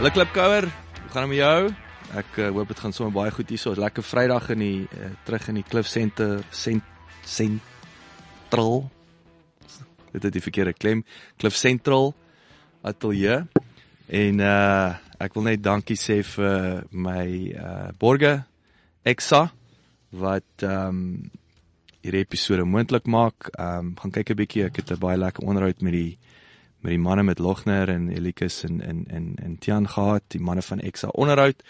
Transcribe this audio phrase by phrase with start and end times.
[0.00, 1.72] Hallo Klipkouer, hoe gaan dit met jou?
[2.16, 3.60] Ek uh, hoop dit gaan sommer baie goed hier.
[3.60, 6.86] So 'n lekker Vrydag in die uh, terug in die Cliff Center sent
[7.20, 8.88] sentral.
[10.14, 11.04] Dit het die verkeerde klem.
[11.36, 12.14] Cliff Central
[12.80, 13.44] ateljee.
[14.08, 18.40] En uh ek wil net dankie sê vir my uh borge
[19.04, 19.52] Exa
[20.16, 21.30] wat ehm um,
[22.00, 23.52] hierdie episode moontlik maak.
[23.52, 24.64] Ehm um, gaan kyk 'n bietjie.
[24.64, 26.18] Ek het 'n baie lekker onderhoud met die
[26.80, 30.62] met die manne met Logner en Elikus en en en en Tian gehad, die manne
[30.62, 31.62] van Exa onderhoud.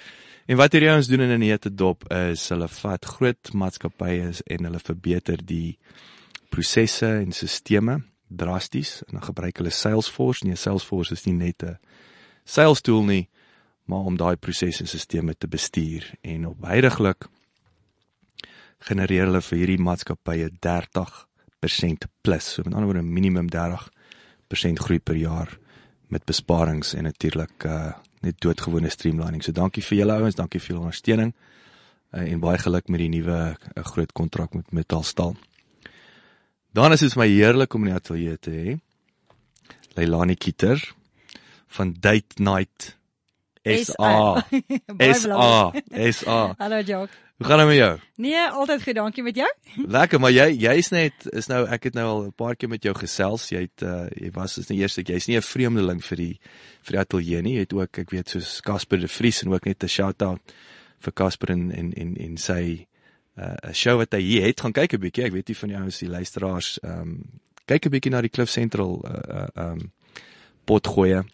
[0.46, 4.64] En wat hierdie ouens doen in 'n neete dop is hulle vat groot maatskappye en
[4.64, 5.78] hulle verbeter die
[6.48, 10.46] prosesse en sisteme drasties en dan gebruik hulle Salesforce.
[10.46, 11.78] Nee, Salesforce is nie net 'n
[12.44, 13.28] sales tool nie,
[13.84, 17.28] maar om daai prosesse en sisteme te bestuur en op heidaglik
[18.78, 22.52] genereer hulle vir hierdie maatskappye 30% plus.
[22.52, 23.99] So met ander woorde minimum 30%
[24.58, 25.58] groei per jaar
[26.08, 29.42] met besparings en natuurlik uh net doodgewone streamlining.
[29.42, 31.32] So dankie vir julle ouens, dankie vir julle ondersteuning
[32.12, 35.36] uh, en baie geluk met die nuwe uh, groot kontrak met Metalstal.
[36.76, 38.76] Dan is dit my heerlik om in die ateljee te hê.
[39.96, 40.82] Leilani Kieter
[41.78, 42.94] van Date Night
[43.64, 44.44] SA.
[45.00, 45.72] Baie SA.
[46.12, 46.38] SA.
[46.58, 47.16] Hallo Jock.
[47.40, 47.98] Hoe gaan dit met jou?
[48.14, 49.48] Nee, altyd goed, dankie met jou.
[49.88, 52.82] Lekker, maar jy jy's net is nou ek het nou al 'n paar keer met
[52.84, 53.48] jou gesels.
[53.48, 56.40] Jy het uh, jy was is nie eers ek jy's nie 'n vreemdeling vir die
[56.84, 57.54] vir die ateljee nie.
[57.54, 60.52] Jy het ook ek weet soos Casper de Vries en ook net 'n shout-out
[61.00, 62.86] vir Casper en en en en sy
[63.36, 64.60] 'n uh, show wat hy hier het.
[64.60, 65.24] Gaan kyk 'n bietjie.
[65.24, 67.24] Ek weet nie van jou is die luisteraars ehm um,
[67.64, 69.92] kyk 'n bietjie na die Cliff Central uh uh um
[70.66, 71.24] potgoeie.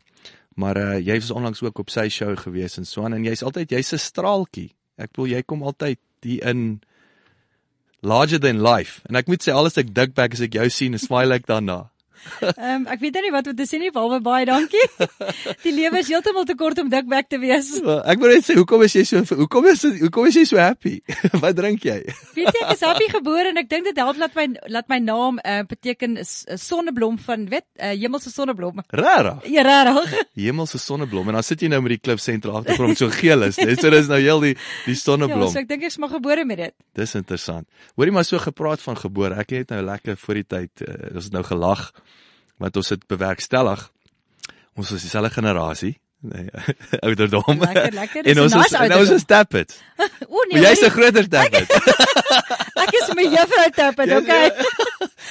[0.55, 3.43] Maar uh jy was onlangs ook op sy show gewees en so aan en jy's
[3.43, 4.71] altyd jy's 'n straaltjie.
[4.97, 6.81] Ek bedoel jy kom altyd hier in
[8.07, 9.03] larger than life.
[9.09, 11.87] En ek moet sê alles ek dik back as ek jou sien, smile ek daarna.
[12.57, 14.83] Ehm um, ek weet nie wat om te sê nie, behalwe baie dankie.
[15.65, 17.71] Die lewe is heeltemal te kort om dikbek te wees.
[17.85, 20.61] Well, ek wil net sê hoekom is jy so hoekom is hoekom is jy so
[20.61, 20.99] happy?
[21.43, 21.99] wat drink jy?
[22.37, 25.01] Weet jy ek is happy gebore en ek dink dit help dat my laat my
[25.03, 28.83] naam uh, beteken is 'n sonneblom van weet uh, hemelse sonneblom.
[28.91, 29.47] Rarig.
[29.53, 30.13] Ja, rarig.
[30.35, 33.57] Hemelse sonneblom en dan sit jy nou met die klip sentrum agtergrond so geel is.
[33.57, 34.55] Dit so dis nou heel die
[34.87, 35.47] die sonneblom.
[35.49, 36.75] Ja, so ek dink ek's maar gebore met dit.
[36.97, 37.69] Dis interessant.
[37.97, 39.39] Hoorie maar so gepraat van gebore.
[39.41, 41.91] Ek het nou lekker voor die tyd uh, ons het nou gelag
[42.63, 43.91] want ons het bewerkstellig
[44.77, 45.97] ons is dieselfde generasie
[46.27, 46.49] nee
[47.07, 47.61] ouderdom.
[47.61, 48.25] Lekker, lekker.
[48.25, 49.77] en ons is en ons is tappet
[50.35, 51.71] o nee jy's 'n groter tappet
[52.85, 54.51] ek is my juffrou tappet okay?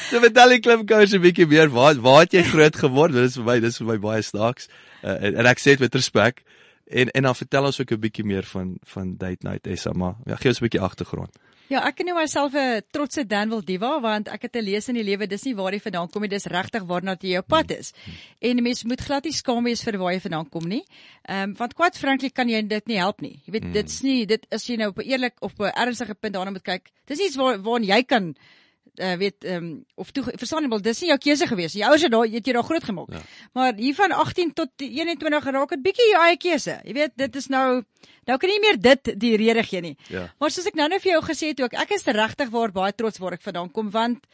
[0.10, 3.16] So vertel die klip coach 'n bietjie meer waar waar het jy groot geword?
[3.16, 4.70] Dit is vir my dis vir my baie snaaks.
[5.02, 6.44] Uh, en, en ek sê dit met respek
[6.86, 10.16] en en dan vertel ons ook 'n bietjie meer van van date night Essa maar
[10.26, 11.34] ja gee ons 'n bietjie agtergrond
[11.66, 15.04] Ja, ek noem myself 'n trotse Danwil diva want ek het te lees in die
[15.04, 17.92] lewe dis nie waar jy vandaan kom nie, dis regtig waarna jy jou pad is.
[18.40, 20.84] En mens moet glad nie skaam wees vir waar jy vandaan kom nie.
[21.28, 23.42] Ehm um, want quite frankly kan jy dit nie help nie.
[23.46, 26.14] Jy weet dit's nie dit is jy nou op 'n eerlik of op 'n ernstige
[26.14, 26.92] punt daarna moet kyk.
[27.08, 28.36] Dis iets waar waarna jy kan
[29.00, 31.74] uh, weet ehm um, of toe verstaanbaar dis nie jou keuse gewees.
[31.74, 33.12] Jou ouers het daar het jy daar groot gemaak.
[33.12, 33.22] Ja.
[33.54, 36.80] Maar hier van 18 tot 21 raak dit bietjie jou eie keuse.
[36.84, 37.84] Jy weet dit is nou
[38.26, 39.96] nou kan jy nie meer dit die rede gee nie.
[40.10, 40.28] Ja.
[40.40, 42.94] Maar soos ek nou net vir jou gesê het ook, ek is regtig waar baie
[42.94, 44.26] trots waar ek vandaan kom want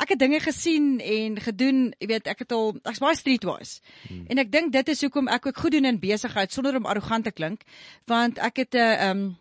[0.00, 3.82] ek het dinge gesien en gedoen, jy weet, ek het al ek's baie streetwise.
[4.08, 4.24] Hmm.
[4.32, 7.28] En ek dink dit is hoekom ek ook goed doen in besigheid sonder om arrogant
[7.28, 7.66] te klink,
[8.08, 9.36] want ek het 'n uh, ehm um,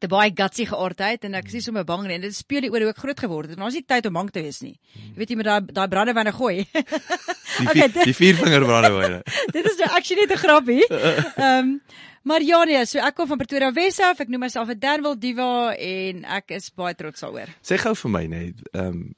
[0.00, 2.18] te baie gutsy geaardheid en ek is nie sommer bang nie.
[2.22, 3.58] Dit speel die oor hoe ek groot geword het.
[3.58, 4.74] En ons het tyd om bang te wees nie.
[4.94, 6.56] Jy weet jy met daai daai brandewyne gooi.
[6.72, 9.22] die, okay, vier, die viervinger brandewyne
[9.56, 10.82] dit is nou actually net 'n grappie.
[10.88, 11.80] Ehm um,
[12.24, 14.20] maar ja nee, so ek kom van Pretoria Wes af.
[14.20, 17.52] Ek noem myself 'n Danwil diva en ek is baie trots daaroor.
[17.62, 19.14] Sê gou vir my net, ehm um,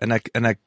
[0.00, 0.60] en ek en ek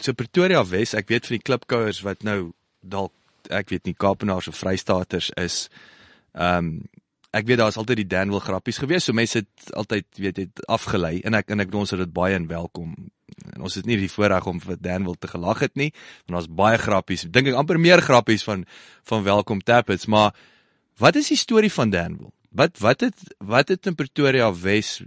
[0.00, 3.12] so Pretoria Wes, ek weet van die klipkouers wat nou dalk
[3.50, 5.68] ek weet nie Kaapenaars of Vrystaaters is.
[6.32, 6.84] Ehm um,
[7.34, 11.18] ek weet daar's altyd die Danwil grappies gewees, so mense het altyd weet het afgelei
[11.26, 12.94] en ek en ek ons het dit baie en welkom.
[13.54, 15.90] En ons het nie die voorreg om vir Danwil te gelag het nie,
[16.24, 17.26] want daar's baie grappies.
[17.34, 18.64] Dink ek amper meer grappies van
[19.10, 20.32] van welkom tappets, maar
[21.02, 22.32] wat is die storie van Danwil?
[22.54, 25.02] Wat wat het wat het in Pretoria Wes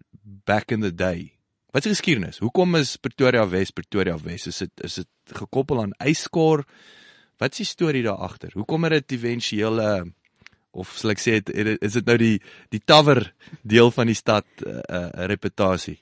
[0.45, 1.37] back in the day
[1.77, 2.39] Wat is geskiedenis?
[2.41, 4.47] Hoekom is Pretoria Wes Pretoria Wes?
[4.47, 6.63] Is dit is dit gekoppel aan yskor?
[7.37, 8.49] Wat is die storie daar agter?
[8.55, 10.11] Hoekom het dit éventueel 'n uh,
[10.77, 12.35] of sal ek sê het, het, is dit nou die
[12.73, 13.23] die tower
[13.61, 15.97] deel van die stad 'n uh, uh, reputasie?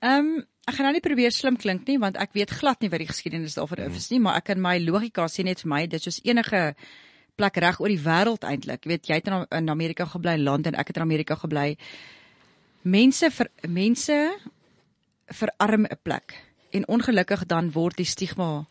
[0.00, 2.88] Ehm um, ek gaan nou nie probeer slim klink nie want ek weet glad nie
[2.88, 3.96] wat die geskiedenis daarvoor mm.
[4.00, 6.74] is nie, maar ek kan my logika sê net vir my dit is soos enige
[7.36, 8.84] plek reg oor die wêreld eintlik.
[8.84, 11.76] Jy weet jy het in, in Amerika gebly, Londen, ek het in Amerika gebly.
[12.82, 14.18] Mense vir mense
[15.32, 16.36] verarm 'n plek
[16.70, 18.66] en ongelukkig dan word die stigma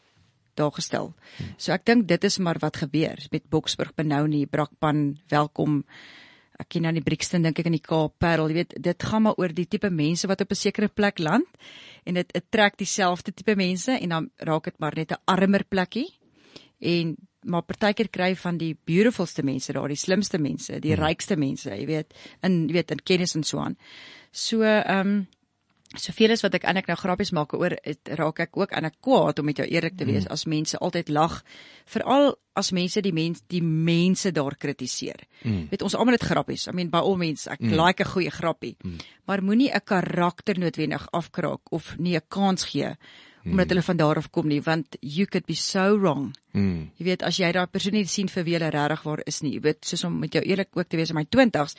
[0.55, 1.13] daar gestel.
[1.57, 5.83] So ek dink dit is maar wat gebeur met Boksburg, Benoni, Brakpan, Welkom.
[6.59, 9.25] Ek ken aan die Brixton dink ek in die Kaap, Parel, jy weet, dit gaan
[9.25, 11.47] maar oor die tipe mense wat op 'n sekere plek land
[12.05, 16.09] en dit trek dieselfde tipe mense en dan raak dit maar net 'n armer plekkie.
[16.79, 17.15] En
[17.45, 21.03] maar partykeer kry van die beautifulste mense daar, die slimste mense, die hmm.
[21.03, 22.13] rykste mense, jy weet,
[22.43, 23.77] in jy weet in kennis en so aan.
[24.31, 25.27] So ehm um,
[25.99, 28.97] soveel as wat ek eintlik nou grappies maak oor het, raak ek ook aan ek
[29.01, 30.31] kwaad om met jou eerlik te wees mm.
[30.33, 31.41] as mense altyd lag
[31.85, 35.25] veral as mense die mens die mense daar kritiseer.
[35.43, 35.67] Mm.
[35.71, 36.67] Weet ons almal het grappies.
[36.67, 37.75] I mean by all means ek mm.
[37.77, 38.75] like 'n goeie grappie.
[38.83, 38.97] Mm.
[39.25, 42.95] Maar moenie 'n karakter noodwendig afkraak of nie 'n kans gee
[43.51, 46.31] omdat hulle van daar af kom nie want you could be so wrong.
[46.53, 46.91] Mm.
[46.97, 49.55] Jy weet as jy daai persoon nie sien vir wie hulle regtig waar is nie.
[49.57, 51.75] Jy weet soos om met jou eerlik ook te wees in my 20's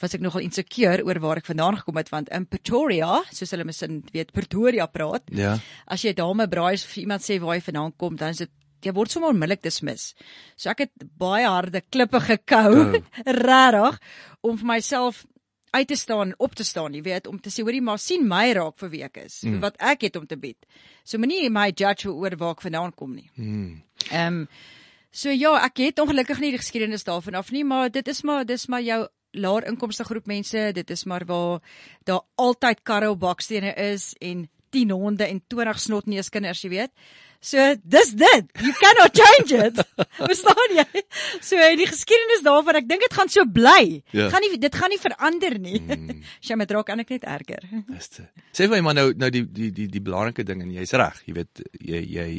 [0.00, 3.66] was ek nogal insecure oor waar ek vandaan gekom het want in Pretoria, soos hulle
[3.66, 5.26] misin weet Pretoria praat.
[5.34, 5.56] Ja.
[5.86, 8.54] As jy dame braais vir iemand sê waar jy vandaan kom, dan is dit
[8.86, 10.14] jy word sommer onmiddellik dismis.
[10.56, 13.00] So ek het baie harde klippe gekou, oh.
[13.44, 14.00] regtig
[14.46, 15.24] om vir myself
[15.70, 18.26] uit te staan en op te staan, jy weet, om te sê hoorie maar sien
[18.28, 19.60] my raak vir wie ek is, mm.
[19.62, 20.58] wat ek het om te bied.
[21.04, 23.30] So moenie my judge oor waar ek vandaan kom nie.
[23.36, 23.80] Mm.
[24.10, 24.44] Ehm um,
[25.10, 28.44] so ja, ek het ongelukkig nie die geskiedenis daarvan af nie, maar dit is maar
[28.46, 29.00] dis maar jou
[29.32, 31.60] laer inkomste groep mense, dit is maar waar
[32.06, 36.92] daar altyd karre op bakstene is en 10 honde en 20 snotneuskinders, jy weet.
[37.40, 38.50] So dis dit.
[38.60, 39.80] You cannot change it.
[40.28, 41.02] Verstaan jy?
[41.40, 44.02] So die geskiedenis daarvan, ek dink dit gaan so bly.
[44.12, 44.28] Ja.
[44.32, 45.80] Gaan nie dit gaan nie verander nie.
[45.80, 46.20] Mm.
[46.46, 47.64] Sy met raak eintlik net erger.
[47.88, 48.28] Dis dit.
[48.52, 51.22] Sê vir my maar nou nou die die die die belangrike ding en jy's reg,
[51.24, 52.30] jy weet jy jy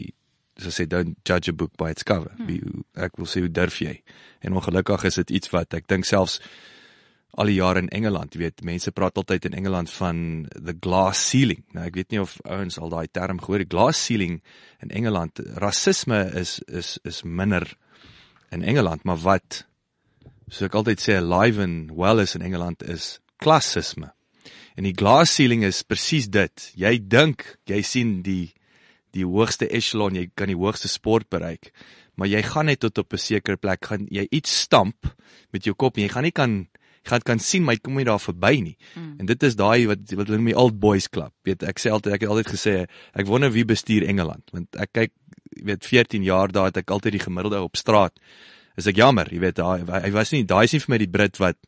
[0.61, 2.35] so sê don't judge a book by its cover.
[2.37, 2.85] Mm.
[3.01, 3.97] Ek wil sê hoe durf jy?
[4.45, 6.37] En ongelukkig is dit iets wat ek dink selfs
[7.39, 10.17] al die jare in Engeland, jy weet, mense praat altyd in Engeland van
[10.51, 11.63] the glass ceiling.
[11.75, 13.71] Nou ek weet nie of ouens al daai term gehoor het.
[13.71, 14.41] Glass ceiling
[14.83, 17.67] in Engeland, rasisme is is is minder
[18.51, 19.63] in Engeland, maar wat
[20.51, 24.11] so ek altyd sê alive and well is in Engeland is klassisme.
[24.75, 26.67] En die glass ceiling is presies dit.
[26.75, 28.51] Jy dink jy sien die
[29.15, 31.73] die hoogste echelon, jy kan die hoogste sport bereik,
[32.15, 35.07] maar jy gaan net tot op 'n sekere plek gaan jy iets stamp
[35.51, 36.67] met jou kop en jy gaan nie kan
[37.09, 38.75] gaan kan sien my kom nie daar verby nie.
[38.95, 39.15] Mm.
[39.19, 41.33] En dit is daai wat wat hulle noem die old boys club.
[41.47, 42.75] Weet ek sê altyd ek het altyd gesê
[43.13, 45.13] ek wonder wie bestuur Engeland want ek kyk
[45.65, 48.13] weet 14 jaar daar het ek altyd die gemiddelde op straat.
[48.79, 51.11] Is ek jammer, jy weet daai hy was nie daai is nie vir my die
[51.11, 51.59] Brit wat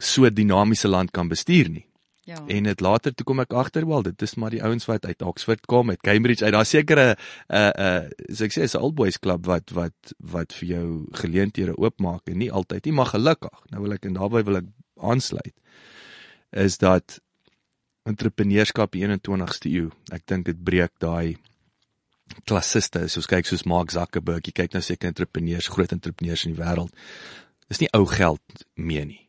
[0.00, 1.86] so dinamiese land kan bestuur nie.
[2.24, 2.38] Ja.
[2.46, 5.22] En dit later toe kom ek agter wel dit is maar die ouens wat uit
[5.22, 7.04] Oxford kom met Cambridge uit daar sekere
[7.52, 10.86] uh uh so ek sê is 'n old boys club wat wat wat vir jou
[11.20, 14.70] geleenthede oopmaak en nie altyd nie maar gelukkig nou wil ek en daarby wil ek
[14.96, 15.52] aansluit
[16.64, 17.20] is dat
[18.08, 21.36] entrepreneurskap die 21ste eeu ek dink dit breek daai
[22.48, 26.62] klassiste soos kyk soos Mark Zuckerberg jy kyk na seker entrepreneurs groot entrepreneurs in die
[26.62, 26.92] wêreld
[27.68, 29.20] dis nie ou geld meer nie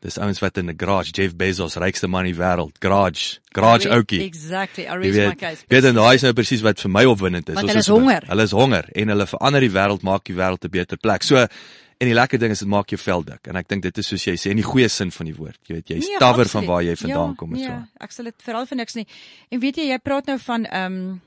[0.00, 3.88] Dis ouens wat in 'n garage, Jeff Bezos, rykste man in die wêreld, garage, garage
[3.88, 4.22] ouetjie.
[4.24, 4.84] Exactly.
[4.84, 5.64] I read my case.
[5.68, 7.56] Weet dan daai is nou presies wat vir my opwindend is.
[7.56, 8.24] Hulle is honger.
[8.26, 11.22] Hulle is honger en hulle verander die wêreld, maak die wêreld 'n beter plek.
[11.22, 13.98] So en die lekker ding is dit maak jou vel dik en ek dink dit
[13.98, 15.58] is soos jy sê in die goeie sin van die woord.
[15.68, 17.84] Jy weet, jy's nee, tawer van waar jy vandaan ja, kom en nee, so.
[18.00, 19.06] Ek sal dit veral vir niks nie.
[19.50, 21.20] En weet jy, jy praat nou van ehm um,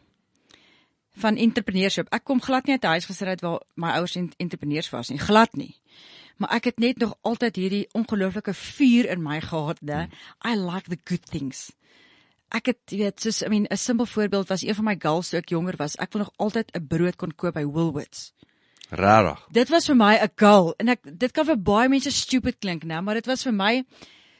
[1.15, 2.07] van entrepreneurship.
[2.09, 5.19] Ek kom glad nie uit 'n huis gesit het waar my ouers entrepreneurs was nie.
[5.19, 5.75] Glad nie
[6.43, 10.09] maar ek het net nog altyd hierdie ongelooflike vuur in my gehad, né?
[10.43, 11.69] I like the good things.
[12.53, 15.39] Ek het weet, soos I mean, 'n simpel voorbeeld was een van my girls toe
[15.39, 15.95] ek jonger was.
[15.95, 18.33] Ek wil nog altyd 'n brood kon koop by Woolworths.
[18.89, 19.47] Rarig.
[19.51, 22.83] Dit was vir my 'n goal en ek dit kan vir baie mense stupid klink,
[22.83, 23.85] né, maar dit was vir my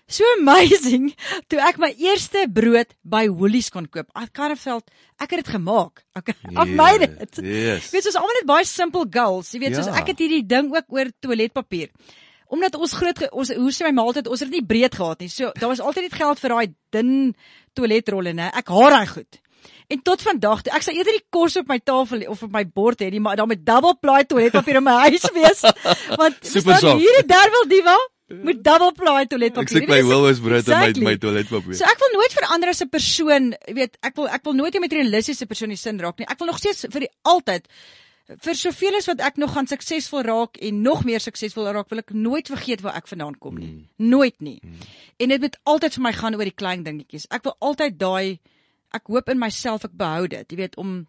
[0.08, 1.12] so amazing
[1.50, 4.10] toe ek my eerste brood by Woolies kon koop.
[4.36, 4.90] Kan felt
[5.22, 6.04] ek het dit gemaak.
[6.20, 7.40] Ek af my dit.
[7.40, 7.92] Yes.
[7.94, 9.54] Weet soos almal net baie simple goals.
[9.54, 9.82] Jy weet ja.
[9.82, 11.94] soos ek het hierdie ding ook oor toiletpapier.
[12.54, 15.24] Omdat ons groot ons hoe sê my ma altyd ons het dit nie breed gehad
[15.24, 15.32] nie.
[15.32, 17.14] So daar was altyd net geld vir daai dun
[17.74, 18.52] toiletrolle, né?
[18.54, 19.40] Ek haat daai goed.
[19.92, 23.02] En tot vandag, ek sal eerder die kos op my tafel of op my bord
[23.04, 25.64] hê, maar dan met double ply toiletpapier in my huis wees.
[26.18, 27.96] Want Super hierdie derwel diva
[28.44, 29.68] met double ply toiletpapier.
[29.68, 31.78] Ek sit my Woolworths brood in my my toiletpapier.
[31.80, 34.76] So ek wil nooit verander as 'n persoon, jy weet, ek wil ek wil nooit
[34.76, 36.28] 'n materialistiese persoon in sin raak nie.
[36.30, 37.68] Ek wil nog steeds vir die altyd
[38.24, 42.00] vir soveel as wat ek nog gaan suksesvol raak en nog meer suksesvol raak, wil
[42.00, 43.68] ek nooit vergeet waar ek vandaan kom nie.
[43.68, 44.10] Mm.
[44.10, 44.60] Nooit nie.
[44.64, 44.88] Mm.
[45.20, 47.28] En dit moet altyd vir my gaan oor die klein dingetjies.
[47.30, 48.40] Ek wil altyd daai
[48.94, 51.08] ek hoop in myself ek behou dit, jy weet, om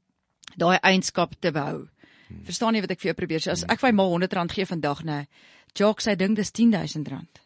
[0.59, 1.85] daai eienskap te behou.
[2.29, 2.45] Mm.
[2.49, 3.55] Verstaan jy wat ek vir jou probeer sê?
[3.55, 7.43] As ek vir my R100 gee vandag, nê, nou, Jock sê ding dis R10000.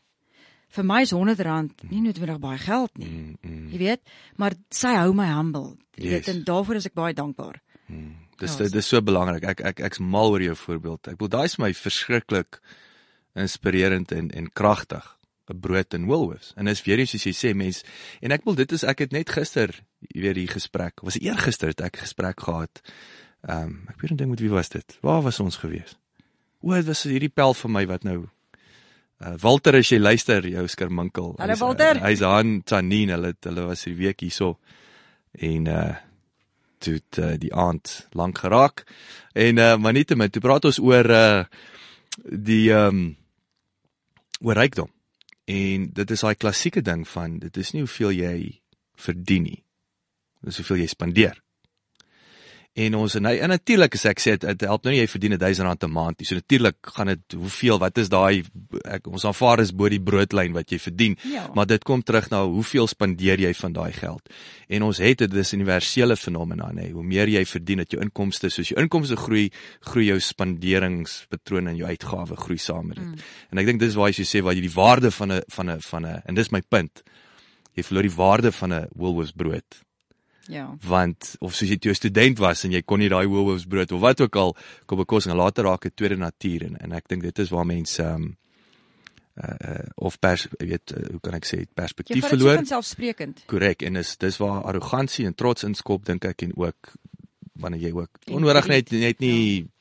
[0.76, 3.08] Vir my is R100 nie noodwendig baie geld nie.
[3.08, 3.68] Mm, mm.
[3.72, 4.02] Jy weet,
[4.36, 5.78] maar sy hou my humble.
[5.96, 6.12] Jy yes.
[6.12, 7.62] weet en daarvoor is ek baie dankbaar.
[7.88, 8.16] Mm.
[8.38, 9.46] Dis ja, dit is so belangrik.
[9.48, 11.08] Ek ek ek's mal oor jou voorbeeld.
[11.08, 12.60] Ek bedoel daai is my verskriklik
[13.38, 15.14] inspirerend en en kragtig.
[15.48, 16.52] 'n brood en Woolworths.
[16.56, 17.82] En is weer eens soos jy sê mens
[18.20, 19.72] en ek wil dit is ek het net gister
[20.12, 21.00] weer hier gesprek.
[21.00, 22.82] Was eergister het ek gesprek gehad.
[23.48, 24.98] Ehm um, ek weet nie ding met wie was dit.
[25.00, 25.96] Waar was ons gewees?
[26.60, 30.64] O, dit was hierdie pel vir my wat nou uh, Walter as jy luister jou
[30.70, 31.36] skerminkel.
[31.38, 32.00] Hallo Walter.
[32.00, 33.14] Uh, Hy's aan Tanine.
[33.14, 34.56] Hulle hulle was hierdie week hierso.
[35.38, 35.88] En uh
[36.78, 38.84] toe uh, die aand lank geraak.
[39.34, 41.42] En uh maar nietemin, toe praat ons oor uh
[42.18, 43.02] die ehm um,
[44.42, 44.90] oor rykdom.
[45.50, 48.38] En dit is daai klassieke ding van dit is nie hoeveel jy
[48.98, 49.60] verdien nie.
[50.46, 51.38] Dis hoeveel jy spandeer
[52.78, 55.34] en ons en hy en natuurlik as ek sê dit help nou nie jy verdien
[55.40, 56.26] 1000 rand 'n maand nie.
[56.26, 58.44] So natuurlik gaan dit hoeveel wat is daai
[59.04, 61.16] ons aanvaar is bo die broodlyn wat jy verdien.
[61.24, 61.48] Ja.
[61.54, 64.28] Maar dit kom terug na hoeveel spandeer jy van daai geld.
[64.68, 66.90] En ons het dit dis universele fenomena nê.
[66.92, 71.76] Hoe meer jy verdien dat jou inkomste soos jou inkomste groei, groei jou spanderingspatroon en
[71.76, 73.06] jou uitgawes groei saam met dit.
[73.06, 73.26] Mm.
[73.50, 75.80] En ek dink dis waar jy sê waar jy die waarde van 'n van 'n
[75.80, 77.02] van 'n en dis my punt.
[77.74, 79.87] Jy verloor die waarde van 'n Woolworths brood
[80.48, 80.64] Ja.
[80.88, 83.92] Want of soos jy toe 'n student was en jy kon nie daai Woolworths brood
[83.92, 87.08] of wat ook al kom bekos en later raak dit tweede natuur en en ek
[87.08, 88.36] dink dit is waar mense ehm um,
[89.42, 92.54] uh, uh of pers weet uh, hoe kan ek sê perspektief ja, verloor.
[92.54, 93.42] Ja, selfsprekend.
[93.46, 96.94] Korrek en is dis waar arrogansie en trots inskop dink ek en ook
[97.52, 99.77] wanneer jy ook onnodig net net nie ja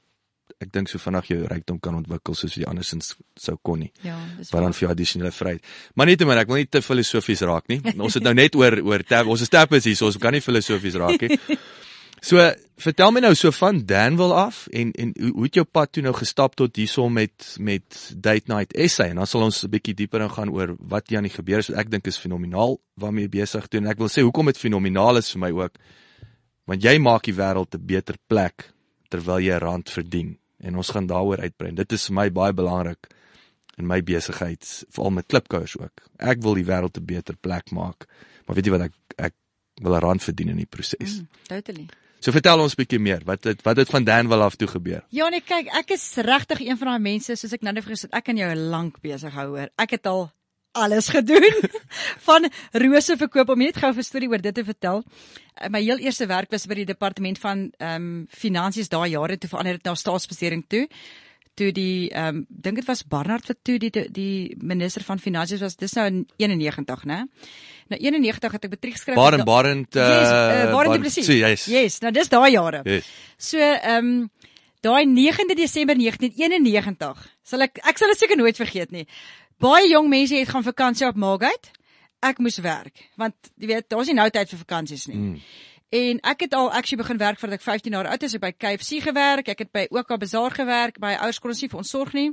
[0.63, 3.91] ek dink so vinnig jou rykdom kan ontwikkel soos jy andersins sou kon nie.
[4.05, 5.65] Ja, dis maar dan vir jou addisionele vryheid.
[5.95, 7.81] Maar nietemin, ek wil nie te filosofies raak nie.
[8.05, 10.41] Ons het nou net oor oor tab, ons is tappers hier, so ons kan nie
[10.41, 11.37] filosofies raak nie.
[12.25, 12.41] So,
[12.81, 16.01] vertel my nou so van Danville af en en hoe, hoe het jou pad toe
[16.01, 19.93] nou gestap tot hierso met met Date Night SA en dan sal ons 'n bietjie
[19.93, 23.29] dieper ingaan oor wat hier aan die gebeur is wat ek dink is fenomenaal waarmee
[23.29, 23.87] jy besig doen.
[23.87, 25.77] Ek wil sê hoekom dit fenomenaal is vir my ook
[26.65, 28.73] want jy maak die wêreld 'n beter plek
[29.09, 30.37] terwyl jy rand verdien
[30.67, 31.74] en ons gaan daaroor uitbrei.
[31.75, 33.09] Dit is vir my baie belangrik
[33.77, 36.07] in my besigheid, veral met klipkouers ook.
[36.17, 38.07] Ek wil die wêreld 'n beter plek maak.
[38.45, 39.33] Maar weet jy wat ek ek
[39.81, 41.19] wil 'n rand verdien in die proses.
[41.19, 41.88] Mm, totally.
[42.19, 43.21] So vertel ons 'n bietjie meer.
[43.25, 45.03] Wat het wat het van Danwil af toe gebeur?
[45.09, 48.01] Ja nee, kyk, ek is regtig een van daai mense soos ek nou net gesê
[48.09, 49.69] het, ek kan jou lank besig hou hoor.
[49.77, 50.31] Ek het al
[50.77, 51.60] alles gedoen
[52.27, 55.03] van rose verkoop om net gou 'n storie oor dit te vertel.
[55.55, 59.38] Eh, my heel eerste werk was by die departement van ehm um, finansies daai jare
[59.38, 60.88] toe verander dit na staatsbesteding toe.
[61.55, 65.62] Toe die ehm um, dink dit was Barnard wat toe die die minister van finansies
[65.62, 65.75] was.
[65.75, 67.25] Dis nou in 91, né?
[67.88, 69.15] Nou 91 het ek matriek geskryf.
[69.15, 71.65] Barend Barend uh yes, uh, Barend Bar yes.
[71.65, 72.81] yes, nou dis daai jare.
[72.84, 73.10] Yes.
[73.38, 74.29] So ehm um,
[74.81, 79.07] daai 9de Desember 1991 sal ek ek sal dit seker nooit vergeet nie.
[79.57, 81.73] Baie jong mense het gaan vakansie op Margate.
[82.21, 85.17] Ek moes werk want jy weet daar's nie nou tyd vir vakansies nie.
[85.17, 85.39] Mm.
[85.97, 88.51] En ek het al actually begin werk voordat ek 15 jaar oud is, ek by
[88.51, 92.31] KFC gewerk, ek het by OK Bazaar gewerk, by ouerskool nie vir ons sorg nie.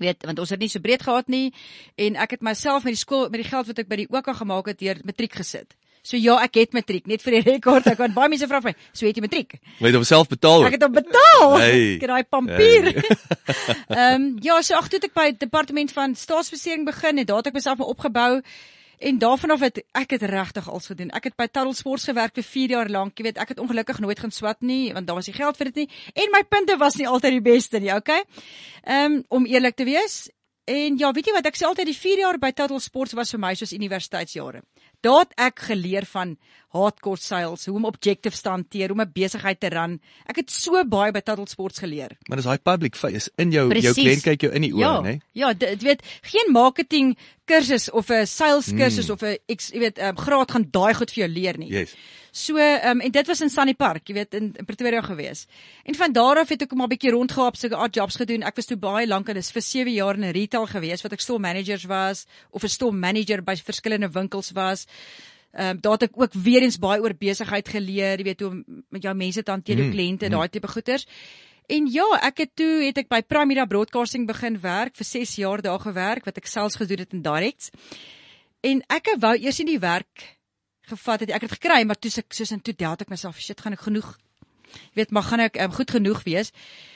[0.00, 1.52] Weet, want ons het nie so breed gehad nie
[2.00, 4.32] en ek het myself met die skool met die geld wat ek by die OK
[4.40, 5.76] gemaak het deur matriek gesit.
[6.02, 7.86] So ja, ek het matriek, net vir die rekord.
[7.86, 10.66] Ek het baie mense vra my, "So het jy matriek?" Jy het hom self betaal.
[10.66, 11.56] Ek het hom betaal.
[11.58, 11.94] Hey.
[11.96, 12.84] Ek het daai papier.
[13.88, 17.36] Ehm um, ja, so ag toe het ek by departement van staatsbestuuring begin en daar
[17.36, 18.42] het ek myself maar opgebou
[18.98, 21.10] en daarvan af het ek het regtig alles gedoen.
[21.10, 23.18] Ek het by Tuttle Sports gewerk vir 4 jaar lank.
[23.18, 25.70] Jy weet, ek het ongelukkig nooit gaan swat nie want daar was nie geld vir
[25.70, 28.22] dit nie en my punte was nie altyd die beste nie, okay?
[28.82, 30.30] Ehm um, om eerlik te wees,
[30.64, 33.32] En ja, weet jy wat, ek sê altyd die 4 jaar by Total Sports was
[33.34, 34.60] vir my soos universiteitsjare.
[35.02, 36.36] Daar het ek geleer van
[36.70, 39.98] hardcore sales, hoe om objectives te hanteer, hoe om 'n besigheid te run.
[40.30, 42.16] Ek het so baie by Total Sports geleer.
[42.28, 43.94] Maar dis daai public face in jou Precies.
[43.94, 45.18] jou kliënt kyk jou in die oë, ja, né?
[45.32, 49.12] Ja, dit weet geen marketing kursus of 'n sales kursus mm.
[49.12, 51.70] of 'n jy weet 'n graad gaan daai goed vir jou leer nie.
[51.70, 51.94] Yes.
[52.32, 55.44] So ehm um, en dit was in Sunny Park, jy weet in, in Pretoria gewees.
[55.84, 58.42] En van daar af het ek maar 'n bietjie rondgehaap, so 'n art jobs gedoen.
[58.42, 61.20] Ek was toe baie lank en dis vir 7 jaar in retail gewees wat ek
[61.20, 64.86] store managers was of 'n store manager by verskillende winkels was.
[65.52, 68.50] Ehm um, daar het ek ook weer eens baie oor besigheid geleer, jy weet hoe
[68.50, 70.32] om met jou mense te hanteer, jou mm, kliënte, mm.
[70.32, 71.06] daai tipe goeders.
[71.68, 75.60] En ja, ek het toe het ek by Primera Broadcasting begin werk vir 6 jaar
[75.60, 77.70] daar gewerk wat ek selfs gedoen het in directs.
[78.62, 80.40] En ek wou eers nie die werk
[80.92, 81.32] gevat het.
[81.34, 83.88] Ek het gekry, maar toe ek soos in toe deel ek myself, shit, gaan ek
[83.88, 84.16] genoeg
[84.72, 86.52] Jy weet, maar gaan ek um, goed genoeg wees?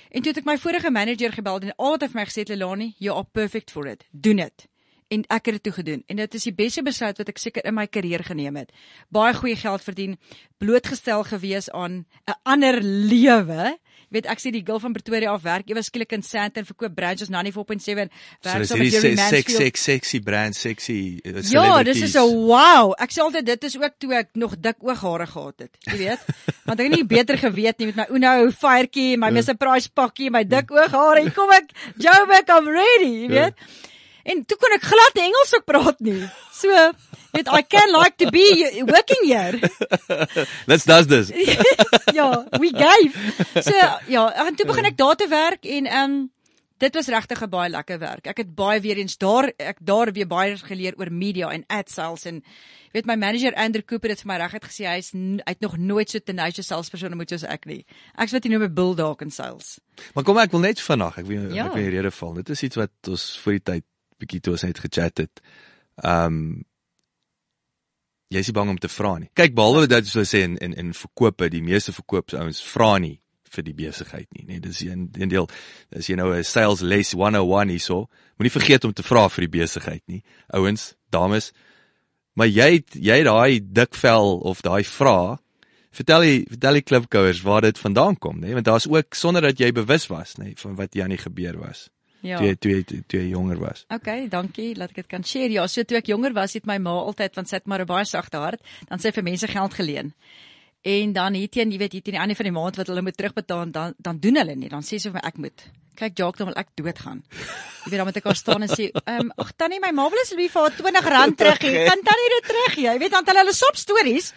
[0.08, 2.44] En toe het ek my vorige manager gebel en al wat hy vir my gesê
[2.44, 4.06] het, Lelani, you are perfect for it.
[4.10, 4.66] Doen dit.
[5.12, 7.66] En ek het dit toe gedoen en dit is die beste besluit wat ek seker
[7.68, 8.72] in my karier geneem het.
[9.14, 10.16] Baie goeie geld verdien,
[10.58, 13.76] blootgestel gewees aan 'n ander lewe.
[14.06, 16.94] Jy weet ek sê die girl van Pretoria af werk ewe skielik in Sandton verkoop
[16.94, 18.06] branches na 94.7
[18.46, 19.56] werk so met Jerry sex Mansfield.
[19.58, 22.94] sex sexy brand sexy uh, Ja, dis is 'n wow.
[23.02, 26.22] Ek sê altyd dit is ook toe ek nog dik ooghare gehad het, jy weet.
[26.66, 30.30] Want ek het nie beter geweet nie met my Uno firetjie, my Mr Price pakkie,
[30.30, 31.22] my dik ooghare.
[31.26, 33.54] Hier kom ek, Joburg, I'm ready, jy weet.
[34.26, 36.21] En toe kon ek glad nie Engels ook praat nie.
[36.56, 36.68] So,
[37.37, 38.47] weet I can like to be
[38.88, 39.59] working here.
[40.71, 41.30] Let's does this.
[42.18, 43.14] ja, we gave.
[43.62, 43.75] So
[44.11, 46.25] ja, en toe begin ek daar te werk en ehm um,
[46.78, 48.26] dit was regtig 'n baie lekker werk.
[48.26, 51.88] Ek het baie weer eens daar ek daar weer baie geleer oor media en ad
[51.90, 52.42] sales en
[52.92, 56.11] weet my manager Andrew Cooper het vir my reguit gesê hy's hy het nog nooit
[56.11, 57.85] so tenacious salesperson moet soos ek nie.
[58.18, 59.78] Ek's wat jy noem 'n bulldog in sales.
[60.14, 61.66] Maar kom ek wil net vinnig, ek wil Ja.
[61.66, 62.35] ek wil in rede val.
[62.35, 63.85] Dit is iets wat ons voor die tyd
[64.20, 65.44] bietjie toe ons net gechat het.
[66.02, 66.64] Ehm um,
[68.35, 69.28] jy is nie bang om te vra nie.
[69.38, 73.20] Kyk, behalwe dat jy sê in in in verkope, die meeste verkoopsouens vra nie
[73.54, 75.46] vir die besigheid nie, nee, dis een een deel
[75.96, 79.61] as jy nou 'n sales les 101 hierso, moenie vergeet om te vra vir die
[79.61, 80.23] besigheid nie.
[80.52, 81.52] Ouens, dames,
[82.35, 85.38] maar jy het, jy het daai dik vel of daai vra
[85.96, 88.50] Vertel die vertel die klipkouers waar dit vandaan kom, nê?
[88.50, 88.56] Nee?
[88.58, 91.87] Want daar's ook sonder dat jy bewus was, nê, nee, van wat Janie gebeur was.
[92.26, 92.38] Ja.
[92.40, 93.85] Toe jy toe jy toe jy jonger was.
[93.92, 94.73] Okay, dankie.
[94.78, 95.52] Laat ek dit kan share.
[95.54, 97.87] Ja, so toe ek jonger was, het my ma altyd want sy het maar 'n
[97.87, 100.12] baie sagte hart, dan sy vir mense geld geleen.
[100.87, 103.16] En dan hierteen, jy weet, hier teen die einde van die maand wat hulle moet
[103.16, 104.68] terugbetaal, dan dan doen hulle nie.
[104.68, 105.64] Dan sê sy vir my ek moet.
[105.97, 107.23] Kyk, Jacques, dan wil ek doodgaan.
[107.87, 110.09] Jy weet dan moet ek daar staan en sê, "Ehm, um, ag tannie, my ma
[110.09, 111.87] wil asseblief vir haar R20 terug hê.
[111.88, 114.33] Kan tannie dit terug gee?" Jy weet dan hulle hulle sop stories.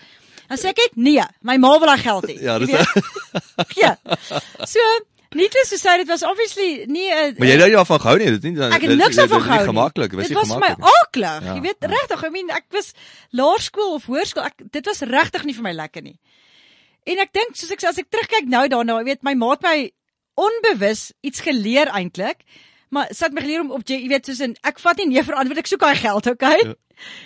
[0.47, 2.69] Dan sê ek net, "Nee, my ma wil haar geld hê." Ja, dis.
[3.81, 3.97] Ja.
[4.65, 4.79] So,
[5.35, 8.29] needless to say, dit was obviously nie 'n Maar jy het nie daarvan gehou nie,
[8.39, 9.67] dit nie Ek het niks daarvan gehou nie.
[9.67, 10.93] Gemaklik, was dit nie was vir my gemaklik.
[11.03, 11.43] aaklig.
[11.45, 12.93] Ja, Jy weet regtig, I mean ek was
[13.31, 16.19] laerskool of hoërskool, ek dit was regtig nie vir my lekker nie.
[17.05, 19.61] En ek dink soos ek as ek terugkyk nou daarna, jy weet my ma het
[19.61, 19.91] my
[20.35, 22.43] onbewus iets geleer eintlik.
[22.89, 25.23] Maar sy het my geleer om op jy weet soos in ek vat nie nee
[25.23, 26.57] vir antwoord, ek soek daai geld, okay?
[26.65, 26.73] Ja.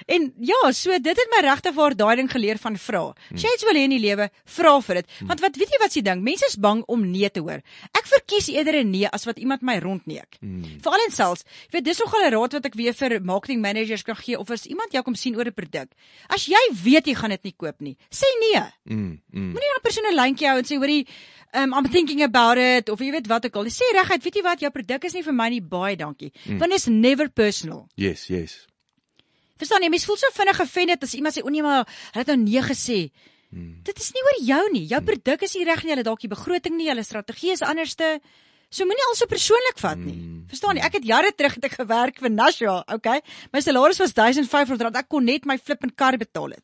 [0.07, 3.03] En ja, so dit het my regtig waar daai ding geleer van vra.
[3.29, 5.07] Jy iets wil hê in die lewe, vra vir dit.
[5.29, 6.23] Want wat weet jy wat se ding?
[6.23, 7.61] Mense is bang om nee te hoor.
[7.91, 10.37] Ek verkies eerder 'n nee as wat iemand my rondneek.
[10.41, 10.81] Mm.
[10.81, 11.43] Veral in sales.
[11.69, 14.49] Jy weet dis nogal 'n raad wat ek weer vir marketing managers kan gee of
[14.49, 15.89] as iemand jou kom sien oor 'n produk.
[16.29, 18.63] As jy weet jy gaan dit nie koop nie, sê nee.
[18.85, 19.51] Mm, mm.
[19.53, 21.07] Moenie 'n persoon 'n lyntjie hou en sê hoorie,
[21.53, 23.65] um, I'm thinking about it of jy weet wat ook al.
[23.65, 26.31] Sê reguit, weet jy wat, jou produk is nie vir my nie, baie dankie.
[26.45, 26.59] Mm.
[26.59, 27.87] Want it's never personal.
[27.95, 28.67] Yes, yes.
[29.63, 32.31] Verstaan jy, mense voel so vinnig offended as iemand sê o nee maar hulle het
[32.33, 32.99] nou nee gesê.
[33.53, 33.77] Hmm.
[33.87, 34.87] Dit is nie oor jou nie.
[34.91, 38.17] Jou produk is nie reg nie, hulle dalk die begroting nie, hulle strategie is anderste.
[38.73, 40.15] So moenie al so persoonlik vat nie.
[40.17, 40.39] Hmm.
[40.49, 40.85] Verstaan jy?
[40.87, 43.19] Ek het jare terug het ek gewerk vir Nashua, okay?
[43.53, 44.97] My salaris was R1500.
[44.97, 46.63] Ek kon net my flip en kar betaal het.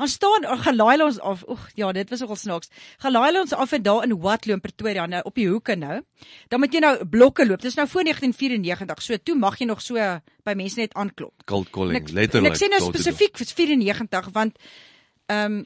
[0.00, 1.44] Dan staan gelaai hulle ons af.
[1.52, 2.72] Oeg, ja, dit was nogal snaaks.
[3.04, 6.00] Gelaai hulle ons af en daar in Watlow in Pretoria nou op die hoeke nou.
[6.48, 7.60] Dan moet jy nou blokke loop.
[7.64, 9.04] Dis nou voor 1994.
[9.04, 10.00] So toe mag jy nog so
[10.48, 11.44] by mense net aanklop.
[11.44, 12.54] Cold calling, letterlik.
[12.54, 14.56] ek sê nou spesifiek vir 94 want
[15.30, 15.62] ehm um,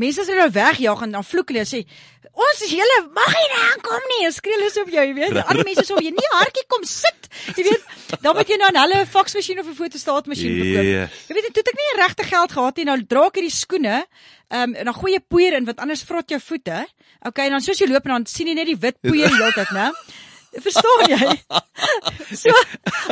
[0.00, 1.82] mense as hulle nou wegjaag en dan vloek hulle sê
[2.36, 4.24] ons is julle mag nie aankom nie.
[4.28, 5.38] En skree hulle so op jou, jy weet.
[5.40, 7.30] Ander mense sê jy nie hartjie kom sit.
[7.56, 7.86] Jy weet,
[8.24, 10.84] dan moet jy nou aan hulle 'n faksmasjien of 'n fotostaatmasjien verkoop.
[10.84, 11.22] Yes.
[11.28, 12.84] Jy weet, toe het ek nie regte geld gehad nie.
[12.84, 13.96] Nou dra ek hierdie skoene,
[14.50, 16.86] ehm um, en dan gooi jy poeier in want anders vrot jou voete.
[17.26, 19.40] Okay, en dan soos jy loop en dan sien jy net die wit poeier die
[19.40, 19.90] hele tyd, né?
[20.60, 21.32] Verstaan jy?
[22.42, 22.50] So,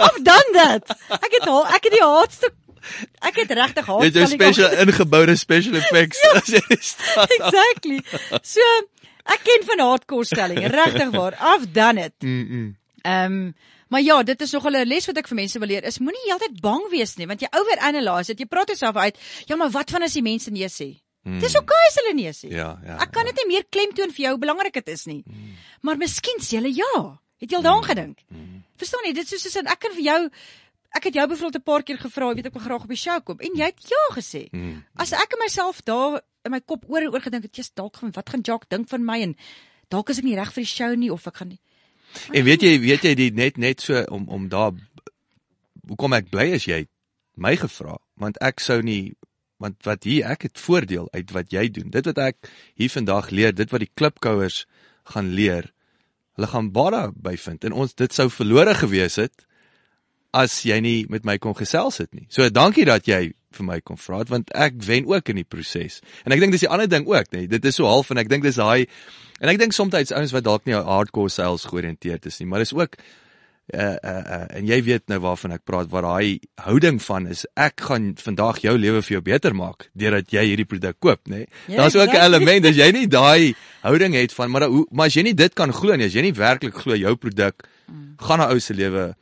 [0.00, 0.90] of dan dit.
[1.12, 2.54] Ek het al ek het die haatstuk
[3.28, 4.02] ek het regtig haat.
[4.02, 7.36] Jy het jou special ingeboude special effects as jy die staat.
[7.38, 8.00] exactly.
[8.42, 8.72] So
[9.34, 11.36] ek ken van haatkostelling, regtig waar.
[11.38, 12.16] Af dan dit.
[12.22, 12.42] Mm.
[12.48, 12.74] mm.
[13.04, 13.54] Ehm um,
[13.92, 15.84] maar ja, dit is nogal 'n les wat ek vir mense wil leer.
[15.84, 18.40] Is moenie heeltyd bang wees nie, want jy overanalyse dit.
[18.42, 19.18] Jy praat jouself uit.
[19.46, 21.04] Ja, maar wat van as die mense nee sê?
[21.22, 21.38] Mm.
[21.40, 22.50] Dis oké as hulle nee sê.
[22.52, 22.96] Ja, ja.
[23.00, 25.22] Ek kan dit nie meer klemtoon vir jou hoe belangrik dit is nie.
[25.26, 25.54] Mm.
[25.80, 27.20] Maar miskien sê hulle ja.
[27.40, 28.18] Het jy al daaraan gedink?
[28.28, 28.60] Mm.
[28.80, 29.14] Verstaan jy?
[29.16, 30.20] Dit is soos 'n ek kan vir jou
[30.94, 33.18] ek het jou byvoorbeeld 'n paar keer gevra, weet ek wil graag op die show
[33.24, 34.48] kom en jy het ja gesê.
[34.50, 34.84] Mm.
[34.96, 37.96] As ek in myself daar in my kop oor en oor gedink het, jy's dalk
[37.96, 39.36] gaan wat gaan Jock dink van my en
[39.88, 41.60] dalk is ek nie reg vir die show nie of ek gaan nie.
[42.32, 44.72] En weet jy, weet jy die net net so om om daar
[45.88, 46.86] hoekom ek bly as jy
[47.36, 49.14] my gevra, want ek sou nie
[49.58, 51.90] want wat hier ek het voordeel uit wat jy doen.
[51.90, 54.66] Dit wat ek hier vandag leer, dit wat die klipkouers
[55.04, 55.74] gaan leer,
[56.34, 59.44] Hulle gaan baie by vind en ons dit sou verlore gewees het
[60.34, 62.26] as jy nie met my kon gesels het nie.
[62.28, 66.00] So dankie dat jy vir my kom vra want ek wen ook in die proses.
[66.26, 67.46] En ek dink dis die ander ding ook, nê.
[67.50, 68.86] Dit is so half en ek dink dis daai
[69.40, 72.74] en ek dink soms ouens wat dalk nie hardcore sales georiënteerd is nie, maar dis
[72.74, 72.98] ook
[73.72, 77.44] uh, uh, uh, en jy weet nou waarvan ek praat waar daai houding van is
[77.56, 81.44] ek gaan vandag jou lewe vir jou beter maak deurdat jy hierdie produk koop nê
[81.68, 85.06] Ja, daar's ook 'n element as jy nie daai houding het van maar hoe maar
[85.06, 87.64] as jy nie dit kan glo nie as jy nie werklik glo jou produk
[88.18, 89.14] gaan 'n ou se lewe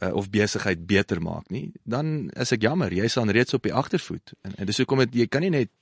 [0.00, 3.74] uh, of besigheid beter maak nie dan is ek jammer jy staan reeds op die
[3.74, 5.72] agtervoet en, en dis hoekom dit jy kan nie net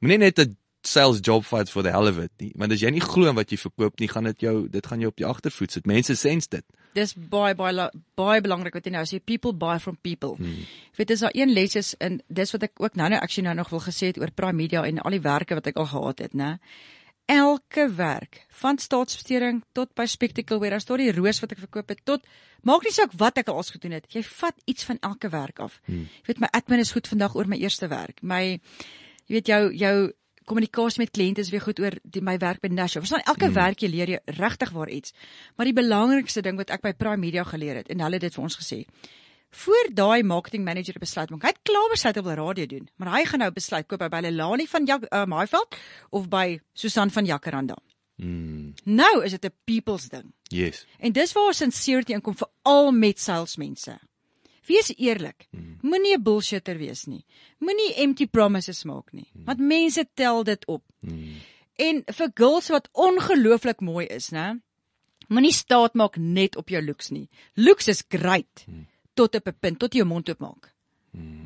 [0.00, 2.90] moenie net 'n sales job vat for the hell of it nie want as jy
[2.90, 5.26] nie glo in wat jy verkoop nie gaan dit jou dit gaan jou op die
[5.26, 7.88] agtervoet sit mense sens dit Dis baie baie
[8.20, 10.34] baie belangrik wat jy nou sê people buy from people.
[10.36, 10.64] Hmm.
[10.92, 13.46] Ek weet dis daar een les is in dis wat ek ook nou nou actually
[13.48, 15.88] nou nog wil gesê het oor Prime Media en al die werke wat ek al
[15.88, 16.58] gehad het, né?
[17.30, 21.92] Elke werk, van staatsbesteding tot by Spectacle Wear, as tot die roos wat ek verkoop
[21.94, 22.26] het tot
[22.66, 25.80] maak nie saak wat ek al gedoen het, jy vat iets van elke werk af.
[25.86, 26.08] Hmm.
[26.22, 28.22] Jy weet my admin is goed vandag oor my eerste werk.
[28.22, 28.42] My
[29.26, 29.96] jy weet jou jou
[30.48, 33.02] kommunikasie met kliënte is weer goed oor die, my werk by Nasha.
[33.02, 33.54] Verstaan elke mm.
[33.54, 35.14] werk jy leer jy regtig waar iets.
[35.56, 38.34] Maar die belangrikste ding wat ek by Prime Media geleer het en hulle het dit
[38.34, 38.82] vir ons gesê.
[39.54, 41.42] Voor daai marketing manager besluit maak.
[41.42, 44.08] Hy het klaar besluit op die radio doen, maar hy gaan nou besluit koop hy
[44.08, 45.76] by Lelani van Jak uh, Maaiveld
[46.10, 47.76] of by Susan van Jacaranda.
[48.16, 50.32] mm, Nou is dit 'n people's ding.
[50.48, 53.98] yes En dis waar sincerity inkom vir al met salesmense.
[54.66, 55.46] Wees eerlik.
[55.50, 55.78] Hmm.
[55.82, 57.24] Moenie 'n bullshitter wees nie.
[57.58, 60.82] Moenie empty promises maak nie, want mense tel dit op.
[61.00, 61.34] mm,
[61.76, 64.60] En vir girls wat ongelooflik mooi is, né?
[65.28, 67.28] Moenie staat maak net op jou looks nie.
[67.54, 68.64] Looks is great
[69.14, 70.72] tot op 'n punt tot jou mond oop maak.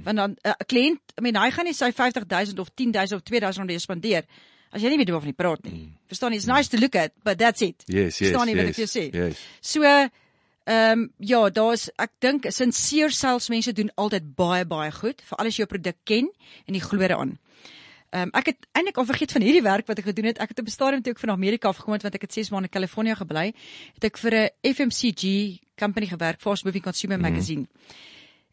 [0.05, 3.23] Want dan 'n uh, kliënt, I mean, hy gaan nie sy 50000 of 10000 of
[3.23, 4.25] 2000 rand spandeer
[4.71, 5.93] as jy nie weet waarvan jy praat nie.
[6.07, 6.37] Verstaan jy?
[6.37, 7.83] It's nice to look at, but that's it.
[7.87, 9.05] yes yes Verstaan jy wat yes, ek jou sê?
[9.15, 10.11] yes So ehm
[10.67, 15.63] um, ja, daar's ek dink sincere salesmense doen altyd baie baie goed, veral as jy
[15.63, 16.27] jou produk ken
[16.67, 17.39] en jy glo daaraan.
[18.17, 20.39] Ehm um, ek het eintlik al vergeet van hierdie werk wat ek gedoen het.
[20.41, 22.49] Ek het op 'n stadium toe ek van Amerika afgekom het want ek het 6
[22.51, 23.53] maande in Kalifornië gebly,
[23.95, 25.25] het ek vir 'n FMCG
[25.79, 27.67] company gewerk, Fast Moving Consumer Magazine.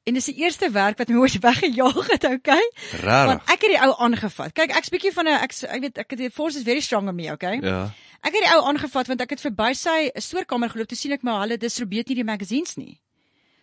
[0.03, 2.65] En dis die eerste werk wat my ooit weggejaag het, okay?
[3.01, 3.27] Rarig.
[3.27, 4.51] Want ek het die ou aangevat.
[4.53, 7.15] Kyk, ek's bietjie van 'n ek ek weet ek het force is very strong on
[7.15, 7.59] me, okay?
[7.61, 7.91] ja
[8.23, 11.23] Ek het die ou aangevat want ek het verby sy stoorkamer geloop toe sien ek
[11.23, 12.99] maar hulle distribueer nie die magazines nie.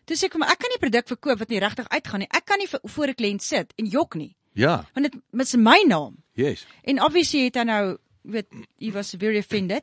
[0.06, 2.28] Toe sê ek maar ek kan nie produk verkoop wat nie regtig uitgaan nie.
[2.32, 4.34] Ek kan nie vir- voor 'n kliënt sit en jok nie.
[4.52, 6.16] Ja Want dit is my naam.
[6.32, 8.46] yes En obviously het hy nou weet
[8.78, 9.82] he was very offended.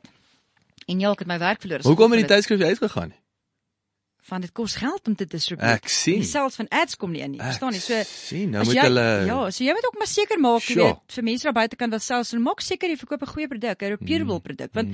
[0.86, 1.80] En ja, ek het my werk verloor.
[1.82, 3.12] hoekom het die tydskrif uitgegaan
[4.28, 5.72] van dit kos geld om te distribueer.
[5.78, 6.22] Ek sien.
[6.24, 7.40] Sales van ads kom nie in nie.
[7.40, 7.80] Verstaan jy?
[7.80, 10.74] So sien nou moet jy, hulle Ja, so jy moet ook maar seker maak, jy
[10.74, 10.84] Sure.
[10.84, 13.48] weet, vir mense daar buite kan wat sales en maak seker jy verkoop 'n goeie
[13.48, 14.88] produk, 'n reputable produk, want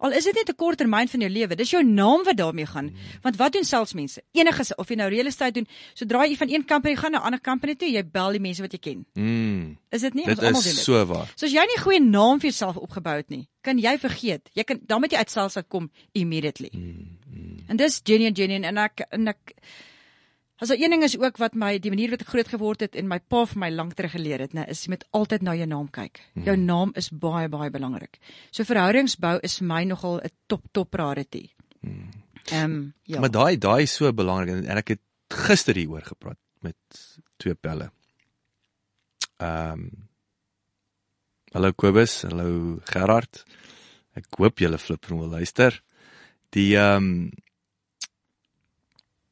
[0.00, 2.66] al is dit net 'n kort termyn van jou lewe, dis jou naam wat daarmee
[2.66, 2.90] gaan.
[3.22, 4.20] Want wat doen salesmense?
[4.32, 7.22] Enige of jy nou real estate doen, sodra jy van een company gaan na 'n
[7.24, 9.06] ander company toe, jy bel die mense wat jy ken.
[9.14, 10.24] mm, Is dit nie?
[10.24, 10.84] dit Ons almal doen is dit.
[10.84, 13.78] so waar So as jy nie 'n goeie naam vir jouself opgebou het nie, kan
[13.78, 14.50] jy vergeet.
[14.56, 16.70] Jy kan dan moet jy uit sales uit kom immediately.
[16.72, 17.56] Mm, mm.
[17.68, 19.56] En dis genuine genuine en ek en ek
[20.60, 22.96] As daar een ding is ook wat my die manier wat ek groot geword het
[23.00, 25.54] en my pa vir my lank terug geleer het, nê, is jy moet altyd na
[25.56, 26.20] jou naam kyk.
[26.44, 28.18] Jou naam is baie baie belangrik.
[28.52, 31.48] So verhoudingsbou is vir my nogal 'n top top priority.
[31.80, 33.20] Ehm um, ja.
[33.20, 35.02] maar daai daai is so belangrik en, en ek het
[35.46, 36.76] gister hieroor gepraat met
[37.36, 37.90] twee pelle
[39.38, 40.09] ehm um,
[41.50, 43.40] Hallo Kobus, hallo Gerard.
[44.14, 45.80] Ek hoop julle flip en wil luister.
[46.54, 47.32] Die ehm um,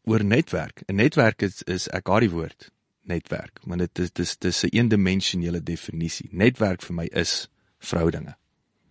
[0.09, 0.83] oor netwerk.
[0.89, 2.73] 'n Netwerk is is ek haat die woord
[3.07, 6.29] netwerk, want dit is dis dis 'n eendimensionele definisie.
[6.33, 8.35] Netwerk vir my is verhoudinge.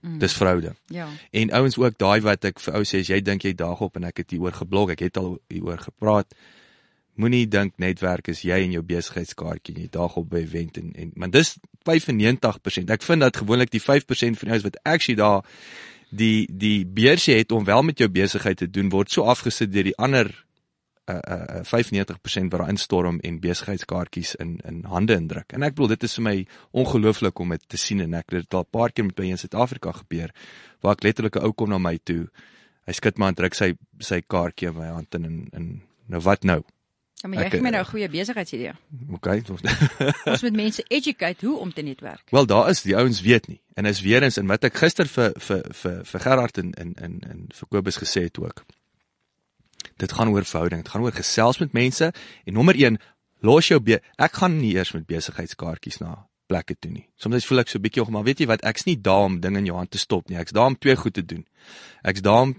[0.01, 0.19] Mm.
[0.19, 0.77] Dis verhouding.
[0.87, 1.09] ja.
[1.31, 3.95] En ouens ook daai wat ek vir ou sê as jy dink jy daag op
[3.95, 6.33] en ek het hieroor geblok, ek het al hieroor gepraat.
[7.17, 11.11] Moenie dink netwerk is jy en jou besigheidskaartjie jy daag op by event en en
[11.15, 11.55] maar dis
[11.89, 12.91] 95%.
[12.93, 15.45] Ek vind dat gewoonlik die 5% van die ouens wat actually daar
[16.09, 19.89] die die beursie het om wel met jou besigheid te doen word so afgesit deur
[19.89, 20.29] die ander
[21.07, 25.53] uh uh 95% wat daar instorm en besigheidskaartjies in in hande indruk.
[25.53, 26.37] En ek bedoel dit is vir my
[26.71, 29.29] ongelooflik om dit te sien en ek het dit al 'n paar keer met my
[29.31, 30.31] in Suid-Afrika gebeur
[30.81, 32.27] waar ek letterlik 'n ou kom na my toe.
[32.85, 36.43] Hy skud my aan druk sy sy kaartjie in my hand en, en nou wat
[36.43, 36.63] nou?
[37.17, 38.73] Ja maar jy gee my eh, nou 'n goeie besigheidsidee.
[39.11, 39.43] Okay.
[40.33, 42.29] Ons moet mense educate hoe om te netwerk.
[42.29, 43.61] Wel daar is die ouens weet nie.
[43.73, 46.93] En is weer eens en wat ek gister vir vir vir vir Gerard en in
[46.93, 48.65] in in vir Kobus gesê het ook.
[49.97, 52.13] Dit gaan oor verhouding, dit gaan oor gesels met mense
[52.45, 52.97] en nommer 1,
[53.41, 57.07] los jou be ek gaan nie eers met besigheidskaartjies na plekke toe nie.
[57.17, 59.65] Soms voel ek so bietjie maar weet jy wat, ek's nie daar om dinge in
[59.65, 60.37] jou hand te stop nie.
[60.37, 61.45] Ek's daar om twee goed te doen.
[62.03, 62.55] Ek's daar om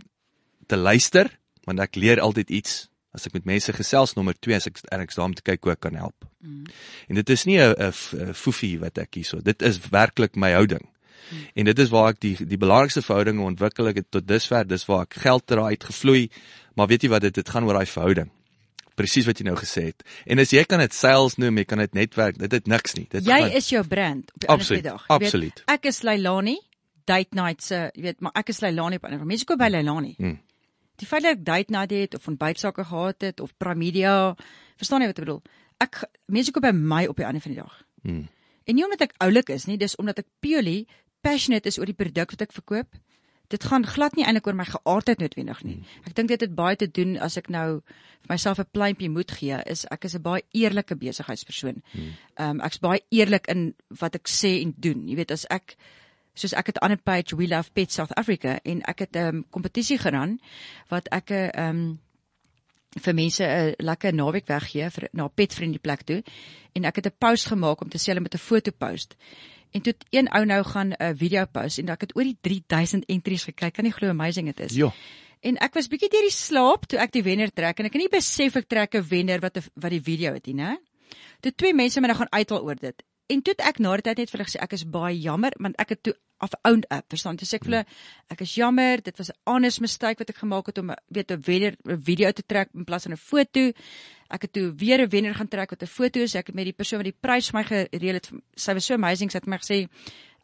[0.66, 4.68] te luister want ek leer altyd iets as ek met mense gesels nommer 2 as
[4.68, 6.28] ek en ek's daar om te kyk hoe ek kan help.
[6.44, 6.64] Mm.
[7.08, 9.40] En dit is nie 'n 'n foefie wat ek hierso.
[9.40, 10.84] Dit is werklik my houding.
[11.30, 11.44] Mm.
[11.54, 14.86] En dit is waar ek die die belangrikste verhoudinge ontwikkel ek het tot dusver, dis
[14.86, 16.30] waar ek geld daaruit gevloei.
[16.74, 18.30] Maar weet jy wat dit dit gaan oor daai verhouding.
[18.94, 20.02] Presies wat jy nou gesê het.
[20.26, 23.06] En as jy kan dit sales noem, jy kan dit netwerk, dit het niks nie.
[23.10, 25.04] Dit Jy gaan, is jou brand op Absoluut, ander dag.
[25.06, 25.62] Jy weet, absoluut.
[25.66, 26.56] Ek is Leilani,
[27.06, 29.26] date night se, jy weet, maar ek is Leilani op ander.
[29.26, 30.14] Mense koop by Leilani.
[30.18, 30.40] Mm.
[30.98, 34.34] Die feit dat ek date night het of ontbytsake gehad het of Pramedia,
[34.80, 35.42] verstaan jy wat ek bedoel?
[35.78, 37.76] Ek mense koop by my op die ander van die dag.
[38.02, 38.24] Mm.
[38.68, 40.86] En nie omdat ek oulik is nie, dis omdat ek purely
[41.24, 42.98] passionate is oor die produk wat ek verkoop.
[43.48, 45.78] Dit gaan glad nie eintlik oor my geaardheid noodwendig nie.
[46.04, 49.30] Ek dink dit het baie te doen as ek nou vir myself 'n pleintjie moet
[49.30, 51.82] gee, is ek is 'n baie eerlike besigheidspersoon.
[52.36, 55.08] Ehm um, ek's baie eerlik in wat ek sê en doen.
[55.08, 55.76] Jy weet as ek
[56.38, 59.26] soos ek het 'n ander page We Love Pets South Africa en ek het 'n
[59.26, 60.40] um, kompetisie geran
[60.88, 62.00] wat ek 'n ehm um,
[62.96, 66.22] vir mense 'n lekker naweek weggee vir na 'n petvriendie plek toe
[66.72, 69.16] en ek het 'n post gemaak om te sê hulle met 'n foto post.
[69.72, 73.04] En toe een ou nou gaan 'n video post en ek het oor die 3000
[73.06, 73.70] entries gekry.
[73.70, 74.74] Kan nie glo amazing dit is.
[74.74, 74.92] Ja.
[75.40, 78.02] En ek was bietjie deur die slaap toe ek die wenner trek en ek het
[78.02, 80.78] nie besef ek trek 'n wenner wat 'n wat die video het nie, né?
[81.40, 83.02] Toe twee mense my nou gaan uithaal oor dit.
[83.28, 85.76] En toe ek na die tyd net vir hulle gesê ek is baie jammer want
[85.78, 87.36] ek het toe af owned up, verstaan?
[87.36, 87.84] Toe sê ek vir hulle
[88.30, 91.40] ek is jammer, dit was 'n honest mistake wat ek gemaak het om weet 'n
[91.40, 93.72] wenner 'n video te trek in plaas van 'n foto.
[94.30, 96.34] Ek het toe weer 'n wenner gaan trek wat 'n foto is.
[96.34, 98.94] Ek het met die persoon wat die prys vir my gereël het, sy was so
[98.94, 99.88] amazing, sy het my gesê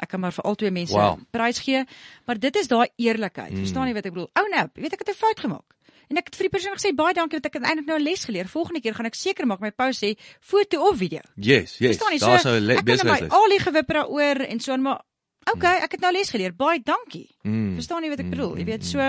[0.01, 1.19] ek kan maar vir al twee mense Wow.
[1.31, 1.85] prys gee,
[2.27, 3.51] maar dit is daai eerlikheid.
[3.53, 3.57] Mm.
[3.59, 4.31] Verstaan jy wat ek bedoel?
[4.35, 5.75] Ou nou, weet ek het 'n fout gemaak.
[6.11, 8.03] En ek het vir die persoon gesê baie dankie want ek het eintlik nou 'n
[8.03, 8.49] les geleer.
[8.49, 11.21] Volgende keer gaan ek seker maak my post sê foto of video.
[11.37, 11.97] Yes, yes.
[11.99, 12.19] Jy?
[12.19, 13.33] So, Daar's nou 'n le- ek kan my besigheidslys.
[13.33, 15.01] olie gewipper daaroor en so maar
[15.53, 16.55] okay, ek het nou les geleer.
[16.57, 17.29] Baie dankie.
[17.43, 17.75] Mm.
[17.79, 18.57] Verstaan jy wat ek bedoel?
[18.61, 19.01] Jy weet so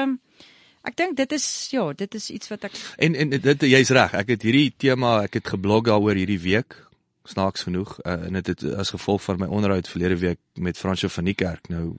[0.86, 4.14] ek dink dit is ja, dit is iets wat ek En en dit jy's reg.
[4.14, 6.78] Ek het hierdie tema, ek het geblog daaroor hierdie week.
[7.26, 7.96] Snaaks genoeg.
[8.06, 11.38] Uh, en dit het as gevolg van my onderhoud verlede week met Fransjo van die
[11.38, 11.96] kerk nou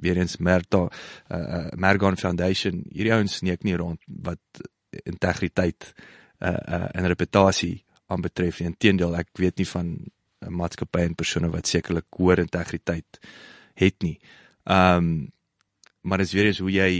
[0.00, 2.84] weer eens Merta uh, uh, Mergon Foundation.
[2.88, 4.64] Hierdie ouens sneek nie rond wat
[5.04, 5.92] integriteit
[6.40, 8.70] uh, uh en reputasie aanbetref nie.
[8.72, 9.92] Inteendeel, ek weet nie van
[10.40, 13.20] 'n maatskappy en persone wat sekerlik hoër integriteit
[13.80, 14.18] het nie.
[14.64, 15.30] Um
[16.00, 16.92] maar dit is weer eens hoe jy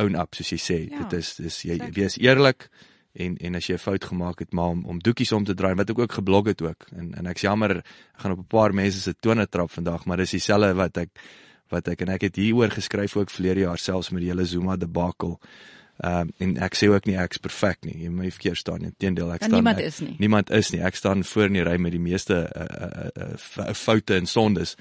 [0.00, 0.78] own up soos jy sê.
[0.90, 1.96] Ja, dit is dis jy exactly.
[2.00, 2.68] wees eerlik
[3.16, 5.74] en en as jy 'n fout gemaak het maar om om doekies om te draai
[5.74, 7.84] wat ek ook geblog het ook en en ek's jammer ek
[8.22, 11.10] gaan op 'n paar mense se tone trap vandag maar dis dieselfde wat ek
[11.72, 14.76] wat ek en ek het hieroor geskryf ook verlede jaar selfs met die hele Zuma
[14.76, 15.40] debakel.
[15.96, 17.96] Ehm um, en ek sê ook nie ek's perfek nie.
[18.04, 18.92] Jy moet nie verkeerd staan nie.
[18.92, 20.16] Inteendeel ek En staan niemand ek, is nie.
[20.18, 20.80] Niemand is nie.
[20.84, 22.66] Ek staan voor in die ry met die meeste uh,
[23.24, 23.30] uh,
[23.64, 24.76] uh, foute en sondes.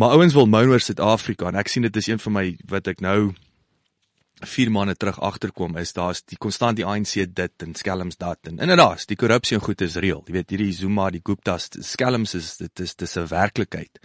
[0.00, 2.86] Maar ouens wil moan oor Suid-Afrika en ek sien dit is een van my wat
[2.88, 3.34] ek nou
[4.48, 8.62] 4 maande terug agterkom is daar's die konstant die ANC dit en skelms dat en
[8.64, 10.22] inderdaad die korrupsie en goed is reël.
[10.24, 14.00] Jy weet hierdie Zuma, die Guptas, skelms is dit is dis 'n werklikheid.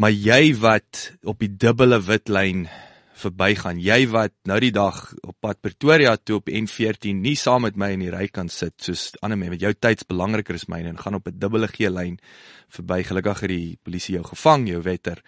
[0.00, 2.68] Maar jy wat op die dubbele wit lyn
[3.18, 7.76] verbygaan, jy wat nou die dag op pad Pretoria toe op N14 nie saam met
[7.78, 11.00] my in die ry kan sit soos ander mense jou tyds belangriker is myne en
[11.00, 12.18] gaan op 'n dubbele G lyn
[12.68, 13.02] verby.
[13.02, 15.22] Gelukkig het die polisie jou gevang, jou wetter.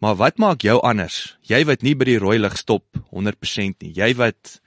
[0.00, 1.36] Maar wat maak jou anders?
[1.42, 3.92] Jy wat nie by die rooi lig stop 100% nie.
[3.94, 4.60] Jy wat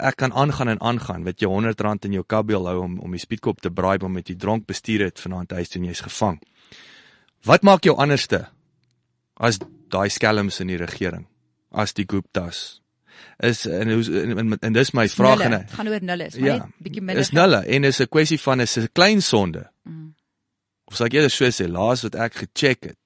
[0.00, 3.20] ek kan aangaan en aangaan wat jy R100 in jou kabiel hou om om die
[3.20, 6.40] speedkop te braai om met die dronk bestuur het vanaand huis toe en jy's gevang.
[7.44, 8.46] Wat maak jou anderste
[9.36, 11.26] as daai skelms in die regering?
[11.74, 12.80] As die Guptas?
[13.42, 15.62] Is en hoe en, en, en dis my vraag Nulle.
[15.62, 17.22] en gaan oor nulle, is maar ja, net bietjie minder.
[17.22, 19.64] is nulle en is 'n kwessie van is 'n klein sonde.
[19.82, 20.14] Mm.
[20.84, 22.98] Of sal ek eerder so sê, laas wat ek gecheck het,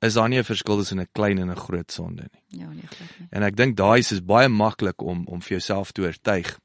[0.00, 2.60] is daar nie 'n verskil tussen 'n klein en 'n groot sonde nie.
[2.60, 3.28] Ja, nee, glad nie.
[3.30, 6.58] En ek dink daai is baie maklik om om vir jouself te oortuig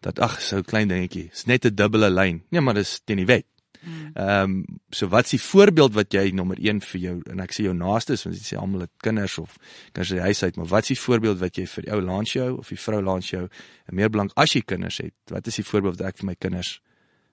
[0.00, 2.42] dat ag, so klein dingetjie, is net 'n dubbele lyn.
[2.50, 3.46] Nee, maar dis teen die wet.
[3.82, 4.10] Mm.
[4.14, 7.64] Ehm um, so wat's die voorbeeld wat jy nommer 1 vir jou en ek sê
[7.66, 9.56] jou naaste is want jy sê almal het kinders of
[9.96, 12.48] uit die huis uit, maar wat's die voorbeeld wat jy vir die ou langs jou
[12.60, 15.14] of die vrou langs jou en meer belang as jy kinders het?
[15.34, 16.76] Wat is die voorbeeld wat ek vir my kinders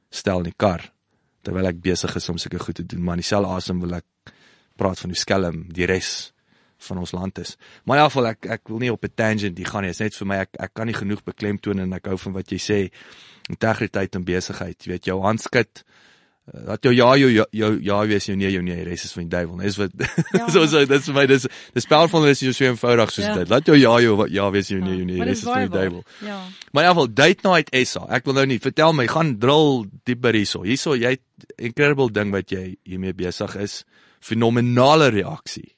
[0.09, 0.89] stel in die kar
[1.45, 4.33] terwyl ek besig is om sulke goed te doen, maar in dieselfde asem wil ek
[4.79, 6.33] praat van hoe skelm die res
[6.89, 7.57] van ons land is.
[7.85, 9.91] Maar in elk geval ek ek wil nie op 'n tangent hier gaan nie.
[9.91, 12.33] Dit is net vir my ek ek kan nie genoeg beklemtoon en ek hou van
[12.33, 12.91] wat jy sê
[13.49, 14.77] integriteit en besigheid.
[14.79, 16.08] Jy weet jou handskud uh,
[16.65, 19.23] dat jou ja jou ja- jou ja wees jou nee jou nee res is van
[19.27, 19.57] die duiwel.
[19.63, 19.91] Dis wat
[20.39, 20.47] Ja.
[20.49, 23.35] so so dit is vir my dis dis powerful is so eenvoudig soos Ja.
[23.37, 23.49] dit.
[23.49, 25.67] Laat jou ja jou ja wees jou nee jou nee Maar res dit is van
[25.67, 26.03] die duiwel.
[26.25, 26.39] Ja.
[26.71, 28.05] Maar in elk geval date night SA.
[28.09, 30.63] Ek wil nou nie vertel my gaan drill dieper hierso.
[30.63, 31.17] Hierso jy
[31.57, 33.83] incredible ding wat jy hiermee besig is.
[34.19, 35.73] Fenominale reaksie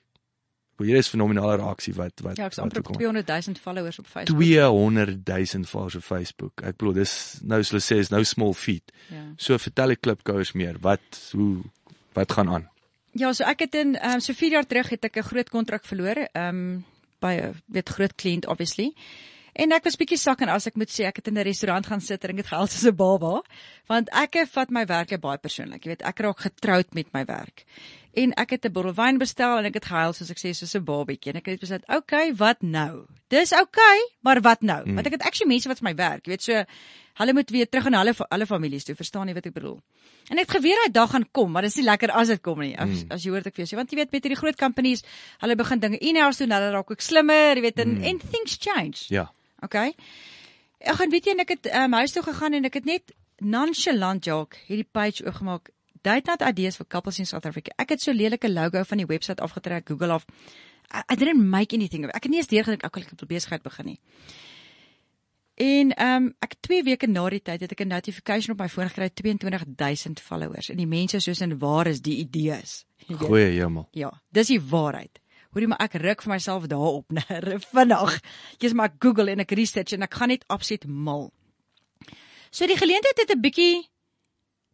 [0.78, 2.96] Maar hier is fenominale reaksie wat wat Ja, ek's wat amper op kom.
[2.96, 4.38] 200 000 followers op Facebook.
[4.38, 6.62] 200 000 volgers op Facebook.
[6.62, 8.92] Ek bedoel dis nou soos hulle sê is nou small feet.
[9.10, 9.24] Ja.
[9.38, 10.80] So vertel die klipkouers meer.
[10.82, 11.64] Wat hoe
[12.14, 12.70] wat gaan aan?
[13.12, 15.86] Ja, so ek het in um, so 4 jaar terug het ek 'n groot kontrak
[15.86, 16.86] verloor, ehm um,
[17.20, 18.94] by 'n weet groot kliënt obviously.
[19.54, 21.86] En ek was bietjie sak en as ek moet sê ek het in 'n restaurant
[21.86, 23.42] gaan sit en ek het gehuil soos 'n baba,
[23.88, 25.84] want ek vat my werk baie persoonlik.
[25.84, 27.66] Jy weet, ek raak getroud met my werk.
[28.14, 30.76] En ek het 'n bottel wyn bestel en ek het gehuil soos ek sê soos
[30.76, 31.32] 'n babietjie.
[31.32, 34.82] En ek het besluit, "Oké, okay, wat nou?" Dis oké, okay, maar wat nou?
[34.86, 34.94] Mm.
[34.96, 36.64] Want ek het actually mense wat vir my werk, jy weet, so
[37.14, 39.80] hulle moet weer terug in hulle hulle families toe, verstaan jy wat ek bedoel?
[40.30, 42.60] En ek het geweet daai dag gaan kom, maar dis nie lekker as dit kom
[42.60, 42.76] nie.
[42.78, 43.12] As, mm.
[43.12, 45.04] as jy hoor dit ek vir jou sê, want jy weet met hierdie groot companies,
[45.40, 48.04] hulle begin dinge in-house doen, hulle raak ook slimmer, jy weet, en mm.
[48.04, 49.08] and things change.
[49.10, 49.32] Ja.
[49.64, 49.94] Okay.
[50.82, 53.12] Ek gaan weet jy en ek het um, huis toe gegaan en ek het net
[53.40, 55.72] nonchalant jok hierdie page oopgemaak.
[56.02, 57.72] Date night ideas for couples in South Africa.
[57.78, 60.26] Ek het so lelike logo van die webwerf afgetrek, Google af.
[60.94, 62.16] I, I didn't make anything of it.
[62.16, 64.00] Ek het nie eens deurgedink ek wil ek wil besigheid begin nie.
[65.62, 68.70] En ehm um, ek 2 weke na die tyd het ek 'n notification op my
[68.70, 72.86] foon gekry 22000 followers en die mense soos in waar is die idees.
[73.22, 73.88] Goeie hemel.
[73.92, 75.20] Ja, dis die waarheid.
[75.52, 78.20] Hoorie maar ek ruk vir myself daarop nê vinnig.
[78.58, 81.32] Jy's maar ek Google en ek research en ek gaan net absoluut mal.
[82.52, 83.91] So die geleentheid het 'n bietjie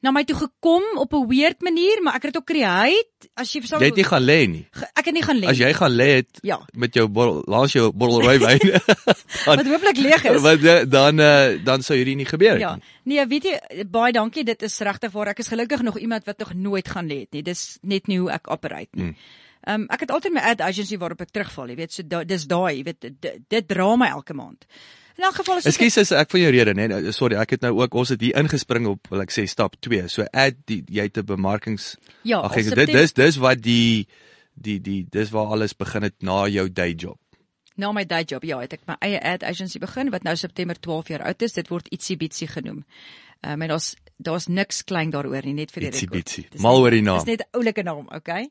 [0.06, 3.52] na my toe gekom op 'n weird manier, maar ek het dit ook create as
[3.54, 3.80] jy verstaan.
[3.82, 4.68] Jy het nie gaan lê nie.
[4.94, 5.48] Ek het nie gaan lê.
[5.48, 6.60] As jy gaan lê het Ja.
[6.74, 8.60] met jou bottel, laat jou bottel rooi wyn.
[9.46, 10.42] wat hopelik leeg is.
[10.42, 12.76] Wat eh, dan uh, dan sou hierdie nie gebeur het Ja.
[12.76, 12.84] nie.
[13.04, 14.44] Nee, weet jy, baie dankie.
[14.44, 15.28] Dit is regtig waar.
[15.28, 17.42] Ek is gelukkig nog iemand wat nog nooit gaan lê het nie.
[17.44, 19.16] Dis net nie hoe ek operate nie.
[19.68, 22.24] Ehm um, ek het altyd my ad agency waarop ek terugval, jy weet, so da,
[22.24, 24.66] dis daai, jy weet, dit, dit dra my elke maand.
[25.18, 27.62] In elk geval is Ekskuus as ek van jou rede, nee, nee, sorry, ek het
[27.66, 30.08] nou ook ons het hier ingespring op wil ek sê stap 2.
[30.14, 34.08] So ad die, jy het 'n bemarkings Ja, Ag ek dit dis dis wat die
[34.54, 37.18] die die dis waar alles begin het na jou day job.
[37.78, 38.44] na my day job.
[38.44, 41.54] Ja, het ek my eie ad agency begin wat nou September 12 jaar oud is.
[41.54, 42.86] Dit word ietsie bietsie genoem.
[43.44, 46.48] Ehm um, en daar's daar's niks klein daaroor nie, net vir die Ietsie bietsie.
[46.50, 47.18] Dis Mal oor die naam.
[47.24, 48.50] Dis net 'n oulike naam, okay?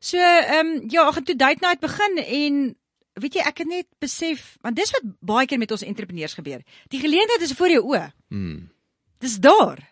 [0.00, 2.76] So, ehm um, ja, ek het toe date night begin en
[3.14, 6.62] weet jy, ek het net besef want dis wat baie keer met ons entrepreneurs gebeur.
[6.88, 8.10] Die geleentheid is voor jou oë.
[8.28, 8.68] Mm.
[9.20, 9.82] Dis daar.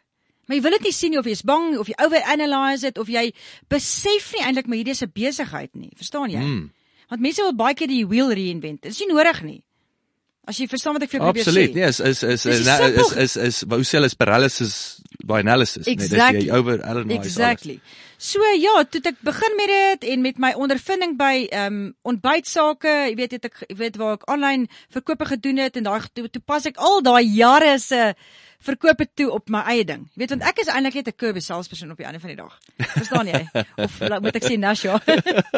[0.46, 3.09] Maar jy wil dit nie sien nie of jy's bang of jy overanalyse dit of
[3.12, 3.26] jy
[3.68, 5.92] besef nie eintlik maar hierdie is 'n besigheid nie.
[5.96, 6.40] Verstaan jy?
[6.40, 6.70] Mm.
[7.09, 8.83] Want mense wil baie keer die wheel reinvent.
[8.83, 9.62] Dit is nie nodig nie.
[10.48, 11.70] As jy verstaan wat ek vir jou probeer Absoluut.
[11.70, 11.76] sê.
[11.76, 14.74] Nee, is is is is so is, is is is hoe sê is paralysis
[15.28, 16.40] by analysis, nee, Exactly.
[16.40, 17.18] dis jy over analyse.
[17.26, 17.80] Exactly.
[18.18, 22.94] So ja, toe ek begin met dit en met my ondervinding by ehm um, ontbytsake,
[23.11, 26.42] jy weet het ek weet waar ek aanlyn verkope gedoen het en daai toe, toe
[26.42, 28.14] pas ek al daai jare se
[28.58, 30.06] verkope toe op my eie ding.
[30.14, 32.38] Jy weet want ek is eintlik net 'n Kirby salesperson op die einde van die
[32.38, 32.58] dag.
[32.96, 33.42] Verstaan jy?
[33.84, 34.98] Of moet ek sê Nasha?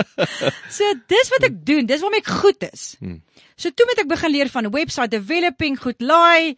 [0.78, 2.96] so dis wat ek doen, dis waarmee ek goed is.
[3.00, 3.22] Hmm.
[3.56, 6.56] So toe moet ek begin leer van website developing, goed laai.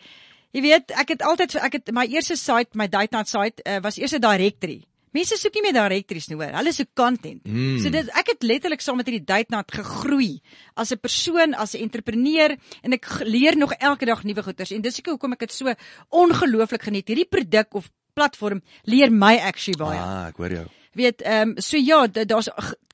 [0.53, 3.81] Jy weet, ek het altyd ek het my eerste site, my date night site uh,
[3.81, 4.83] was eers 'n directory.
[5.13, 6.53] Mense soek nie meer directories nie hoor.
[6.57, 7.43] Hulle soek content.
[7.45, 7.79] Mm.
[7.83, 10.41] So dit ek het letterlik saam met hierdie date night gegroei
[10.75, 14.81] as 'n persoon, as 'n entrepreneur en ek leer nog elke dag nuwe goeters en
[14.81, 15.75] dis ek hoekom ek dit so
[16.11, 17.09] ongelooflik geniet.
[17.09, 19.99] Hierdie produk of platform leer my actually baie.
[19.99, 20.67] Ah, ek hoor jou.
[20.95, 22.49] Weet, ehm um, so ja, daar's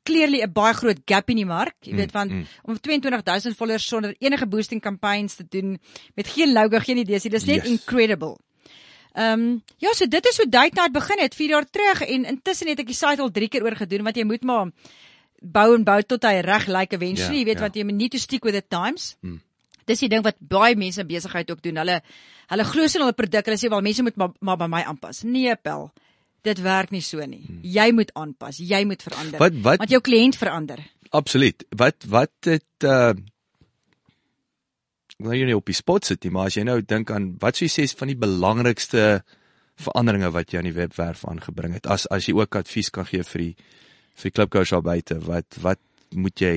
[0.09, 1.77] clearly 'n baie groot gap in die mark.
[1.81, 2.45] Jy weet want mm.
[2.63, 5.79] om 22000 followers sonder enige boosting campaigns te doen
[6.15, 7.73] met geen logo, geen idees, nie, dis net Yes.
[7.73, 8.39] incredible.
[9.19, 12.25] Ehm um, ja, so dit is hoe Date Night begin het 4 jaar terug en
[12.31, 14.69] intussen het ek die site al 3 keer oor gedoen want jy moet maar
[15.43, 17.61] bou en bou tot hy reg lyk eventually, Ja, jy weet ja.
[17.67, 19.17] want jy moet need to stick with the times.
[19.23, 19.41] Hmm.
[19.87, 21.77] Dis die ding wat baie mense in besigheid ook doen.
[21.81, 22.01] Hulle
[22.49, 25.23] hulle glo sien hulle produk, hulle sê wel mense moet maar, maar by my aanpas.
[25.25, 25.91] Nee, pel.
[26.47, 27.43] Dit werk nie so nie.
[27.47, 27.61] Hmm.
[27.63, 29.39] Jy moet aanpas, jy moet verander.
[29.39, 30.79] Wat- wat- Want jou kliënt verander.
[31.11, 31.65] Absoluut.
[31.77, 33.13] Wat wat het uh
[35.19, 37.33] ek wil nou nie op die spot sit nie, maar as jy nou dink aan
[37.43, 39.25] wat sou jy sê is van die belangrikste
[39.79, 43.23] veranderinge wat jy aan die webwerf aangebring het as as jy ook advies kan gee
[43.23, 43.55] vir die
[44.19, 45.81] vir die klipkous daar buite, wat wat
[46.15, 46.55] moet jy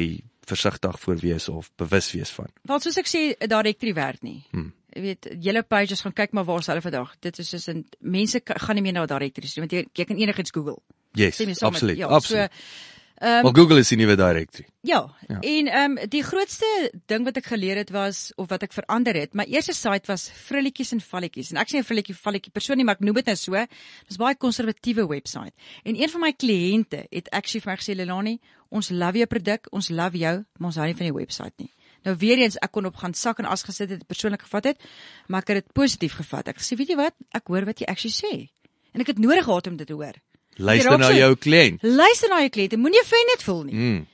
[0.47, 2.49] versigtig voor wees of bewus wees van?
[2.67, 4.39] Want soos ek sê, directory werk nie.
[4.51, 4.71] Hmm.
[4.91, 7.13] Jy weet, julle pages gaan kyk maar waar is hulle vandag.
[7.23, 10.17] Dit is soos 'n mense gaan nie meer na directories toe want jy, jy kan
[10.17, 10.81] enigiets Google.
[11.13, 11.97] Yes, absoluut.
[11.97, 12.51] ja, absoluut.
[12.51, 12.90] So,
[13.21, 14.65] ehm Maar Google is die nuwe directory.
[14.81, 15.37] Ja, Ja.
[15.37, 15.39] ja.
[15.39, 19.13] en ehm um, die grootste ding wat ek geleer het was of wat ek verander
[19.15, 22.77] het, my eerste site was frilletjies en valletjies en ek sê 'n frilletjie valletjie persoon
[22.77, 23.65] nie, maar ek noem dit nou so.
[24.07, 25.53] Dis baie konservatiewe webwerf.
[25.83, 29.67] En een van my kliënte het actually vir my gesê Lelani, ons love jou produk,
[29.71, 31.71] ons love jou, maar ons hou nie van die webwerf nie.
[32.03, 34.81] Nou weer eens ek kon op gaan sak en as gesit het persoonlik gevat het,
[35.27, 36.47] maar ek het dit positief gevat.
[36.47, 38.49] Ek sê weet jy wat, ek hoor wat jy actually sê.
[38.93, 40.17] En ek het nodig gehad om dit te hoor.
[40.57, 41.83] Luister na jou kliënt.
[41.83, 43.75] Luister na jou kliënte, moenie offended voel nie.
[43.75, 44.07] Mm.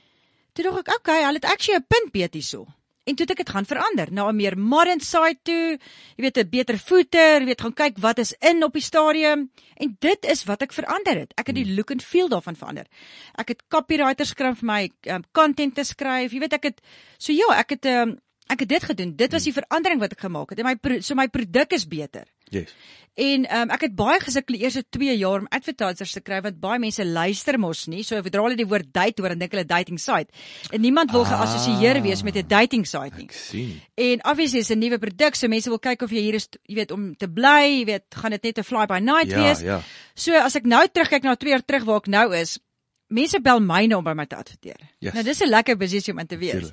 [0.52, 2.66] Toe dink ek, okay, hulle het actually 'n punt beet hierso.
[3.08, 5.78] En toe het ek dit gaan verander na 'n meer modern side toe.
[6.16, 9.50] Jy weet 'n beter footer, jy weet gaan kyk wat is in op die stadium
[9.76, 11.32] en dit is wat ek verander het.
[11.36, 12.86] Ek het die look and feel daarvan verander.
[13.34, 16.32] Ek het copywriters skryf vir my um, content te skryf.
[16.32, 16.80] Jy weet ek het
[17.18, 18.18] so ja, ek het um,
[18.48, 19.16] ek het dit gedoen.
[19.16, 20.58] Dit was die verandering wat ek gemaak het.
[20.58, 22.24] En my so my produk is beter.
[22.50, 22.74] Yes.
[23.18, 26.60] En um, ek het baie gesukkel die eerste 2 jaar om advertisers te kry want
[26.62, 28.04] baie mense luister mos nie.
[28.06, 30.30] So sodra hulle die woord date hoor, dan dink hulle dating site.
[30.70, 31.32] En niemand wil Ah.
[31.32, 33.24] geassosieer wees met 'n dating site nie.
[33.24, 33.80] Ek sien.
[33.96, 36.74] En obviously is 'n nuwe produk, so mense wil kyk of jy hier is, jy
[36.76, 39.60] weet, om te bly, jy weet, gaan dit net 'n fly by night Ja, wees.
[39.60, 39.80] ja.
[40.14, 42.58] So as ek nou terugkyk na 2 jaar terug waar ek nou is,
[43.10, 44.76] mense bel my nou om by my te adverteer.
[45.00, 45.14] Yes.
[45.14, 46.72] Nou dis 'n lekker posisie om in te wees.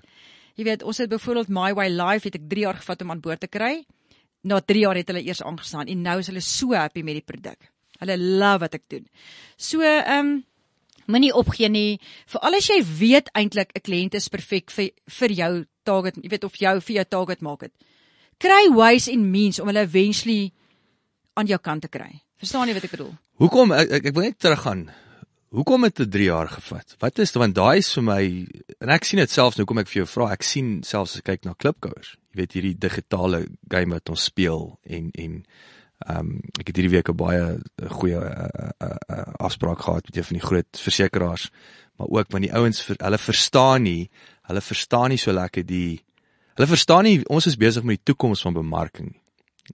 [0.57, 3.19] Jy weet, ons het byvoorbeeld My Way Live het ek 3 jaar gevat om aan
[3.19, 3.83] boord te kry.
[4.45, 7.25] Na 3 jaar het hulle eers aangestaan en nou is hulle so happy met die
[7.25, 7.71] produk.
[8.01, 9.07] Hulle love wat ek doen.
[9.57, 10.35] So, ehm um,
[11.05, 11.99] moenie opgee nie.
[12.29, 16.43] Veral as jy weet eintlik 'n kliënt is perfek vir vir jou target, jy weet
[16.43, 17.71] of jou vir jou target market.
[18.37, 20.51] Kry ways en means om hulle eventually
[21.33, 22.21] aan jou kant te kry.
[22.37, 23.13] Verstaan jy wat ek bedoel?
[23.37, 24.89] Hoekom ek ek, ek wil net teruggaan.
[25.55, 26.95] Hoekom het dit 3 jaar gevat?
[26.99, 28.21] Wat is want daai is vir my
[28.83, 30.33] en ek sien dit selfs nou kom ek vir jou vra.
[30.35, 32.17] Ek sien selfs as ek kyk na klipkouers.
[32.33, 33.39] Jy weet hierdie digitale
[33.71, 35.39] game wat ons speel en en
[36.05, 37.43] ehm um, ek het hierdie week 'n baie
[37.87, 38.49] goeie uh,
[38.83, 41.49] uh, uh, afspraak gehad met een van die groot versekerings,
[41.95, 44.09] maar ook want die ouens vir, hulle verstaan nie,
[44.51, 46.03] hulle verstaan nie so lekker die
[46.55, 49.24] hulle verstaan nie ons is besig met die toekoms van bemarking nie.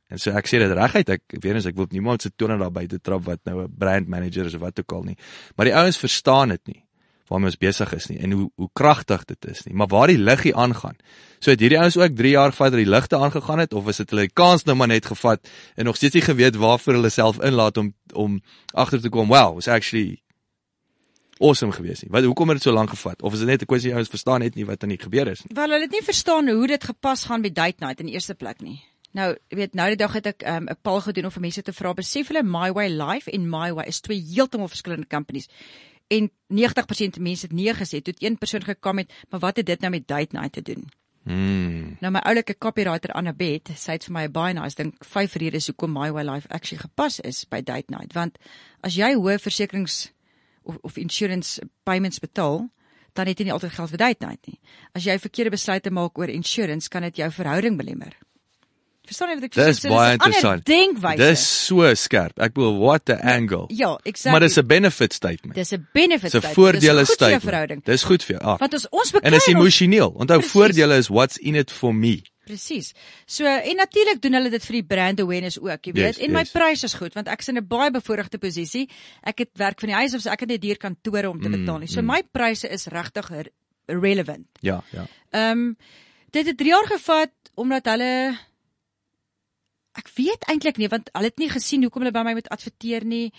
[0.08, 2.72] En so ek sê dit reguit, ek weet eens ek wil niemand se tone daar
[2.72, 5.18] buite trap wat nou 'n brand manager is of wat ook al nie.
[5.56, 6.84] Maar die ouens verstaan dit nie
[7.32, 10.18] waarmee ons besig is nie en hoe hoe kragtig dit is nie, maar waar die
[10.20, 10.98] liggie aangaan.
[11.40, 14.02] So het hierdie ouens ook 3 jaar vat dat die ligte aangegaan het of is
[14.04, 17.10] dit hulle die kans nou maar net gevat en nog steeds nie geweet waarvoor hulle
[17.10, 18.42] self inlaat om om
[18.74, 20.22] agter te kom, wow, was actually
[21.40, 22.12] awesome geweest nie.
[22.12, 23.22] Wat hoekom het dit so lank gevat?
[23.22, 25.42] Of is dit net 'n kwessie ouens verstaan net nie wat aan die gebeur is
[25.44, 25.56] nie?
[25.56, 28.36] Wel, hulle het nie verstaan hoe dit gepas gaan met date night in die eerste
[28.36, 28.84] plek nie.
[29.12, 31.62] Nou, jy weet, nou die dag het ek 'n um, poll gedoen om vir mense
[31.62, 35.50] te vra besef hulle My Way Life en My Way is twee heeltemal verskillende companies.
[36.08, 38.02] En 90% mense het nee gesê.
[38.02, 40.62] Toe het een persoon gekom met, "Maar wat het dit nou met date night te
[40.62, 40.90] doen?"
[41.24, 41.98] Mm.
[42.00, 45.68] Nou my oulike copywriter Annabeth, sy het vir my 'n baie nice dink vyf redes
[45.68, 48.38] hoekom My Way Life actually gepas is by date night, want
[48.82, 50.12] as jy hoë versekerings
[50.64, 52.70] of of insurance payments betaal,
[53.14, 54.60] dan het jy nie altyd geld vir date night nie.
[54.96, 58.18] As jy verkeerde besluite maak oor insurance, kan dit jou verhouding belemmer.
[59.12, 59.82] Verstaan jy wat ek Dis sê?
[59.82, 60.66] So, baie 'n ander interessant.
[60.66, 61.18] Denkwyse.
[61.20, 62.40] Dis so skerp.
[62.40, 63.66] Ek bedoel what the angle.
[63.70, 64.32] ja, exactly.
[64.32, 65.56] Maar dis 'n benefit statement.
[65.56, 66.32] dis 'n benefit.
[66.32, 66.56] Dis 'n statement.
[66.56, 67.86] voordele Dis vir jou statement.
[67.86, 68.44] Dis goed vir jou.
[68.48, 68.58] Ah.
[68.60, 70.10] Want ons ons En beklei is ons emosioneel.
[70.16, 70.52] Onthou Precies.
[70.52, 72.22] voordele is what's in it for me.
[72.46, 72.94] Presies.
[73.26, 76.16] So en natuurlik doen hulle dit vir die brand awareness ook, jy weet.
[76.16, 76.52] Yes, en my yes.
[76.52, 78.90] prys is goed want ek is in 'n baie bevoordeelde posisie.
[79.24, 81.50] Ek het werk van die huis af, so ek het net duur kantore om te
[81.50, 81.88] Mm, betaal nie.
[81.88, 82.08] So mm.
[82.08, 83.52] my pryse is regtig re-
[83.88, 84.46] relevant.
[84.62, 85.06] Ja, ja.
[85.32, 85.78] Ehm um,
[86.32, 88.38] dit het 3 jaar gevat omdat hulle
[89.98, 93.04] ek weet eintlik nie want hulle het nie gesien hoekom hulle by my moet adverteer
[93.06, 93.32] nie.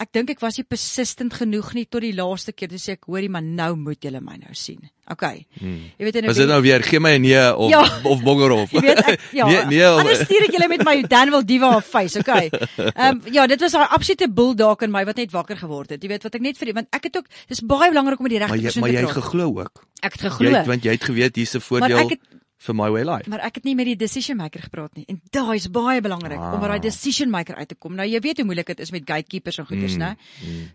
[0.00, 3.04] Ek dink ek was nie persistent genoeg nie tot die laaste keer toe sê ek
[3.06, 4.80] hoorie maar nou moet julle my nou sien.
[5.12, 5.22] OK.
[5.60, 5.84] Hmm.
[5.98, 7.82] Jy weet in 'n Was dit nou weer gee my 'n nee of Ja.
[8.04, 8.70] of bongerhof?
[8.74, 9.46] Jy weet ek ja.
[9.46, 9.84] nee, nee.
[9.92, 12.50] of- Anders stuur ek julle met my Danwil Diva face, okay.
[12.96, 16.02] Ehm um, ja, dit was daai absolute bulldog in my wat net wakker geword het.
[16.02, 18.30] Jy weet wat ek net vir want ek het ook dis baie belangrik om met
[18.32, 19.22] die regte maar jy maar te jy praat.
[19.22, 19.86] geglo ook.
[20.02, 20.50] Ek het Jy geglo.
[20.58, 22.20] het, want jy het geweet hier's 'n Maar voordeel ek het
[22.62, 23.28] vir my way life.
[23.30, 25.04] maar ek het nie met die decision maker gepraat nie.
[25.08, 26.54] En daai is baie belangrik Ah.
[26.54, 27.94] om by daai decision maker uit te kom.
[27.98, 30.16] Nou jy weet hoe moeilik dit is met gatekeepers en goeders, Mm, né?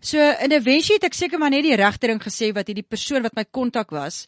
[0.00, 2.84] So in 'n wensie het ek seker maar net die regte ding gesê wat hierdie
[2.88, 4.26] persoon wat my kontak was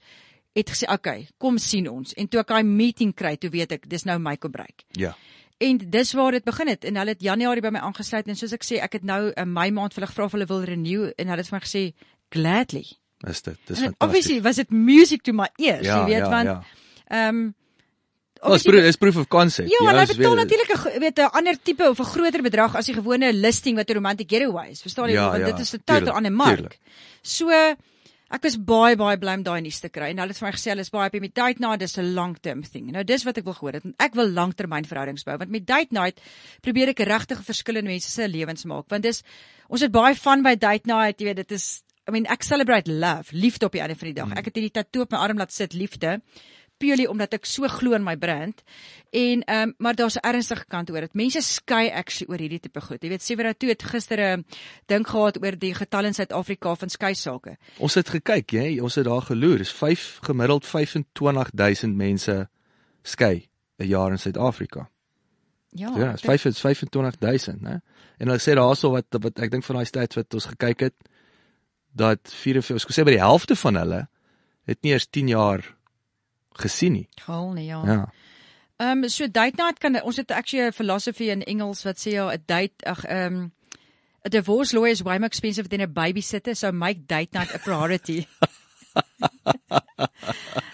[0.55, 3.73] het gesê, "Oké, okay, kom sien ons." En toe ek daai meeting kry, toe weet
[3.73, 4.85] ek dis nou my gebruik.
[4.93, 5.15] Ja.
[5.61, 8.53] En dis waar dit begin het en hulle het Januarie by my aangesluit en soos
[8.53, 11.11] ek sê, ek het nou in my maand vir hulle gevra of hulle wil renew
[11.19, 11.93] en hulle het vir my gesê
[12.31, 12.87] gladly.
[13.29, 13.57] Is dit.
[13.67, 13.97] Dis fantasties.
[14.01, 16.63] obviously was it music to my ears, ja, jy weet ja, want ja.
[17.11, 17.55] Ehm um,
[18.55, 19.69] is proof is proof of concept.
[19.69, 22.95] Ja, ouens betaal natuurlik 'n weet 'n ander tipe of 'n groter bedrag as die
[22.95, 24.83] gewone listing wat 'n romantic getaway is.
[24.83, 25.15] Verstaan jy?
[25.15, 26.57] Ja, Want ja, dit is 'n totaal ander mark.
[26.57, 26.79] tuurlik.
[27.23, 27.51] So
[28.31, 30.53] ek was baie baie bly om daai nuus te kry en hulle het vir my
[30.53, 32.91] gesê hulle is baie happy met date night, dis 'n long term thing.
[32.91, 33.85] Nou dis wat ek wil gehoor het.
[33.99, 36.21] Ek wil langtermyn verhoudings bou want met date night
[36.63, 39.23] probeer ek regtig verskillende mense se lewens maak want dis
[39.69, 42.91] ons het baie van by date night, jy weet dit is I mean ek celebrate
[42.91, 44.29] love, liefde op die einde van die dag.
[44.29, 44.39] Mm.
[44.39, 46.21] Ek het hierdie tatoe op my arm laat sit, liefde
[46.81, 48.65] purely omdat ek so glo in my brand.
[49.11, 51.15] En ehm um, maar daar's 'n ernstige kant oor dit.
[51.15, 53.03] Mense skei actually oor hierdie tipe goed.
[53.03, 54.45] Jy weet Severa toe het gister 'n
[54.87, 57.57] ding gehad oor die getal in Suid-Afrika van skei sake.
[57.79, 59.59] Ons het gekyk, jy, ons het daar geloer.
[59.59, 62.49] Dis 5 gemiddeld 25000 mense
[63.03, 64.89] skei 'n jaar in Suid-Afrika.
[65.73, 65.93] Ja.
[65.97, 67.81] Ja, dis 5 is 25000, né?
[68.19, 70.95] En hulle sê daarso wat wat ek dink van daai stats wat ons gekyk het
[71.93, 74.01] dat 44, ek sê by die helfte van hulle
[74.69, 75.65] het nie eers 10 jaar
[76.61, 77.09] gesien nie.
[77.25, 77.83] Gaal nee ja.
[77.87, 78.13] Ja.
[78.81, 82.11] Ehm um, so date night kan ons het actually 'n philosophy in Engels wat sê
[82.11, 83.53] ja 'n date ag ehm um,
[84.27, 87.59] a divorce lawyer is way more expensive than a babysitter so make date night a
[87.59, 88.27] priority.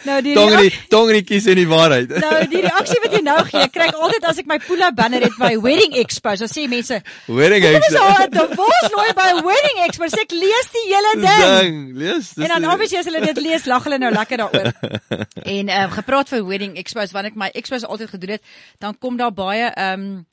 [0.07, 2.13] nou die Tongrie, tongrie kies in die waarheid.
[2.23, 5.27] Nou die reaksie wat jy nou gee, kry ek altyd as ek my Pula banner
[5.27, 8.05] het by Wedding Expo, dan sê mense, Wedding "Dit is Expo.
[8.05, 11.43] al 'n divorce lawyer by Wedding Expo." Sê ek lees die hele ding.
[11.61, 12.31] Ding, lees.
[12.35, 14.73] dis En dan die- obviously as hulle dit lees, lag hulle nou lekker daaroor.
[15.57, 18.43] en ehm um, gepraat van wedding expos wanneer ek my expos altyd gedoen het,
[18.79, 20.27] dan kom daar baie ehm um,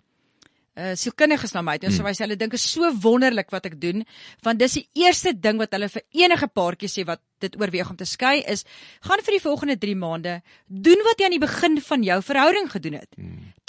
[0.74, 3.68] uh sielkundiges na my toe en so my sê hulle dink is so wonderlik wat
[3.70, 4.02] ek doen
[4.46, 8.00] want dis die eerste ding wat hulle vir enige paartjie sê wat dit oorweeg om
[8.00, 8.66] te skei is
[9.06, 10.40] gaan vir die volgende 3 maande
[10.88, 13.20] doen wat jy aan die begin van jou verhouding gedoen het.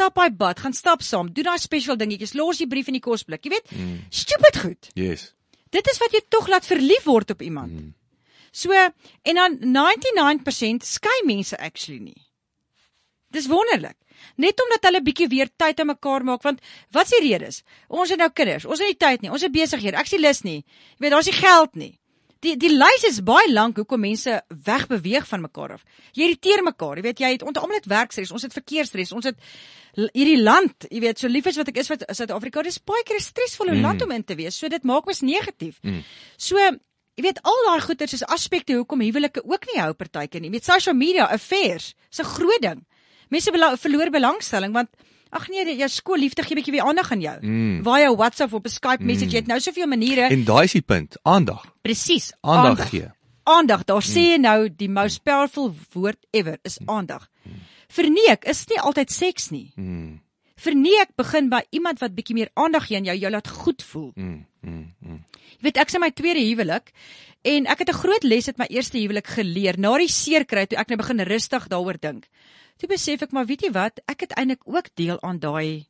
[0.00, 3.05] Tap hy bad, gaan stap saam, doen daai special dingetjies, los die brief in die
[3.05, 3.74] kosblik, jy weet?
[4.11, 4.90] Stupid goed.
[4.98, 5.32] Yes.
[5.74, 7.72] Dit is wat jou tog laat verlief word op iemand.
[7.74, 7.92] Mm.
[8.55, 12.20] So en dan 99% skei mense actually nie.
[13.34, 13.96] Dis wonderlik.
[14.36, 16.62] Net omdat hulle bietjie weer tyd aan mekaar maak want
[16.94, 17.62] wat s'e redes?
[17.88, 20.42] Ons het nou kinders, ons het nie tyd nie, ons is besighede, ek sien lus
[20.46, 20.62] nie.
[20.96, 21.92] Jy weet daar's nie geld nie.
[22.44, 25.84] Die die lys is baie lank hoekom mense wegbeweeg van mekaar af.
[26.12, 29.38] Jy irriteer mekaar, jy weet jy het almal het werkstres, ons het verkeersstres, ons het
[29.94, 33.16] hierdie land, jy weet so lief as wat ek is vir Suid-Afrika, dis baie keer
[33.16, 33.82] 'n stresvolle mm.
[33.86, 34.58] land om in te wees.
[34.58, 35.78] So dit maak mens negatief.
[35.82, 36.02] Mm.
[36.36, 36.58] So
[37.14, 40.50] Jy weet al daai goeters is aspekte hoekom huwelike ook nie hou partykeer nie.
[40.50, 42.80] Met social media affairs, is 'n groot ding.
[43.28, 44.90] Mense bela verloor belangstelling want
[45.34, 47.36] ag nee, jou skoolliefde gee bietjie weer aandag aan jou.
[47.40, 47.82] Mm.
[47.86, 50.28] Via WhatsApp of 'n Skype message, jy het nou soveel maniere.
[50.30, 51.64] En daai is die punt, aandag.
[51.82, 53.10] Presies, Aandag gee.
[53.44, 57.28] Aandag, daar sê jy nou die most powerful woord ever is aandag.
[57.88, 59.72] Verneek is nie altyd seks nie.
[59.76, 60.20] Mm.
[60.54, 64.10] Verneek begin by iemand wat bietjie meer aandag gee aan jou, jou laat goed voel.
[64.14, 64.46] Mm.
[64.62, 64.94] Mm.
[64.98, 65.20] mm.
[65.58, 66.90] Jy weet ek sê my tweede huwelik
[67.44, 69.78] en ek het 'n groot les uit my eerste huwelik geleer.
[69.78, 72.28] Na die seer kry toe ek nou begin rustig daaroor dink.
[72.78, 75.86] Toe besef ek maar weet jy wat, ek het eintlik ook deel aan daai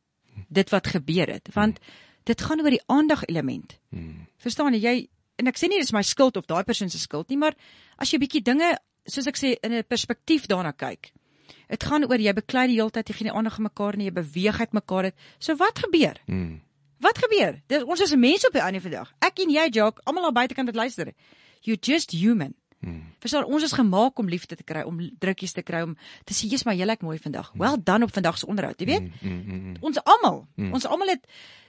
[0.47, 1.79] dit wat gebeur het, want
[2.25, 3.77] dit gaan oor die aandag element.
[3.89, 4.25] Mm.
[4.41, 4.81] Verstaan jy?
[4.81, 4.95] Jy
[5.41, 7.55] en ek sê nie dis my skuld of daai persoon se skuld nie, maar
[8.01, 8.75] as jy bietjie dinge
[9.05, 11.11] soos ek sê in 'n perspektief daarna kyk.
[11.69, 14.05] Dit gaan oor jy beklei die hele tyd, jy gee nie aandag aan mekaar nie,
[14.05, 15.15] jy beweeg uit mekaar uit.
[15.39, 16.17] So wat gebeur?
[16.27, 16.61] Mm.
[16.99, 17.61] Wat gebeur?
[17.67, 19.13] Dit ons is mense op die einde van die dag.
[19.21, 21.13] Ek en jy, Jock, almal daar buitekant wat luister.
[21.61, 22.55] You just human.
[22.85, 23.01] Hmm.
[23.23, 26.45] Verstaan, ons is gemaak om liefde te kry, om drukkies te kry, om te sê
[26.51, 27.49] jy's maar jy lyk mooi vandag.
[27.57, 29.07] Well done op vandag se onderhoud, jy weet?
[29.21, 29.31] Mm.
[29.31, 29.61] Mm.
[29.61, 29.77] Mm.
[29.81, 31.25] Ons almal, ons almal het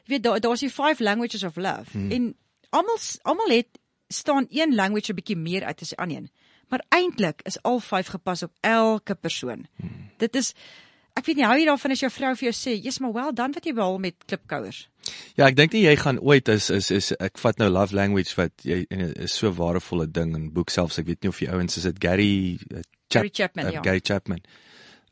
[0.06, 2.34] jy weet daar daar's die five languages of love en
[2.70, 3.80] almal almal het
[4.12, 6.30] staan een language 'n bietjie meer uit as die ander een.
[6.68, 9.66] Maar eintlik is al vyf gepas op elke persoon.
[10.16, 10.54] Dit is
[11.14, 13.32] ek weet nie hou jy daarvan as jou vrou vir jou sê, "Jy's maar well
[13.32, 14.88] done wat jy behaal met klipkouers."
[15.36, 18.34] Ja, ek dink nie jy gaan ooit is is is ek vat nou love language
[18.36, 21.50] wat jy is so 'n waardvolle ding in boek selfs ek weet nie of die
[21.50, 23.82] ouens is dit Gary uh, Chap, Gary Chapman, uh, ja.
[23.82, 24.40] Gary Chapman.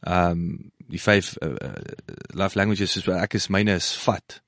[0.07, 1.73] Ehm um, die vyf uh, uh,
[2.35, 4.41] love languages is ek is myne is vat.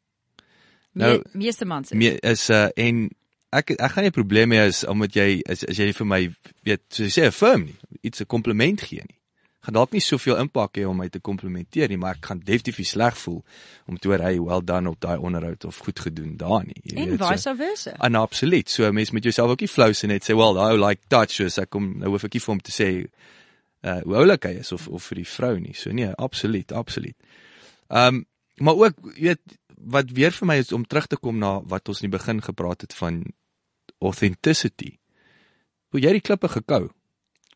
[0.92, 1.90] Nou, Me, meeste mans.
[1.90, 1.96] is.
[1.96, 3.08] Me, is uh en
[3.52, 6.20] ek ek gaan nie probleme hê as omdat jy as, as jy vir my
[6.66, 9.15] weet soos jy sê 'n firm nie iets 'n kompliment gee nie.
[9.66, 12.78] Gaan dalk nie soveel impak hê om my te komplimenteer nie, maar ek gaan definitief
[12.86, 13.40] sleg voel
[13.90, 16.76] om te hoor hy well done op daai onderhoud of goed gedoen daar nie.
[16.84, 17.94] Jy En weet, so- vice versa.
[18.06, 18.70] En absoluut.
[18.70, 21.62] So mense met jouself ook nie flou sien net sê, "Well, daai like touch," so
[21.62, 23.06] ek kom nou hoef ek nie vir hom te sê
[23.82, 25.74] uh hoe oulik hy is of of vir die vrou nie.
[25.74, 27.16] So nee, absoluut, absoluut.
[27.90, 28.26] Ehm um,
[28.58, 31.88] maar ook jy weet wat weer vir my is om terug te kom na wat
[31.88, 33.24] ons in die begin gepraat het van
[34.00, 34.98] authenticity.
[35.90, 36.90] Hoe jy die klippe gekou.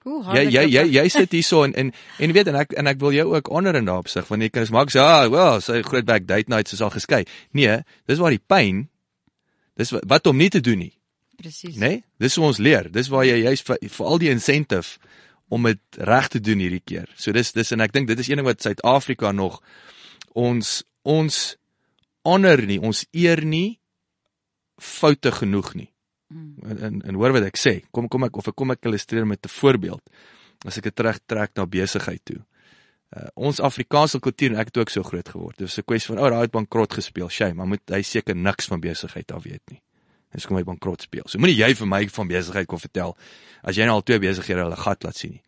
[0.03, 2.89] Hoe Jy jy jy jy sit hierso en en en jy weet en ek en
[2.89, 5.61] ek wil jou ook honor in daardie opsig want jy kan maak sê, "Ah, well,
[5.61, 8.89] sy groot back date nights is al geskei." Nee, dis waar die pyn
[9.77, 10.93] dis wat, wat om nie te doen nie.
[11.37, 11.77] Presies.
[11.77, 11.89] Nê?
[11.89, 12.05] Nee?
[12.19, 12.91] Dis hoe ons leer.
[12.93, 14.99] Dis waar jy juist vir, vir al die incentive
[15.49, 17.09] om dit reg te doen hierdie keer.
[17.17, 19.61] So dis dis en ek dink dit is een ding wat Suid-Afrika nog
[20.33, 21.57] ons ons
[22.23, 23.81] honor nie, ons eer nie
[24.81, 25.90] foute genoeg nie.
[26.31, 27.81] En, en en hoor wat ek sê.
[27.91, 30.03] Kom kom ek of ek kom ek illustreer met 'n voorbeeld.
[30.67, 32.41] As ek dit terugtrek na besigheid toe.
[33.11, 35.59] Uh, ons Afrikaanse kultuur en ek het ook so groot geword.
[35.59, 37.29] Dis 'n kwessie van ou oh, daai het bankrot gespeel.
[37.29, 39.83] Shame, maar moet hy seker niks van besigheid af weet nie.
[40.33, 41.27] Dis kom hy bankrot speel.
[41.27, 43.17] So moenie jy vir my van besigheid kom vertel
[43.63, 45.43] as jy nou al twee besighede hulle gat laat sien nie.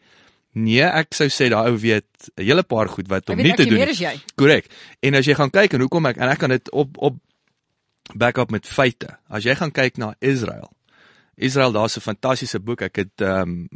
[0.53, 2.05] Nee, ek sou sê daai ou weet
[2.37, 3.79] 'n hele paar goed wat om nie te doen.
[4.37, 4.67] Korrek.
[5.01, 7.17] En as jy gaan kyk en hoekom ek en ek kan dit op op
[8.15, 9.17] back up met feite.
[9.29, 10.72] As jy gaan kyk na Israel.
[11.35, 12.81] Israel, daar's 'n fantastiese boek.
[12.81, 13.69] Ek het ehm um,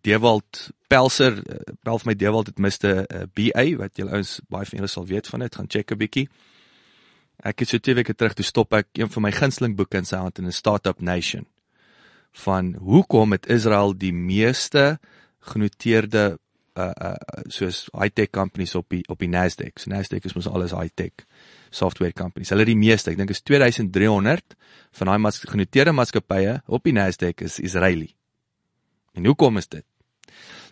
[0.00, 4.66] Dewald Pelser, uh, bel vir my Dewald het Mr uh, BA wat julle ouens baie
[4.66, 6.28] van julle sal weet van dit, gaan check 'n bietjie.
[7.42, 10.04] Ek het so twee weke terug toe stop ek een van my gunsteling boeke in
[10.04, 11.46] sy hand in 'n Startup Nation
[12.32, 14.98] van hoekom het Israel die meeste
[15.40, 16.38] genoteerde
[16.88, 19.78] uh uh soos high-tech companies op die op die Nasdaq.
[19.78, 21.26] So Nasdaq is mos alles high-tech
[21.70, 22.50] software companies.
[22.54, 24.56] Hulle die meeste, ek dink is 2300
[24.98, 28.10] van daai mas genoteerde maatskappye op die Nasdaq is Israeli.
[29.14, 29.86] En hoekom is dit?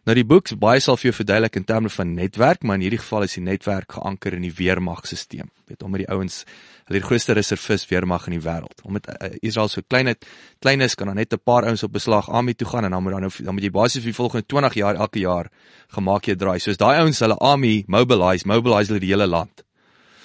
[0.07, 3.01] Nou die boek baie sal vir jou verduidelik in terme van netwerk, maar in hierdie
[3.01, 5.49] geval is die netwerk geanker in die weermagstelsel.
[5.69, 6.45] Weet omdat die ouens
[6.89, 8.81] hulle die grootste reservis weermag in die wêreld.
[8.89, 10.25] Omdat uh, Israel so klein het,
[10.65, 13.03] klein is, kan dan net 'n paar ouens op beslag army toe gaan en dan
[13.03, 15.51] moet dan nou dan moet jy basies vir die volgende 20 jaar elke jaar
[15.89, 16.59] gemaak jy draai.
[16.59, 19.65] Soos daai ouens hulle army mobilize, mobilize hulle die hele land.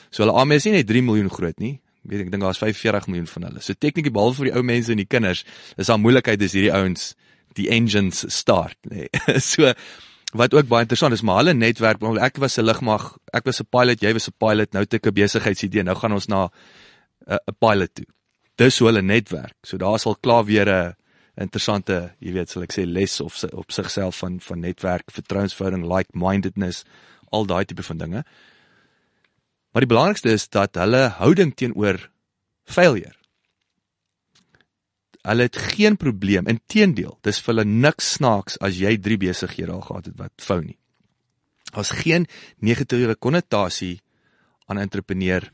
[0.09, 1.81] So hulle army is nie net 3 miljoen groot nie.
[2.03, 3.61] Weet ek dink daar's 45 miljoen van hulle.
[3.61, 5.45] So tegnies behalwe vir die ou mense en die kinders,
[5.77, 7.15] is daar moeilikheid is hierdie ouens
[7.55, 9.07] die engines start nê.
[9.07, 9.39] Nee.
[9.51, 9.73] so
[10.33, 13.69] wat ook baie interessant is, maar hulle netwerk, ek was 'n lugmag, ek was 'n
[13.69, 16.49] pilot, jy was 'n pilot, nou het ek 'n besigheidsidee, nou gaan ons na
[17.27, 18.05] 'n uh, pilot toe.
[18.57, 19.55] Dis hoe hulle netwerk.
[19.63, 20.95] So daar sal klaar weer 'n
[21.37, 26.83] interessante, jy weet, sal ek sê les of op sigself van van netwerk, vertrouensverhouding, like-mindedness,
[27.31, 28.23] al daai tipe van dinge.
[29.71, 32.09] Maar die belangrikste is dat hulle houding teenoor
[32.63, 33.13] failure
[35.23, 36.47] hulle het geen probleem.
[36.51, 40.59] Inteendeel, dis vir hulle niks snaaks as jy 3 besighede al gehad het wat fou
[40.61, 40.77] nie.
[41.73, 42.27] Daar's geen
[42.61, 44.01] negatiewe konnotasie
[44.67, 45.51] aan 'n entrepreneur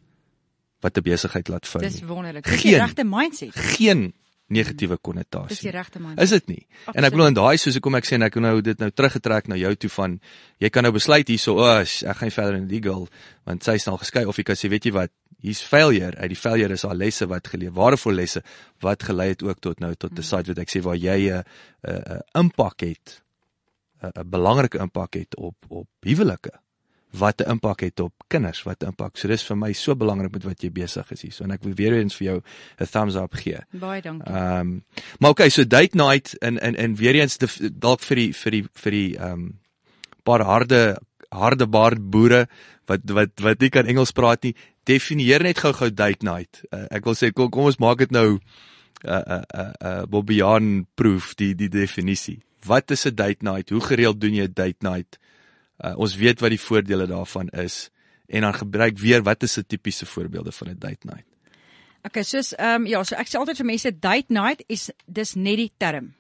[0.82, 1.92] wat 'n besigheid laat fou nie.
[1.92, 2.44] Dis wonderlik.
[2.44, 3.56] Dis die regte mindset.
[3.56, 4.14] Geen
[4.50, 5.56] negatiewe konnotasie.
[5.56, 6.24] Dis die regte mindset.
[6.24, 6.66] Is dit nie?
[6.70, 6.98] Absoluut.
[6.98, 8.90] En ek wil in daai soos ek kom ek sê en ek nou dit nou
[8.92, 10.20] teruggetrek na jou toe van
[10.64, 13.08] jy kan nou besluit hierso, o, oh, ek gaan verder in legal
[13.50, 16.16] want sy is nou geskei of jy kan sê weet jy wat, hier's failure.
[16.20, 18.44] Uit die failure is daar lesse wat geleer, waardevolle lesse
[18.84, 20.30] wat gelei het ook tot nou tot 'n hmm.
[20.32, 21.44] site wat ek sê waar jy 'n
[21.88, 23.22] 'n impak het.
[24.04, 26.52] 'n belangrike impak het op op huwelike
[27.12, 29.18] wat 'n impak het op kinders, wat 'n impak.
[29.18, 31.32] So dis vir my so belangrik met wat jy besig is hier.
[31.32, 32.42] So en ek wil weer eens vir jou
[32.80, 33.60] 'n thumbs up gee.
[33.72, 34.34] Baie dankie.
[34.34, 34.84] Ehm um,
[35.20, 37.38] maar okay, so date night en en en weer eens
[37.80, 39.60] dalk vir die vir die vir die ehm um,
[40.24, 41.00] paar harde
[41.30, 42.48] harde baard boere
[42.86, 46.64] wat wat wat nie kan Engels praat nie definieer net gou-gou date night.
[46.74, 48.40] Uh, ek wil sê kom, kom ons maak dit nou 'n
[49.10, 52.40] uh, 'n uh, 'n uh, uh, Bobbejaan proef die die definisie.
[52.66, 53.70] Wat is 'n date night?
[53.70, 55.20] Hoe gereeld doen jy 'n date night?
[55.80, 57.90] Uh, ons weet wat die voordele daarvan is
[58.28, 61.26] en dan gebruik weer wat is 'n tipiese voorbeelde van 'n date night?
[62.04, 65.36] Okay, soos ehm um, ja, so ek sê altyd vir mense date night is dis
[65.36, 66.14] net die term.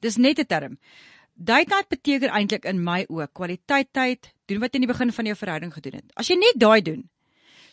[0.00, 0.78] Dis net 'n term.
[1.34, 5.12] Date night beteken eintlik in my oë kwaliteit tyd, doen wat jy in die begin
[5.12, 6.12] van jou verhouding gedoen het.
[6.14, 7.09] As jy net daai doen,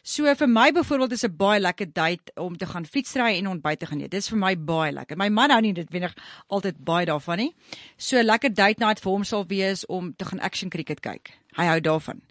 [0.07, 3.79] So vir my byvoorbeeld is 'n baie lekker date om te gaan fietsry en ontbyt
[3.79, 4.11] te gaan eet.
[4.11, 5.17] Dis vir my baie lekker.
[5.17, 6.13] My man hou nie dit wenig
[6.47, 7.55] altyd baie daarvan nie.
[7.97, 11.31] So lekker date night vir hom sal wees om te gaan action cricket kyk.
[11.57, 12.21] Hy hou daarvan.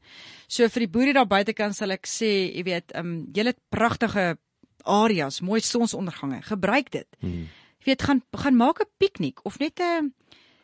[0.48, 4.38] So vir die boere daar buitekant sal ek sê, jy weet, ehm um, julle pragtige
[4.84, 6.42] areas, mooi sonsondergange.
[6.42, 7.06] Gebruik dit.
[7.20, 7.48] Hmm.
[7.84, 10.14] Jy weet, gaan gaan maak 'n piknik of net 'n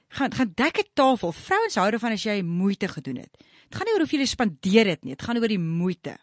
[0.09, 1.33] gaan gaan dek 'n tafel.
[1.33, 3.37] Vrouens hou daarvan as jy moeite gedoen het.
[3.69, 6.17] Dit gaan nie oor hoeveel jy spandeer het nie, dit gaan oor die moeite.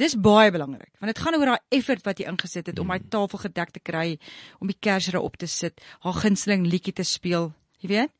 [0.00, 3.10] Dis baie belangrik want dit gaan oor daai effort wat jy ingesit het om mm.
[3.12, 4.18] tafel gedek te kry,
[4.60, 7.50] om die kersre op te sit, haar gunsteling liedjie te speel,
[7.84, 8.14] jy weet?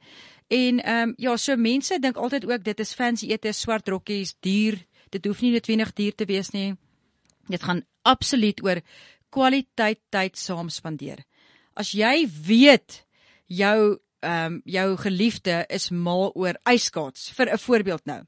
[0.50, 4.34] En ehm um, ja, so mense dink altyd ook dit is fancy ete, swart rokkies,
[4.42, 4.80] duur.
[5.10, 6.74] Dit hoef nie noodwendig duur te wees nie.
[7.46, 8.80] Dit gaan absoluut oor
[9.30, 11.22] kwaliteit tyd saam spandeer.
[11.74, 13.04] As jy weet
[13.46, 18.20] jou ehm um, jou geliefde is mal oor yskaats vir 'n voorbeeld nou.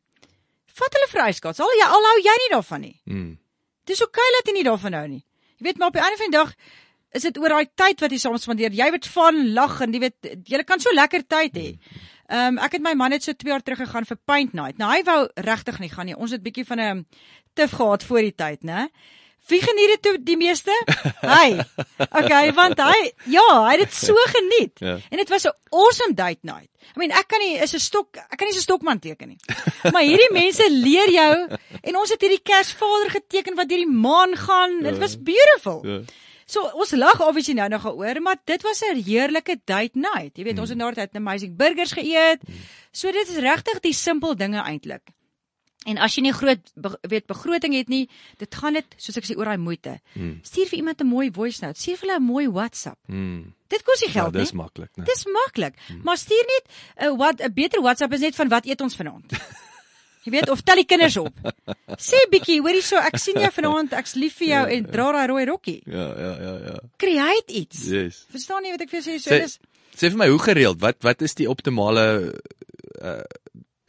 [0.66, 1.60] Vat hulle vir yskaats.
[1.60, 3.00] Al jy al hou jy nie daarvan nie.
[3.04, 3.41] Mm.
[3.88, 5.22] Dis oké okay, dat jy nie daarvan hou nie.
[5.58, 6.54] Jy weet maar op die einde van die dag
[7.12, 8.72] is dit oor daai tyd wat jy saam spandeer.
[8.72, 11.68] Jy weet van lag en jy weet jy kan so lekker tyd hê.
[12.32, 14.78] Ehm um, ek het my man net so 2 jaar terug gegaan vir paint night.
[14.80, 15.18] Nou hy wou
[15.48, 16.16] regtig nie gaan nie.
[16.16, 17.06] Ons het bietjie van 'n
[17.54, 18.88] tif gehad voor die tyd, né?
[19.50, 20.74] Wie geniet dit die meeste?
[21.34, 21.58] Hy.
[21.98, 24.78] Okay, want hy ja, hy het dit so geniet.
[24.78, 24.98] Ja.
[25.10, 26.70] En dit was 'n awesome date night.
[26.94, 29.28] I mean, ek kan nie is 'n stok, ek kan nie so 'n stokman teken
[29.28, 29.40] nie.
[29.92, 31.34] Maar hierdie mense leer jou
[31.82, 34.82] en ons het hierdie Kersvader geteken wat deur die maan gaan.
[34.82, 35.22] Dit was ja.
[35.22, 35.80] beautiful.
[35.86, 36.00] Ja.
[36.46, 40.36] So ons lag obviously nou nog oor, maar dit was 'n heerlike date night.
[40.36, 40.86] Jy weet, ons het hmm.
[40.86, 42.40] nou net amazing burgers geëet.
[42.46, 42.54] Hmm.
[42.92, 45.02] So dit is regtig die simpel dinge eintlik.
[45.90, 46.68] En as jy nie groot
[47.10, 48.04] weet begroting het nie,
[48.38, 49.96] dit gaan dit soos ek sê oor daai moeite.
[50.14, 50.36] Hmm.
[50.46, 52.98] Stuur vir iemand 'n mooi voice note, stuur vir hulle 'n mooi WhatsApp.
[53.06, 53.54] Hmm.
[53.68, 54.46] Dit kos nie ja, geld ja, nie.
[54.46, 55.04] Dis maklik, né?
[55.04, 55.74] Dis maklik.
[55.88, 56.00] Hmm.
[56.04, 58.96] Maar stuur net 'n uh, wat 'n beter WhatsApp is net van wat eet ons
[58.96, 59.32] vanaand.
[60.24, 61.34] jy weet of tel die kinders op.
[62.08, 65.12] Sê bietjie, hoorie so, ek sien jou vanaand, ek's lief vir jou ja, en dra
[65.12, 65.82] daai rooi rokkie.
[65.86, 66.78] Ja, ja, ja, ja.
[66.96, 67.84] Create iets.
[67.90, 68.24] Yes.
[68.30, 69.18] Verstaan jy wat ek vir jou sê?
[69.18, 69.58] So sê, dis
[69.92, 72.32] Sê vir my hoe gereeld, wat wat is die optimale
[73.02, 73.20] uh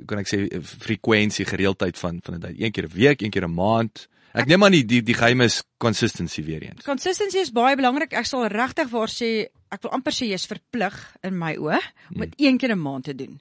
[0.05, 3.47] kan ek sê frekwensie gereeldheid van van 'n tyd een keer 'n week, een keer
[3.47, 4.07] 'n maand.
[4.33, 6.83] Ek neem aan die die die geheim is consistency weer eens.
[6.83, 8.13] Consistency is baie belangrik.
[8.13, 11.79] Ek sal regtig waar sê ek wil amper sê jy's verplig in my oë
[12.15, 13.39] om dit een keer 'n maand te doen.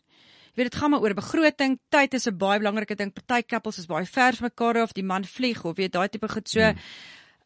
[0.52, 3.12] Jy weet dit gaan maar oor begroting, tyd is 'n baie belangrike ding.
[3.12, 6.28] Party couples is baie ver van mekaar of die man vlieg of weet daai tipe
[6.28, 6.60] goed so.
[6.60, 6.78] Hmm.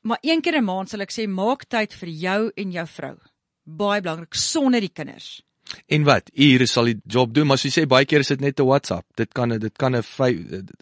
[0.02, 3.16] Maar een keer 'n maand sal ek sê maak tyd vir jou en jou vrou.
[3.64, 5.42] Baie belangrik sonder die kinders.
[5.86, 6.30] En wat?
[6.34, 8.66] Ure sal die job doen, maar as jy sê baie keer is dit net 'n
[8.66, 9.04] WhatsApp.
[9.16, 10.02] Dit kan dit kan 'n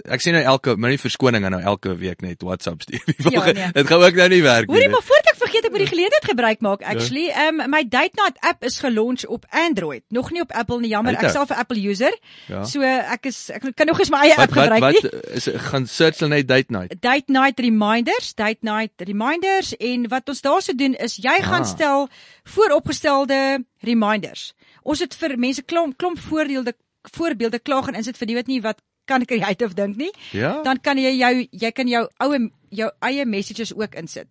[0.05, 3.03] ek sê nou elke maar nie verskoning nou elke week net WhatsApp stuur.
[3.35, 3.73] Ja, nee.
[3.73, 4.75] Dit gaan ook nou nie werk nie.
[4.77, 7.29] Hoorie, maar voordat ek vergeet ek moet die geleentheid gebruik maak actually.
[7.31, 7.65] Ehm ja.
[7.65, 10.91] um, my Date Night app is gelons op Android, nog nie op Apple nie.
[10.91, 12.13] Jammer, ek self 'n Apple user.
[12.49, 12.65] Ja.
[12.65, 15.01] So ek is ek kan nog eens my eie wat, app gebruik wat, nie.
[15.03, 17.01] Wat is gaan search hulle net Date Night.
[17.01, 21.69] Date Night reminders, Date Night reminders en wat ons daarso doen is jy gaan Ah.
[21.69, 22.09] stel
[22.45, 24.55] vooropgestelde reminders.
[24.85, 26.75] Ons het vir mense klomp klomp voorbeelde
[27.15, 30.13] voorbeelde klaar gaan insit vir die wat nie wat kan creative dink nie.
[30.33, 30.61] Ja.
[30.65, 32.39] Dan kan jy jou jy kan jou oue
[32.75, 34.31] jou eie messages ook insit.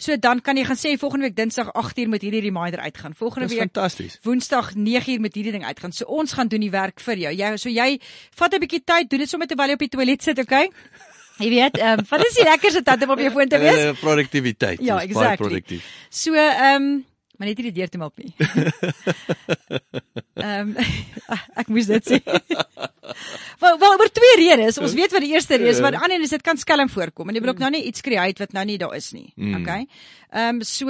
[0.00, 3.14] So dan kan jy gaan sê volgende week Dinsdag 8uur moet hierdie reminder uitgaan.
[3.14, 4.18] Volgende Dis week fantasties.
[4.24, 5.92] Woensdag 9uur moet hierdie ding uitgaan.
[5.92, 7.34] So ons gaan doen die werk vir jou.
[7.34, 8.00] Jy so jy
[8.38, 10.70] vat 'n bietjie tyd, doen dit sommer terwyl jy op die toilet sit, okay?
[11.38, 13.78] Jy weet, ehm um, wat is die lekkerste tyd om op jou foon te wees?
[13.78, 14.80] Uh, produktiwiteit.
[14.80, 15.80] Ja, exactly.
[16.10, 17.04] So ehm um,
[17.36, 18.34] maar net nie die deur te maak nie.
[20.38, 20.76] Ehm um,
[21.60, 22.20] ek moes dit sê.
[23.62, 24.78] wel wel oor twee redes.
[24.78, 27.28] Ons weet wat die eerste rede is, maar die ander is dit kan skelm voorkom
[27.28, 29.32] en jy wil ook nou nie iets create wat nou nie daar is nie.
[29.36, 29.60] Mm.
[29.60, 29.86] Okay.
[30.30, 30.88] Ehm um, so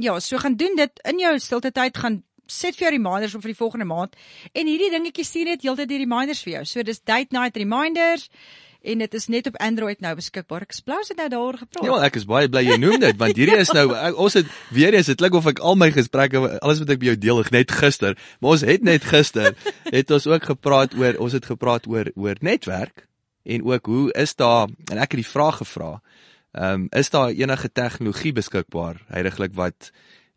[0.00, 3.42] ja, so gaan doen dit in jou stilte tyd gaan set vir jou reminders om
[3.44, 4.16] vir die volgende maand
[4.52, 6.64] en hierdie dingetjies stuur net heeltyd die reminders vir jou.
[6.66, 8.28] So dis date night reminders
[8.82, 10.64] en dit is net op Android nou beskikbaar.
[10.66, 11.84] Ek splaas dit nou daaroor gepraat.
[11.86, 14.48] Ja, ek is baie bly jy noem dit want hierdie is nou ek, ons het
[14.74, 17.42] weer eens dit klink of ek al my gesprekke alles wat ek by jou deel
[17.54, 19.56] net gister, maar ons het net gister
[19.90, 23.06] het ons ook gepraat oor ons het gepraat oor oor netwerk
[23.44, 25.98] en ook hoe is daar en ek het die vraag gevra.
[26.50, 29.92] Ehm um, is daar enige tegnologie beskikbaar heidaglik wat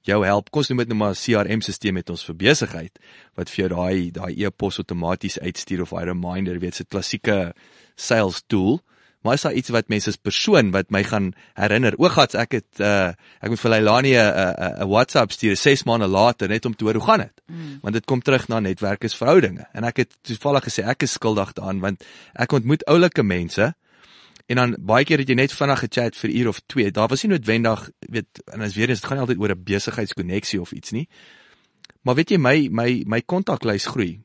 [0.08, 0.50] jou help.
[0.52, 3.00] Kom ons noem dit nou maar 'n CRM-stelsel met ons vir besigheid
[3.36, 7.54] wat vir jou daai daai e-pos outomaties uitstuur of daai reminder, weet 'n klassieke
[7.96, 8.82] sales tool.
[9.24, 11.96] Maar is daar iets wat mense as persoon wat my gaan herinner?
[11.98, 15.84] O, gats, ek het uh ek moet vir Leilani 'n 'n 'n WhatsApp stuur 6
[15.84, 17.42] maande later net om te hoor hoe gaan dit.
[17.48, 17.80] Mm.
[17.82, 19.66] Want dit kom terug na netwerk is verhoudinge.
[19.74, 23.74] En ek het toevallig gesê ek is skuldig daaraan want ek ontmoet oulike mense
[24.52, 26.92] En dan baie keer het jy net vinnig gechat vir uur of 2.
[26.92, 29.64] Daar was nie noodwendig, weet, en as weer eens dit gaan nie altyd oor 'n
[29.64, 31.08] besigheidskonneksie of iets nie.
[32.02, 34.22] Maar weet jy my my my kontaklys groei.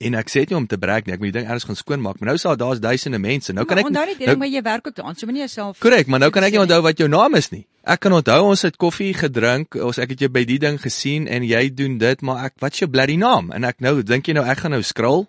[0.00, 1.76] En ek sê dit nie om te brag nie, ek moet die ding eers gaan
[1.76, 3.52] skoonmaak, maar nou sal daar's duisende mense.
[3.52, 6.06] Nou kan ek onthou nie, nou, maar jy werk ook daaraan, so moenie jouself Korrek,
[6.06, 7.66] maar nou kan ek nie onthou wat jou naam is nie.
[7.84, 11.28] Ek kan onthou ons het koffie gedrink, ons ek het jou by die ding gesien
[11.28, 13.52] en jy doen dit, maar ek wat is jou bloody naam?
[13.52, 15.26] En ek nou dink jy nou ek gaan nou scroll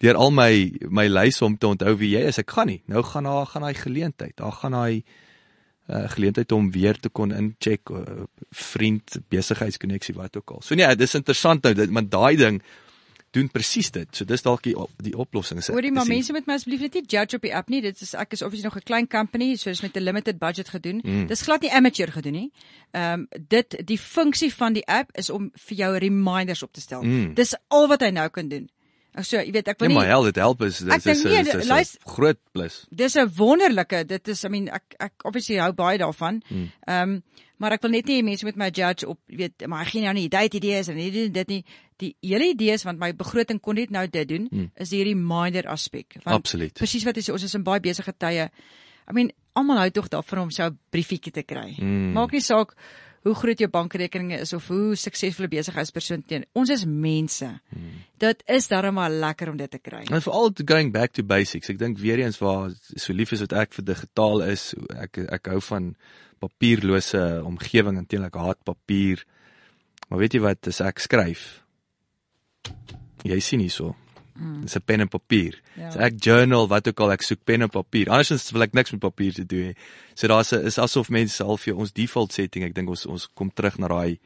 [0.00, 0.52] deur al my
[0.88, 2.38] my lys om te onthou wie jy is.
[2.40, 2.82] Ek gaan nie.
[2.88, 4.36] Nou gaan daar gaan daai geleentheid.
[4.40, 5.02] Daar gaan daai
[5.90, 8.04] uh, geleentheid om weer te kon incheck uh,
[8.50, 10.62] vriend besigheidskonneksie wat ook al.
[10.62, 12.62] So nee, dis interessant nou dit, maar daai ding
[13.30, 14.08] doen presies dit.
[14.16, 15.68] So dis dalk die op, die oplossing is.
[15.70, 17.80] Hoorie, maar die- mense moet my asseblief net nie judge op die app nie.
[17.84, 20.68] Dit is ek is obviously nog 'n klein company, so dis met 'n limited budget
[20.68, 21.00] gedoen.
[21.04, 21.26] Mm.
[21.26, 22.50] Dis glad nie amateur gedoen nie.
[22.90, 26.80] Ehm um, dit die funksie van die app is om vir jou reminders op te
[26.80, 27.02] stel.
[27.02, 27.34] Mm.
[27.34, 28.68] Dis al wat hy nou kan doen.
[29.18, 31.24] Ek so, jy weet, ek wil Nee, nie maar hel, dit help is dis is
[31.26, 32.86] 'n groot plus.
[32.90, 36.42] Dis 'n wonderlike, dit is I mean ek ek obviously hou baie daarvan.
[36.50, 37.22] Ehm um,
[37.60, 40.02] maar ek wil net nie mense moet my judge op jy weet maar ek gee
[40.02, 41.64] nou nie date idees en nie dit nie.
[41.98, 44.70] Die hele idee is want my begroting kon net nou dit doen hmm.
[44.76, 46.16] is die reminder aspek.
[46.24, 46.72] Absoluut.
[46.72, 48.48] Presies wat jy sê ons is in baie besige tye.
[49.08, 51.76] I mean almal hou tog daarvan om so 'n briefietjie te kry.
[51.78, 52.12] Mm.
[52.12, 52.74] Maak nie saak
[53.26, 56.46] hoe groot jou bankrekening is of hoe suksesvolle besigheidspersoon teen.
[56.56, 57.48] Ons is mense.
[57.68, 57.98] Hmm.
[58.22, 60.06] Dit is darem maar lekker om dit te kry.
[60.08, 61.68] En veral going back to basics.
[61.72, 65.52] Ek dink weer eens waar so lief is wat ek vir digitaal is, ek ek
[65.52, 65.92] hou van
[66.40, 69.24] papierlose omgewing en teenoor ek haat papier.
[70.08, 71.44] Maar weet jy wat, as ek skryf,
[73.28, 73.92] jy sien hierso.
[74.62, 75.60] Dis 'n pen en papier.
[75.76, 75.90] Ja.
[75.90, 78.08] So ek journal wat ook al ek soek pen en papier.
[78.08, 79.76] Andersins wil ek niks met papier te doen hê.
[80.14, 83.28] So daar's 'n is asof mense half vir ons default setting, ek dink ons ons
[83.34, 84.18] kom terug na daai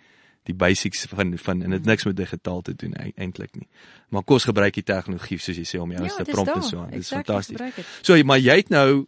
[0.45, 3.69] die basics van van en dit niks met digitaal te doen eintlik nie.
[4.09, 6.63] Maar kom ons gebruik die tegnologie soos jy sê om jou Ja, te prompt en
[6.63, 6.91] so aan.
[6.91, 7.61] Dit is fantasties.
[8.03, 9.07] So maar jy het nou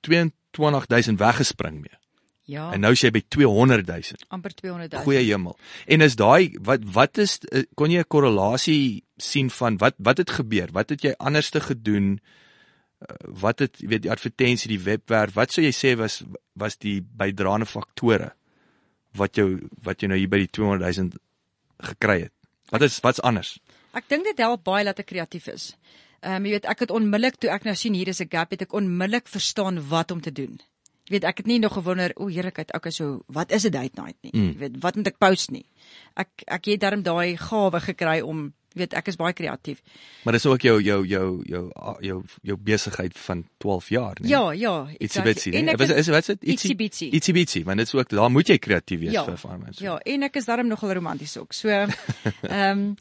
[0.00, 1.98] 22000 weggespring mee.
[2.46, 4.24] Ja, En nou is jy by 200000.
[4.30, 5.02] amper 200 000.
[5.02, 5.56] Goeie hemel.
[5.86, 10.18] En is daai wat wat is eh, kon jy 'n korrelasie sien van wat wat
[10.22, 10.68] het gebeur?
[10.72, 12.20] Wat het jy anders te gedoen?
[12.98, 16.22] Eh, Wat het weet die advertensie, die webwerf, wat sou jy sê was
[16.54, 18.32] was die bydraende faktore
[19.16, 21.16] wat jou wat jy nou hier by die 200000
[21.82, 22.32] gekry het?
[22.70, 23.58] Wat is wat's anders?
[23.92, 25.74] Ek dink dit help baie dat ek kreatief is.
[26.22, 28.50] Ehm um, jy weet ek het onmiddellik toe ek nou sien hier is 'n gap,
[28.50, 30.60] het ek onmiddellik verstaan wat om te doen.
[31.06, 33.94] Jy weet ek het nie nog gewonder o heerlikheid okay so wat is 'n date
[34.02, 34.32] night nie.
[34.34, 34.52] Mm.
[34.52, 35.64] Jy weet wat moet ek post nie.
[36.16, 39.80] Ek ek het darm daai gawe gekry om weet ek is baie kreatief.
[40.24, 44.30] Maar dis ook jou jou jou jou jou jou besigheid van 12 jaar, nee.
[44.30, 45.68] Ja, ja, Ietsie exactly.
[45.68, 46.42] ek Wat is- is wat is dit?
[46.42, 47.10] Ietsie bitsie.
[47.12, 49.78] Ietsie bitsie, want dit is ook daar moet jy kreatief wees Ja, vir farmers.
[49.78, 51.52] Ja, en ek is darm nogal romanties ook.
[51.52, 51.68] So
[52.42, 52.94] ehm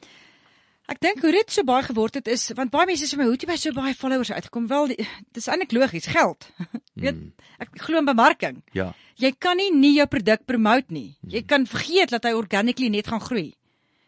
[0.88, 3.34] ek dink hoe dit so baie geword het is want baie mense sê my hoe
[3.34, 4.68] het jy by so baie followers uitgekom?
[4.68, 6.48] Wel, die- dis eintlik logies, geld.
[7.04, 7.16] Weet,
[7.60, 8.64] ek glo in bemarking.
[8.74, 8.94] Ja.
[9.18, 11.16] Jy kan nie nie jou produk promote nie.
[11.28, 13.54] Jy kan vergeet dat hy organically net gaan groei.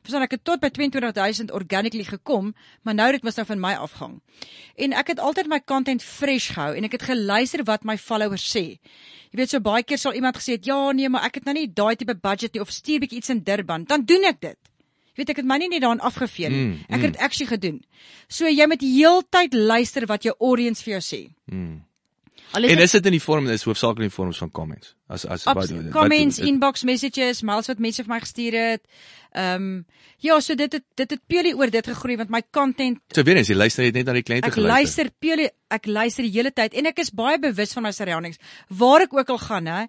[0.07, 2.53] Verstaan ek het tot by 22000 organically gekom,
[2.83, 4.21] maar nou dit mos nou van my afgang.
[4.79, 8.45] En ek het altyd my content fresh gehou en ek het geluister wat my followers
[8.55, 8.77] sê.
[9.33, 11.53] Jy weet so baie keer sal iemand gesê het, "Ja, nee, maar ek het nou
[11.53, 14.57] nie daai tipe budget nie of stuur bietjie iets in Durban." Dan doen ek dit.
[15.17, 16.63] Weet ek het my nie net daarin afgevee nie.
[16.67, 17.81] Mm, Ek het dit actually gedoen.
[18.29, 21.21] So jy moet heeltyd luister wat jou audience vir jou sê.
[21.51, 21.83] Mm.
[22.55, 24.93] Al En is dit in die vorm is hoofsaaklik in die vorms van comments.
[25.11, 28.83] As as wat comments, inbox messages, mails wat mense vir my gestuur het.
[29.35, 29.85] Ehm um,
[30.23, 33.37] ja, so dit het dit het purely oor dit gegroei want my content So weer
[33.37, 34.77] eens, jy luister net na die kliënte ek geluister.
[34.77, 38.39] luister purely ek luister die hele tyd en ek is baie bewus van my surroundings.
[38.69, 39.83] Waar ek ook al gaan, hè,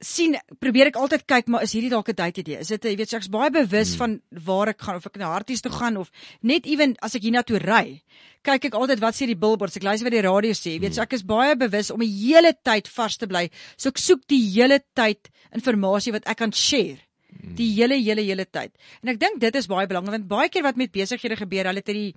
[0.00, 2.60] sien probeer ek altyd kyk maar is hierdie dalk 'n date idee?
[2.60, 3.98] Is dit jy weet so ek's baie bewus hmm.
[3.98, 6.10] van waar ek gaan of ek na Harties toe gaan of
[6.42, 8.02] net ewen as ek hiernatoe ry.
[8.42, 10.76] Kyk ek altyd wat sê die billboards, ek luister wat die radio sê.
[10.76, 13.50] Jy weet so ek is baie bewus om die hele tyd vars te bly.
[13.76, 16.98] So ek soek die hele tyd inligting wat ek kan share.
[17.56, 18.72] Die hele hele hele tyd.
[19.02, 21.80] En ek dink dit is baie belangrik want baie keer wat met besighede gebeur, hulle
[21.84, 22.14] het hierdie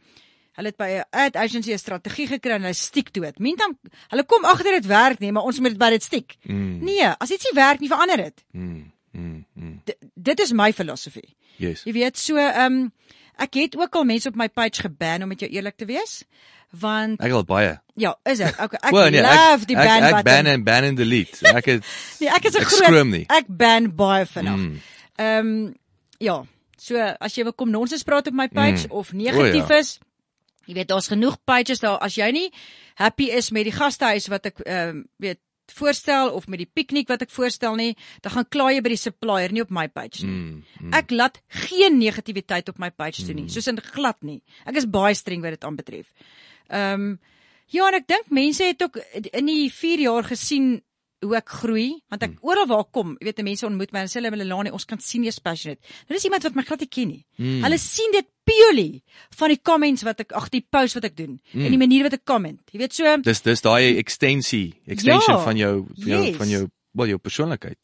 [0.56, 3.40] Hulle het by 'n ad agency 'n strategie gekry en hulle stiek toe dit.
[3.40, 3.78] Mintam
[4.10, 6.36] hulle kom agter dit werk nie, maar ons moet dit by dit stiek.
[6.44, 6.84] Mm.
[6.84, 8.44] Nee, as iets nie werk nie, verander dit.
[8.52, 8.92] Mm.
[9.12, 9.46] Mm.
[9.56, 9.82] mm.
[9.86, 11.36] D dit is my filosofie.
[11.58, 11.84] Yes.
[11.86, 12.92] Jy weet, so ehm um,
[13.38, 16.24] ek het ook al mense op my page geban om met jou eerlik te wees.
[16.70, 17.80] Want Ek al baie.
[17.96, 18.48] ja, is dit.
[18.60, 21.48] Okay, ek Wel, nee, love die ban ek, ek ban en ban en delete.
[21.58, 21.84] Ek het
[22.20, 23.26] nee, ek is 'n ek groot nie.
[23.30, 24.56] Ek ban baie vinnig.
[24.58, 24.80] Mm.
[25.16, 25.76] Ehm um,
[26.18, 26.44] ja,
[26.78, 28.92] so as jy wil kom nonsens praat op my page Mm.
[28.92, 29.80] of negatief O, ja.
[29.80, 30.00] is,
[30.68, 32.50] jy weet daar's genoeg pages daar as jy nie
[33.00, 35.42] happy is met die gastehuis wat ek ehm um, weet
[35.72, 39.00] voorstel of met die piknik wat ek voorstel nie, dan gaan kla jy by die
[39.00, 40.34] supplier nie op my page nie.
[40.34, 40.64] Mm.
[40.82, 40.96] Mm.
[41.00, 41.40] Ek laat
[41.70, 44.42] geen negativiteit op my page toe nie, soos in glad nie.
[44.68, 46.10] Ek is baie streng wat dit aanbetref.
[46.70, 47.14] Ehm um,
[47.74, 50.76] ja, en ek dink mense het ook in die 4 jaar gesien
[51.24, 54.20] hoe ek groei, want ek oral waar kom, jy weet, mense ontmoet my en sê
[54.20, 55.80] hulle Melanie, ons kan sien jy's passionate.
[56.06, 57.24] Nou dis iemand wat my glad nie ken nie.
[57.40, 57.64] Mm.
[57.64, 59.02] Hulle sien dit purely
[59.38, 61.66] van die comments wat ek ag die posts wat ek doen Mm.
[61.66, 62.60] en die manier wat ek comment.
[62.72, 66.38] Jy weet so Dis dis daai extensie, extension Ja, van jou van jou yes.
[66.38, 67.78] van jou wel jou persoonlikheid.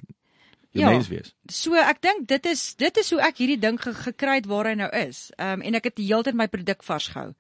[0.71, 0.89] Jou Ja.
[0.91, 1.33] mens wees.
[1.49, 4.65] So ek dink dit is dit is hoe ek hierdie ding ge gekry het waar
[4.65, 5.31] hy nou is.
[5.37, 7.33] Ehm um, en ek het die hele tyd my produk vars gehou.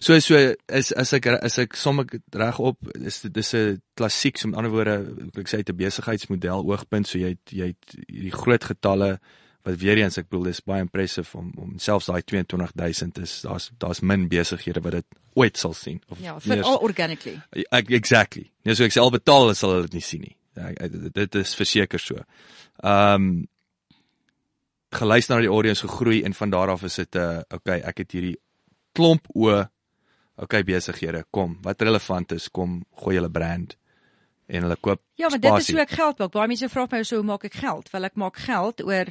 [0.00, 0.34] So so
[0.68, 4.56] is as ek as ek som ek reg op is dis 'n klassiek, so met
[4.58, 8.64] ander woorde, ek sê uit 'n besigheidsmodel oogpunt, so jy het, jy het hierdie groot
[8.64, 9.20] getalle
[9.68, 13.68] wat weer eens ek bedoel dis baie impressive om om selfs daai 22000 is daar's
[13.82, 15.06] daar's min besighede wat dit
[15.36, 17.36] ooit sal sien of Ja, meer- veral organically.
[17.70, 18.48] Ek exactly.
[18.64, 20.34] Nee, so ek sê al betaal hulle sal hulle dit nie sien nie.
[20.58, 22.24] Ek, ek, dit is verseker so.
[22.82, 23.46] Ehm um,
[24.90, 27.98] geluister na die audience gegroei en van daar af is dit 'n uh, okay, ek
[27.98, 28.38] het hierdie
[28.94, 29.64] klomp o
[30.36, 33.76] okay besighede, kom, wat relevant is, kom gooi hulle brand
[34.48, 35.74] en hulle koop Ja, maar dit is spasie.
[35.74, 36.32] hoe ek geld maak.
[36.32, 37.90] Baie mense vra my so hoe maak ek geld?
[37.90, 39.06] Wel ek maak geld oor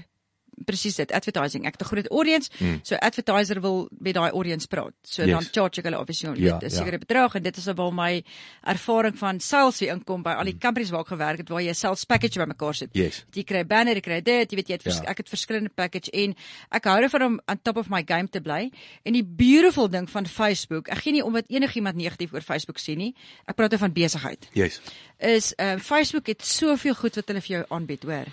[0.66, 1.66] presies dit, advertising.
[1.66, 2.80] Ek het 'n groot audience, Hmm.
[2.84, 4.94] so advertiser wil met daai audience praat.
[5.04, 5.32] So Yes.
[5.32, 6.70] dan charge ek hulle obviously Ja, 'n ja.
[6.70, 8.24] sekere bedrag en dit is waar my
[8.64, 11.70] ervaring van sales weer inkom by al die companies waar ek gewerk het waar jy
[11.70, 12.90] 'n sales package bymekaar sit.
[12.94, 13.26] Yes.
[13.32, 15.02] Jy kry banner, jy kry dit, jy weet jy het Ja.
[15.12, 16.36] ek het verskillende package en
[16.72, 18.72] ek hou daarvan om on top of my game te bly.
[19.06, 22.78] En die beautiful ding van Facebook, ek gee nie om wat enigiemand negatief oor Facebook
[22.80, 23.16] sê nie.
[23.48, 24.82] Ek praat oor van besigheid Yes.
[25.20, 28.26] is uh, Facebook het soveel goed wat hulle vir jou aanbied, hoor.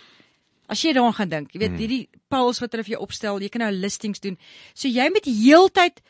[0.66, 3.50] As jy daaraan gaan dink, jy weet, hierdie polls wat hulle vir jou opstel, jy
[3.52, 4.38] kan nou listings doen.
[4.72, 6.00] So jy moet heeltyd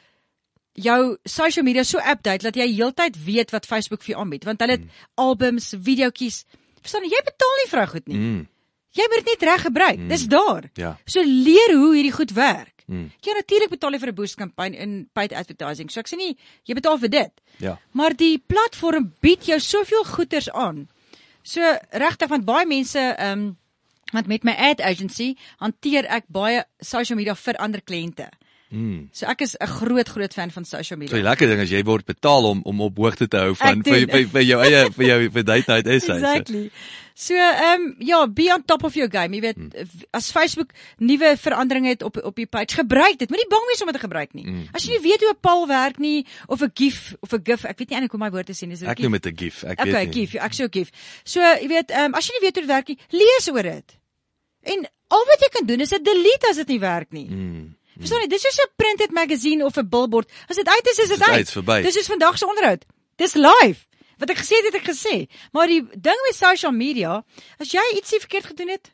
[0.74, 4.62] jou social media so update dat jy heeltyd weet wat Facebook vir jou aanbied, want
[4.62, 4.86] hulle het
[5.20, 6.44] albums, videoetjies.
[6.82, 8.20] Verstaan jy, jy betaal nie vir daai goed nie.
[8.20, 8.42] Mm.
[8.94, 10.06] Jy moet dit net reg gebruik.
[10.10, 10.70] Dis daar.
[10.78, 10.92] Ja.
[11.10, 12.74] So leer hoe hierdie goed werk.
[12.86, 13.08] Mm.
[13.24, 15.90] Ja, natuurlik betaal jy vir 'n boost kampanje in paid advertising.
[15.90, 17.32] So ek sê nie jy betaal vir dit.
[17.58, 17.78] Ja.
[17.92, 20.88] Maar die platform bied jou soveel goeders aan.
[21.42, 23.56] So regtig want baie mense ehm um,
[24.14, 28.30] want met my ad agency hanteer ek baie social media vir ander kliënte.
[28.74, 29.08] Mm.
[29.12, 31.30] So ek is 'n groot groot fan van social So die media.
[31.30, 34.10] lekker ding is jy word betaal om om op hoogte te hou van vir doen.
[34.10, 36.18] vir, vir jou eie vir jou vir date night essays.
[36.22, 36.70] Exactly.
[37.14, 39.32] So ehm um, ja, be on top of your game.
[39.36, 39.70] Jy weet Hmm.
[40.12, 43.28] as Facebook nuwe veranderinge het op op die page, gebruik dit.
[43.30, 44.44] Moenie bang wees om dit te gebruik nie.
[44.44, 44.66] Hmm.
[44.72, 47.64] As jy nie weet hoe 'n pal werk nie of 'n GIF of 'n GIF,
[47.64, 48.72] ek weet nie eintlik hoe my woord te sê nie.
[48.74, 49.04] Is Ek GIF?
[49.04, 49.62] noem dit 'n gif.
[49.64, 50.12] Ek Okay, weet nie.
[50.26, 50.32] GIF.
[50.32, 50.90] ja, Ek sê GIF.
[51.24, 53.62] So jy weet, ehm um, as jy nie weet hoe dit werk nie, lees oor
[53.62, 53.96] dit.
[54.64, 54.84] En
[55.14, 57.26] al wat jy kan doen is dit delete as dit nie werk nie.
[57.30, 57.76] Mm.
[57.98, 58.28] Verstaan jy?
[58.32, 60.30] Dis soos 'n printed magazine of 'n billboard.
[60.48, 61.36] As dit uit is, is dit uit.
[61.44, 61.82] uit, verby.
[61.82, 62.84] Dis soos vandag se onderhoud.
[63.16, 63.86] Dis live.
[64.18, 65.26] Wat ek gesê het, het ek gesê.
[65.52, 67.24] Maar die ding met social media,
[67.58, 68.92] as jy ietsie verkeerd gedoen het,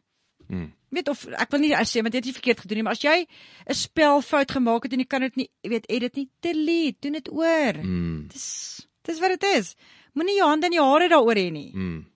[0.51, 0.73] Mm.
[0.91, 3.03] weet of ek wil nie sê want jy het nie verkeerd gedoen nie, maar as
[3.03, 3.27] jy
[3.68, 7.31] 'n spelfout gemaak het en jy kan dit nie, weet, edit nie, delete, doen dit
[7.33, 7.75] oor.
[7.83, 8.27] Mm.
[8.29, 9.75] Dis dis wat dit is.
[10.14, 11.71] Moenie jou hande in jou hare daaroor hê nie.
[11.75, 12.07] Mm.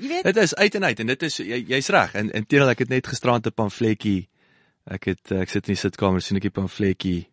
[0.00, 2.14] Jy weet, Dit is uit en uit en dit is jy, jy's reg.
[2.16, 4.28] En inteendeel ek het net gisterand 'n pamfletjie
[4.90, 7.29] ek het ek sit in die sitkamer sien ek 'n pamfletjie.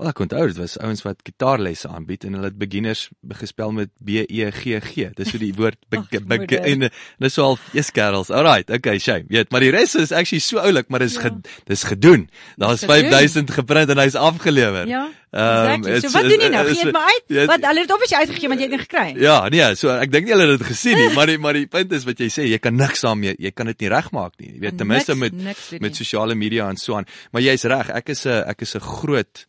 [0.00, 3.02] Wel ek onthou dit was ouens wat gitaarlesse aanbied en hulle het beginners
[3.36, 5.10] gespel met B E G G.
[5.18, 6.64] Dis hoe die woord be, Ag, be, moeder.
[6.64, 6.86] en
[7.20, 8.30] dis so al yes girls.
[8.32, 9.26] Alright, okay, shame.
[9.28, 11.26] Weet, maar die res is actually so oulik, maar dis Ja.
[11.28, 11.34] ge,
[11.68, 12.30] dis gedoen.
[12.56, 13.10] Daar's gedoen.
[13.12, 14.86] 5000 geprint en hy's afgelewer.
[14.88, 15.10] ja.
[15.30, 15.90] Ehm, Exactly.
[15.90, 16.62] So it's- wat doen jy nou?
[16.64, 17.22] it's- Gee dit maar uit.
[17.28, 19.20] Ja, Wat hulle het obviously uitgegee want jy het dit gekry.
[19.22, 21.66] Ja, nee, so ek dink nie hulle het dit gesien nie, maar die maar die
[21.70, 24.54] punt is wat jy sê, jy kan niks daarmee, jy kan dit nie regmaak nie.
[24.56, 27.06] Jy weet ten minste met niks met sosiale media en so aan.
[27.30, 29.46] Maar jy's reg, ek is 'n ek is 'n groot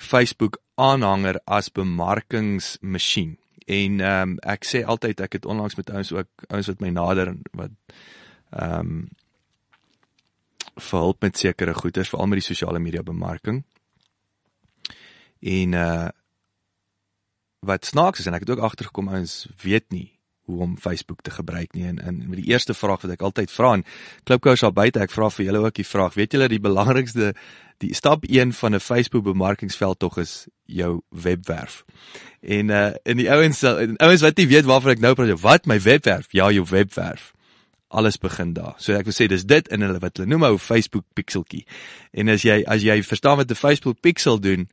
[0.00, 3.36] Facebook aanhanger as bemarkingsmasjien.
[3.66, 6.92] En ehm um, ek sê altyd ek het onlangs met ouens ook ouens wat my
[6.94, 7.74] nader wat
[8.50, 9.08] ehm um,
[10.80, 13.64] vir hulp met sekere goeders, veral met die sosiale media bemarking.
[15.40, 16.08] En uh
[17.60, 20.19] wat snaaks is en ek het ook agtergekom ouens weet nie
[20.50, 21.86] hoe om Facebook te gebruik nie.
[21.86, 23.84] En en met die eerste vraag wat ek altyd vra en
[24.28, 27.34] Klipkous daar buite ek vra vir julle ook die vraag weet julle die belangrikste
[27.80, 31.84] die stap 1 van 'n Facebook bemarkingsveld tog is jou webwerf.
[32.40, 35.66] En uh en die ouens en ouens wat nie weet waarvan ek nou praat wat
[35.66, 36.26] my webwerf?
[36.32, 37.32] Ja jou webwerf.
[37.88, 38.74] Alles begin daar.
[38.78, 41.64] So ek wil sê dis dit in hulle wat hulle noem ou Facebook pixeltjie.
[42.12, 44.68] En as jy as jy verstaan wat 'n Facebook pixel doen,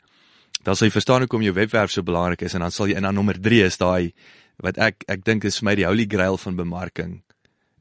[0.64, 2.54] dan sal jy verstaan hoekom jou webwerf so belangrik is.
[2.54, 4.14] En dan sal jy en dan nommer 3 is daai
[4.64, 7.22] wat ek ek dink is vir my die holy grail van bemarking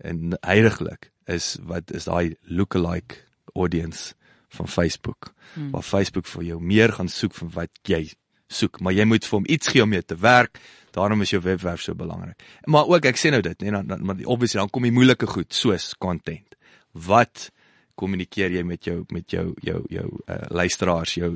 [0.04, 3.24] en heiliglik is wat is daai lookalike
[3.56, 4.14] audience
[4.56, 5.32] van Facebook.
[5.54, 5.70] Hmm.
[5.70, 8.04] Waar Facebook vir jou meer gaan soek van wat jy
[8.52, 10.60] soek, maar jy moet vir hom iets gee om mee te werk.
[10.96, 12.42] Daarom is jou webwerf so belangrik.
[12.70, 15.28] Maar ook ek sê nou dit, nee, dan, dan maar obviously dan kom die moeilike
[15.28, 16.56] goed soos content.
[16.92, 17.50] Wat
[17.96, 21.34] kommunikeer jy met jou met jou jou jou uh, luisteraars, jou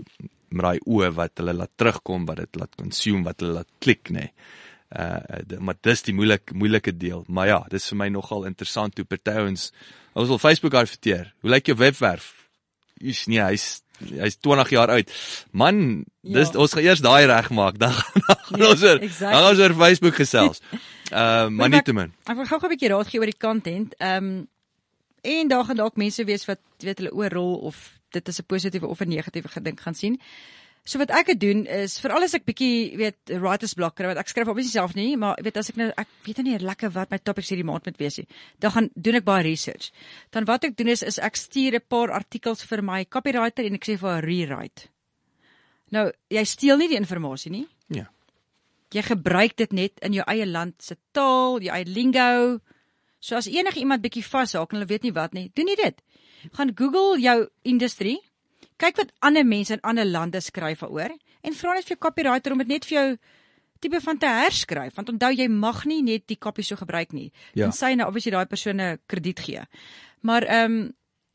[0.51, 4.11] met daai oë wat hulle laat terugkom, wat dit laat consume, wat hulle laat klik,
[4.11, 4.29] nê.
[4.29, 4.59] Nee.
[4.91, 7.25] Uh maar dis die moeilike moeilike deel.
[7.29, 9.73] Maar ja, dis vir my nogal interessant hoe party ons
[10.19, 11.33] ons wil Facebook adverteer.
[11.41, 12.33] Hoe lyk jou webwerf?
[12.99, 15.11] Is nee, hy's hy's 20 jaar oud.
[15.53, 16.59] Man, dis Ja.
[16.59, 19.31] ons gaan eers daai regmaak, dan gaan Nee, ons oor exactly.
[19.31, 20.61] dan gaan ons oor Facebook gesels.
[21.11, 22.13] Uh maar nie te min.
[22.25, 23.95] Ek wil gou-gou 'n bietjie raad gee oor die content.
[23.99, 24.49] Ehm um,
[25.23, 28.87] en daar gaan dalk mense wees wat weet hulle oorrol of dit is 'n positiewe
[28.87, 30.21] of 'n negatiewe gedink gaan sien.
[30.89, 34.31] So wat ek doen is veral as ek bietjie weet writers block kry want ek
[34.33, 37.13] skryf obviously self nie, maar weet as ek nou ek weet nou nie lekker wat
[37.13, 38.27] my topics hierdie maand moet wees nie.
[38.59, 39.91] Dan gaan doen ek baie research.
[40.33, 43.75] Dan wat ek doen is is ek stuur 'n paar artikels vir my copywriter en
[43.75, 44.89] ek sê vir haar rewrite.
[45.91, 47.67] Nou, jy steel nie die inligting nie.
[47.89, 48.07] Ja.
[48.91, 52.61] Jy gebruik dit net in jou eie land se taal, jou eie lingo.
[53.21, 56.03] So as enige iemand bietjie vashaak en hulle weet nie wat nie, doen jy dit.
[56.57, 58.19] Gaan Google jou industrie.
[58.81, 61.13] Kyk wat ander mense in ander lande skryf daaroor
[61.45, 63.09] en vra net vir jou copywriter om dit net vir jou
[63.81, 67.31] tipe van te herskryf want onthou jy mag nie net die kopie so gebruik nie.
[67.55, 67.67] Ja.
[67.69, 69.63] Tensy nou obviously daai persoon 'n krediet gee.
[70.23, 70.93] Maar ehm um,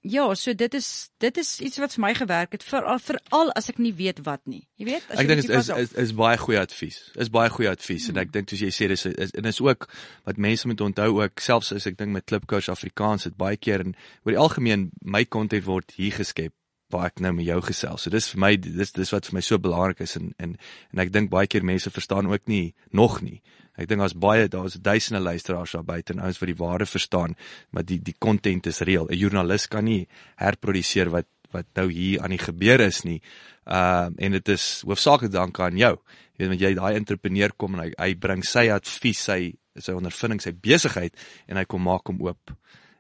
[0.08, 3.70] ja, so dit is dit is iets wat vir my gewerk het veral veral as
[3.70, 4.68] ek nie weet wat nie.
[4.78, 5.78] Jy weet, as Ek jy dink is, vashak.
[5.78, 7.12] is is baie goeie advies.
[7.16, 8.18] Is baie goeie advies Hmm.
[8.18, 9.90] en ek dink soos jy sê dis is en is ook
[10.26, 13.80] wat mense moet onthou ook selfs as ek dink met Klipcoach Afrikaans het baie keer
[13.80, 16.54] en oor die algemeen my content word hier geskep
[16.94, 18.06] waar ek nou met jou gesels.
[18.06, 20.56] So dis vir my dis dis wat vir my so belangrik is en en
[20.94, 23.42] en ek dink baie keer mense verstaan ook nie nog nie.
[23.76, 27.36] Ek dink daar's baie daar's duisende luisteraars daar buite en ouens wat die waarde verstaan,
[27.72, 29.08] maar die die content is reël.
[29.10, 33.22] 'n Joernalis kan nie herproduseer wat wat nou hier aan die gebeur is nie.
[33.66, 35.96] Ehm uh, en dit is hoofsaaklik dank aan jou.
[36.36, 39.92] Jy weet want jy daai entrepreneur kom en hy hy bring sy advies, sy sy
[39.92, 41.16] ondervinding, sy besigheid
[41.48, 42.54] en hy kom maak hom oop.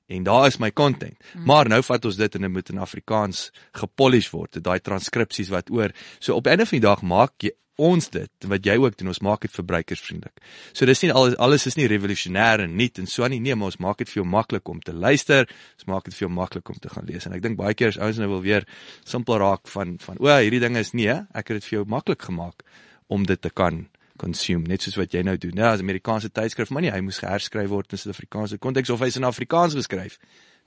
[0.08, 1.18] En daar is my content.
[1.34, 1.46] Hmm.
[1.46, 5.72] Maar nou vat ons dit en dit moet in Afrikaans gepolish word, daai transkripsies wat
[5.74, 5.94] oor.
[6.20, 9.12] So op 'n einde van die dag maak jy ons dit wat jy ook doen
[9.12, 10.40] ons maak dit verbruikersvriendelik.
[10.74, 13.74] So dis nie alles alles is nie revolusionêr en nuut en so nie nee, maar
[13.74, 15.50] ons maak dit vir jou maklik om te luister.
[15.76, 17.92] Ons maak dit vir jou maklik om te gaan lees en ek dink baie keer
[17.92, 18.68] as ouens nou wil weer
[19.04, 22.22] simpel raak van van o, hierdie ding is nee, ek het dit vir jou maklik
[22.22, 22.64] gemaak
[23.08, 23.88] om dit te kan
[24.22, 25.56] consume net soos wat jy nou doen.
[25.58, 29.20] Nou as Amerikaanse tydskrif, maar nie, hy moes geherskryf word in Suid-Afrikaanse konteks of hy's
[29.20, 30.20] in Afrikaans geskryf.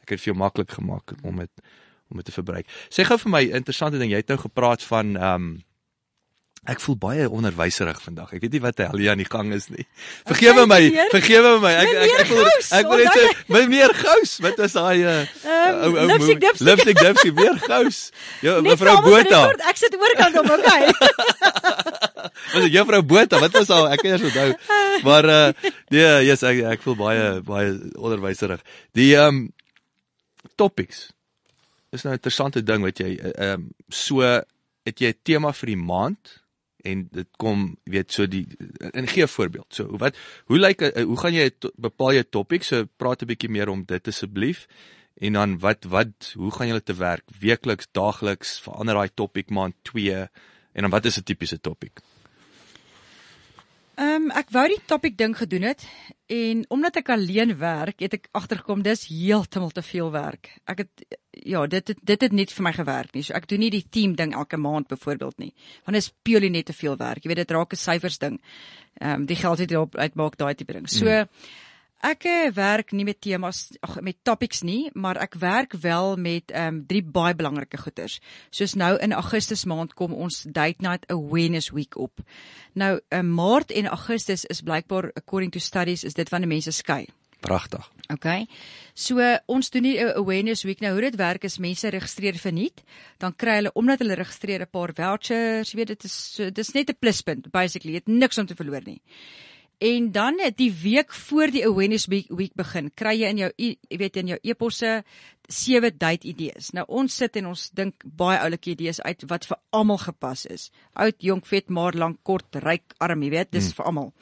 [0.03, 1.69] Ek het dit vir jou maklik gemaak om dit
[2.09, 2.69] om dit te verbruik.
[2.89, 5.49] Sê gou vir my interessante ding, jy het nou gepraat van ehm um,
[6.69, 8.35] Ek voel baie onderwyserig vandag.
[8.37, 9.87] Ek weet nie wat die hel hier aan die gang is nie.
[10.29, 10.81] Vergewe my,
[11.15, 11.73] vergewe my.
[11.81, 12.51] Ek ek ek voel
[12.81, 14.35] ek wil net sê my meer gous.
[14.45, 15.23] Wat is daai uh
[15.87, 16.67] ou ou lipstick dipstick.
[16.69, 18.03] Lipstick dipstick meer gous.
[18.45, 19.47] Ja, mevrou Botha.
[19.71, 20.93] Ek sit oorkant om, okay.
[22.53, 23.41] Was dit juffrou Botha?
[23.41, 23.89] Wat was al?
[23.93, 24.51] Ek kan eers onthou.
[25.07, 28.61] Maar uh nee, yes, ek ek voel baie baie onderwyserig.
[28.99, 29.47] Die um
[30.61, 31.09] topics.
[31.93, 33.17] Is nou 'n interessante ding wat jy
[33.49, 36.37] um so het jy 'n tema vir die maand
[36.83, 38.47] en dit kom weet so die
[38.93, 39.75] en gee 'n voorbeeld.
[39.75, 40.17] So wat
[40.47, 42.63] hoe lyk hoe gaan jy bepaal jy topik?
[42.63, 44.67] So praat 'n bietjie meer om dit asseblief.
[45.19, 47.25] En dan wat wat hoe gaan julle te werk?
[47.41, 50.29] Weekliks, daagliks, verander daai topik maand 2
[50.73, 52.01] en dan wat is 'n tipiese topik?
[53.99, 55.83] Ehm um, ek wou die topik ding gedoen het
[56.31, 60.53] en omdat ek alleen werk, het ek agtergekom dis heeltemal te veel werk.
[60.71, 63.25] Ek het ja, dit het, dit het net vir my gewerk nie.
[63.27, 65.51] So ek doen nie die team ding elke maand byvoorbeeld nie.
[65.83, 67.25] Want dit is purely net te veel werk.
[67.25, 68.39] Jy weet dit raak 'n syfers ding.
[69.01, 70.87] Ehm um, die geld wat jy daarop uitmaak daai tipe ding.
[70.87, 71.27] So mm.
[71.99, 76.53] Ek eh, werk nie met temas ag met topics nie, maar ek werk wel met
[76.55, 78.21] ehm um, drie baie belangrike goeters.
[78.51, 82.23] Soos nou in Augustus maand kom ons Date Night Awareness Week op.
[82.73, 86.71] Nou in uh, Maart en Augustus is blykbaar according to studies is dit wanneer mense
[86.71, 87.09] skei.
[87.41, 87.91] Pragtig.
[88.15, 88.47] OK.
[88.95, 90.93] So ons doen nie 'n awareness week nou.
[90.93, 92.83] Hoe dit werk is mense registreer vir nuut,
[93.19, 96.73] dan kry hulle omdat hulle registreer 'n paar vouchers, jy weet dit is so dis
[96.75, 97.93] net 'n pluspunt basically.
[97.93, 99.01] Jy het niks om te verloor nie.
[99.79, 103.99] En dan die week voor die awareness week, week begin, kry jy in jou jy
[104.01, 105.05] weet in jou eposse
[105.49, 106.73] sewe date idees.
[106.75, 110.69] Nou ons sit en ons dink baie oulike idees uit wat vir almal gepas is.
[110.99, 113.79] Oud, jonk, vet, maar lank, kort, ryk, arm, jy weet, dis hmm.
[113.79, 114.13] vir almal.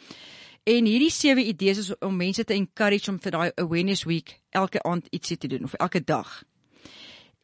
[0.66, 4.82] En hierdie sewe idees is om mense te encourage om vir daai awareness week elke
[4.84, 6.42] aand ietsie te doen of elke dag.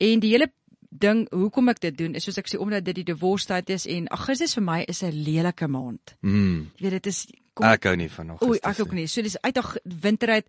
[0.02, 0.50] En die hele
[0.90, 3.86] ding hoekom ek dit doen is soos ek sê omdat dit die divorce tyd is
[3.88, 6.16] en Augustus vir my is 'n lelike maand.
[6.20, 6.68] Mm.
[6.76, 8.52] Jy weet dit is kom, ek hou nie van Augustus.
[8.54, 9.06] Oei, ek ook nie.
[9.10, 9.60] So dis uit
[10.04, 10.48] winter uit.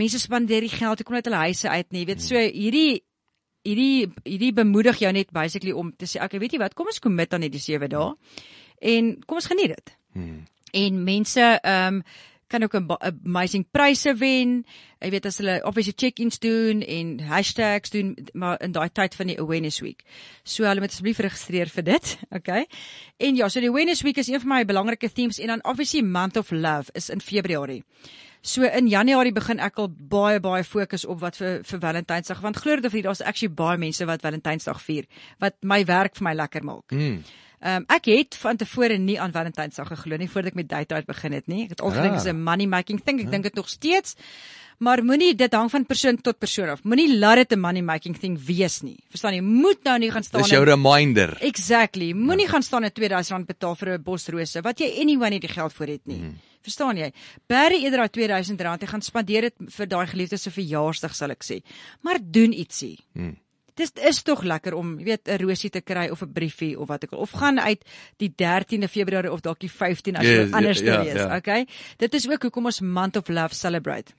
[0.00, 2.04] Mense spandeer die geld, jy kom uit hulle huise uit nie.
[2.04, 3.02] Jy weet so hierdie
[3.66, 7.02] hierdie hierdie bemoedig jou net basically om te sê okay, weet jy wat, kom ons
[7.02, 8.14] commit aan hierdie 7 dae.
[8.94, 9.94] En kom ons geniet dit.
[10.16, 10.42] Mm.
[10.80, 12.02] En mense ehm um,
[12.50, 12.86] kan ook 'n
[13.24, 14.64] amazing pryse wen.
[15.00, 19.26] Jy weet as hulle obviously check-ins doen en hashtags doen maar in daai tyd van
[19.26, 20.02] die awareness week.
[20.42, 22.66] So hulle moet asseblief registreer vir dit, okay?
[23.16, 26.02] En ja, so die awareness week is een van my belangrike themes en dan obviously
[26.02, 27.84] month of love is in Februarie.
[28.40, 32.56] So in Januarie begin ek al baie baie fokus op wat vir vir Valentynsdag want
[32.56, 35.04] glo dit of nie daar's actually baie mense wat Valentynsdag vier
[35.38, 36.92] wat my werk vir my lekker maak.
[36.96, 37.22] Mm.
[37.60, 40.94] Ehm um, ek het van tevore nie aan Valentynsdag geglo nie voordat ek met date
[40.94, 41.64] uit begin het nie.
[41.66, 42.44] Ek het al gedink dit is 'n ah.
[42.48, 43.18] money making thing.
[43.20, 43.30] Ek ja.
[43.30, 44.16] dink dit nog steeds.
[44.78, 46.82] Maar moenie dit hang van persoon tot persoon af.
[46.84, 48.96] Moenie laat dit 'n money making thing wees nie.
[49.10, 49.40] Verstaan jy?
[49.40, 50.40] Moet nou nie gaan staan.
[50.40, 51.36] Dis jou in, reminder.
[51.40, 52.12] Exactly.
[52.12, 52.50] Moenie ja.
[52.50, 55.72] gaan staan en R2000 betaal vir 'n bos rose wat jy anyway nie die geld
[55.72, 56.18] vir het nie.
[56.18, 56.38] Mm.
[56.62, 57.12] Verstaan jy?
[57.46, 61.44] Berry eerder daai R2000 en gaan spandeer dit vir daai geliefdes se verjaarsdag sal ek
[61.44, 61.62] sê.
[62.00, 62.98] Maar doen ietsie.
[63.12, 63.36] Mm
[63.80, 66.88] dis is tog lekker om, jy weet, 'n rosie te kry of 'n briefie of
[66.88, 67.84] wat ek al of gaan uit
[68.18, 71.36] die 13de Februarie of dalk die 15 as jy yes, anders ja, is, ja.
[71.36, 71.66] okay?
[71.98, 74.12] Dit is ook hoekom ons Month of Love celebrate.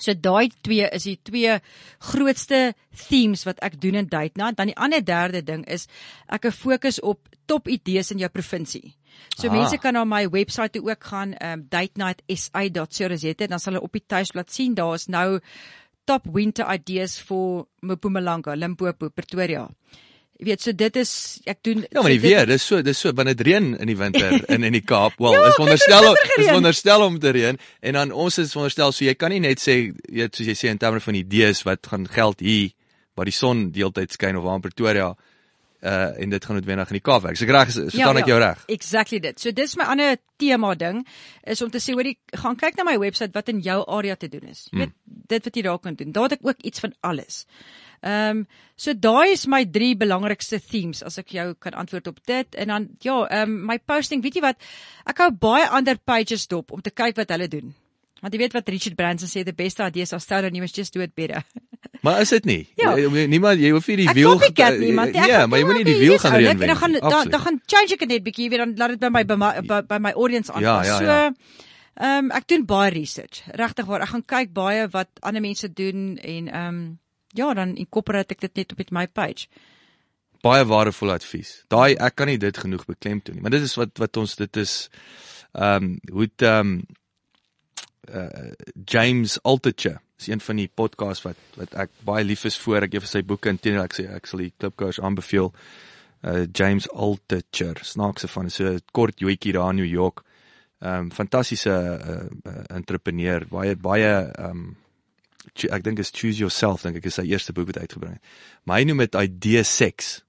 [0.00, 1.58] So daai twee is die twee
[2.00, 2.74] grootste
[3.08, 4.56] themes wat ek doen in Date Night.
[4.56, 5.86] Dan die ander derde ding is
[6.28, 8.94] ek fokus op top idees in jou provinsie.
[9.36, 9.54] So ah.
[9.54, 14.04] mense kan na my webwerf toe ook gaan, um, datenightsa.co.za, dan sal hulle op die
[14.06, 15.40] tuisblad sien daar's nou
[16.08, 19.66] top winter ideas vir Mpumalanga, Limpopo, Pretoria.
[20.42, 21.10] Jy weet, so dit is
[21.46, 23.90] ek doen Ja, maar die so weer, dis so dis so wanneer dit reën in
[23.90, 25.14] die winter in in die Kaap.
[25.22, 26.08] Wel, ja, is wonderstel
[26.42, 29.62] is wonderstel om te reën en dan ons is wonderstel so jy kan nie net
[29.62, 32.72] sê jy soos jy sê in terme van idees wat gaan geld hier
[33.14, 35.12] waar die son deeltyd skyn of waar in Pretoria
[35.82, 37.36] uh en dit gaan noodwendig in die Kaap werk.
[37.36, 38.64] So reg is verstaan ja, ja, ek jou reg.
[38.76, 39.40] Exactly dit.
[39.40, 41.02] So dis my ander tema ding
[41.42, 44.16] is om te sê hoor jy gaan kyk na my webwerf wat in jou area
[44.16, 44.68] te doen is.
[44.70, 44.84] Jy hmm.
[44.84, 46.12] weet dit wat jy daar kan doen.
[46.12, 47.44] Daar het ek ook iets van alles.
[48.02, 48.46] Ehm um,
[48.76, 52.74] so daai is my drie belangrikste themes as ek jou kan antwoord op dit en
[52.74, 54.58] dan ja, ehm um, my posting, weet jy wat?
[55.06, 57.74] Ek hou baie ander pages dop om te kyk wat hulle doen.
[58.22, 60.94] Want jy weet wat Richard Branson sê, the best ideas are stolen, you must just
[60.94, 61.42] do it better.
[62.02, 62.60] Maar is dit nie?
[62.78, 62.92] Ja.
[62.98, 65.76] Jy- Niemand jy hoef nie die Ek wiel copycat nie, maar Ja, maar jy moet
[65.82, 66.66] nie die wiel gaan reinvent.
[66.72, 67.00] Dan gaan nie.
[67.00, 67.32] dan Absoluut.
[67.34, 69.36] dan gaan change ek dit net bietjie, jy weet dan laat dit by my by
[69.38, 70.66] my by, by my audience aanpas.
[70.66, 71.26] Ja, ja, so ja.
[71.94, 73.42] ehm um, ek doen baie research.
[73.60, 76.80] Regtig waar, ek gaan kyk baie wat ander mense doen en ehm um,
[77.38, 79.46] ja, dan incorporate ek dit net op met my page.
[80.42, 81.52] baie waardevolle advies.
[81.70, 84.56] Daai ek kan nie dit genoeg beklemtoon nie, maar dit is wat wat ons dit
[84.56, 84.88] is
[85.54, 86.82] ehm um, hoe ehm um,
[88.10, 88.52] uh,
[88.86, 92.86] James Altucher is een van die podcasts wat wat ek baie lief is vir.
[92.86, 95.52] Ek gee vir sy boeke en teenoor ek sê ek sal die klipkoers aanbeveel.
[96.22, 100.24] Uh James Altucher, snaakse van so 'n kort joetjie daar in New York.
[100.82, 104.76] Ehm um, fantastiese uh, uh, entrepreneur, baie baie ehm um,
[105.54, 108.22] ek dink is Choose Yourself dink ek is sy eerste boek wat uitgebring het.
[108.64, 110.22] Maar hy noem dit idee sex.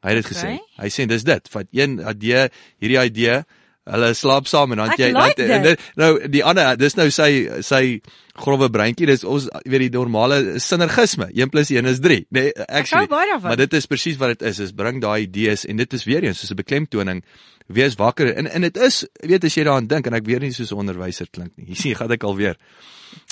[0.00, 0.54] Hy het dit gesê.
[0.56, 0.84] Okay.
[0.84, 2.46] Hy sê dis dit, vat een idee,
[2.80, 3.42] hierdie idee,
[3.86, 5.80] hulle slaap saam en dan jy like dan- en dit.
[5.96, 8.00] nou die ander dis nou sy sy
[8.34, 11.28] grove breintjie, dis ons weet die normale sinergisme.
[11.34, 12.26] 1 + 1 is 3.
[12.30, 13.06] Nee, actually.
[13.48, 16.22] Maar dit is presies wat dit is, is bring daai idees en dit is weer
[16.24, 17.22] eens soos 'n beklemtoning
[17.68, 20.52] wees wakker en en dit is weet as jy daaraan dink en ek weer nie
[20.52, 21.66] soos 'n onderwyser klink nie.
[21.70, 22.56] Jy sien, gaan ek alweer.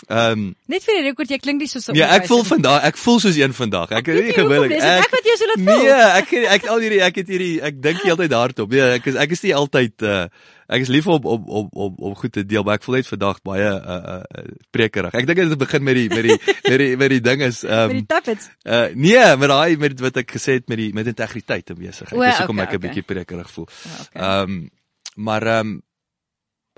[0.09, 2.83] Ehm um, Net vir die rekord, jy klink nie soos 'n Ja, ek voel vandag,
[2.85, 3.91] ek voel soos een vandag.
[3.91, 4.71] Ek weet nie gewillig.
[4.71, 5.83] is dit ek wat jou so laat voel?
[5.83, 8.71] Nee, ek ek al hierdie ek het hierdie ek dink heeltyd hardop.
[8.71, 10.29] Nee, ek is ek is nie altyd uh
[10.69, 13.07] ek is lief om om om om om goed te deel, maar ek voel net
[13.09, 15.15] vandag baie uh uh prekerig.
[15.15, 16.39] Ek dink dit begin met die met die
[16.71, 18.49] met die met die ding is Met ehm die tappets.
[18.65, 22.13] uh nee, met daai met wat ek gesê het met die met integriteit besigheid.
[22.13, 22.89] O, Dis hoekom okay, ek 'n okay.
[22.89, 23.69] bietjie prekerig voel.
[23.85, 24.23] Ja, okay.
[24.23, 24.69] Ehm
[25.17, 25.83] maar ehm um,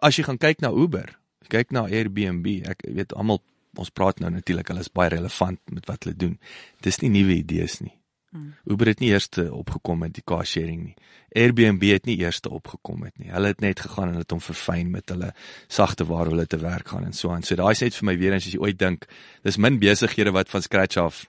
[0.01, 3.41] as jy gaan kyk na Uber, kyk na Airbnb, ek weet almal
[3.79, 6.37] ons praat nou natuurlik, hulle is baie relevant met wat hulle doen.
[6.83, 7.95] Dis nie nuwe idees nie.
[8.31, 8.53] Hmm.
[8.71, 11.09] Uber het nie eers opgekom met die car sharing nie.
[11.35, 13.31] Airbnb het nie eers opgekom met nie.
[13.31, 15.33] Hulle het net gegaan en het hom verfyn met hulle
[15.67, 17.43] sagte waar hulle te werk gaan en so aan.
[17.43, 19.09] So daai is net vir my weer eens as jy ooit dink,
[19.43, 21.25] dis min besighede wat van scratch af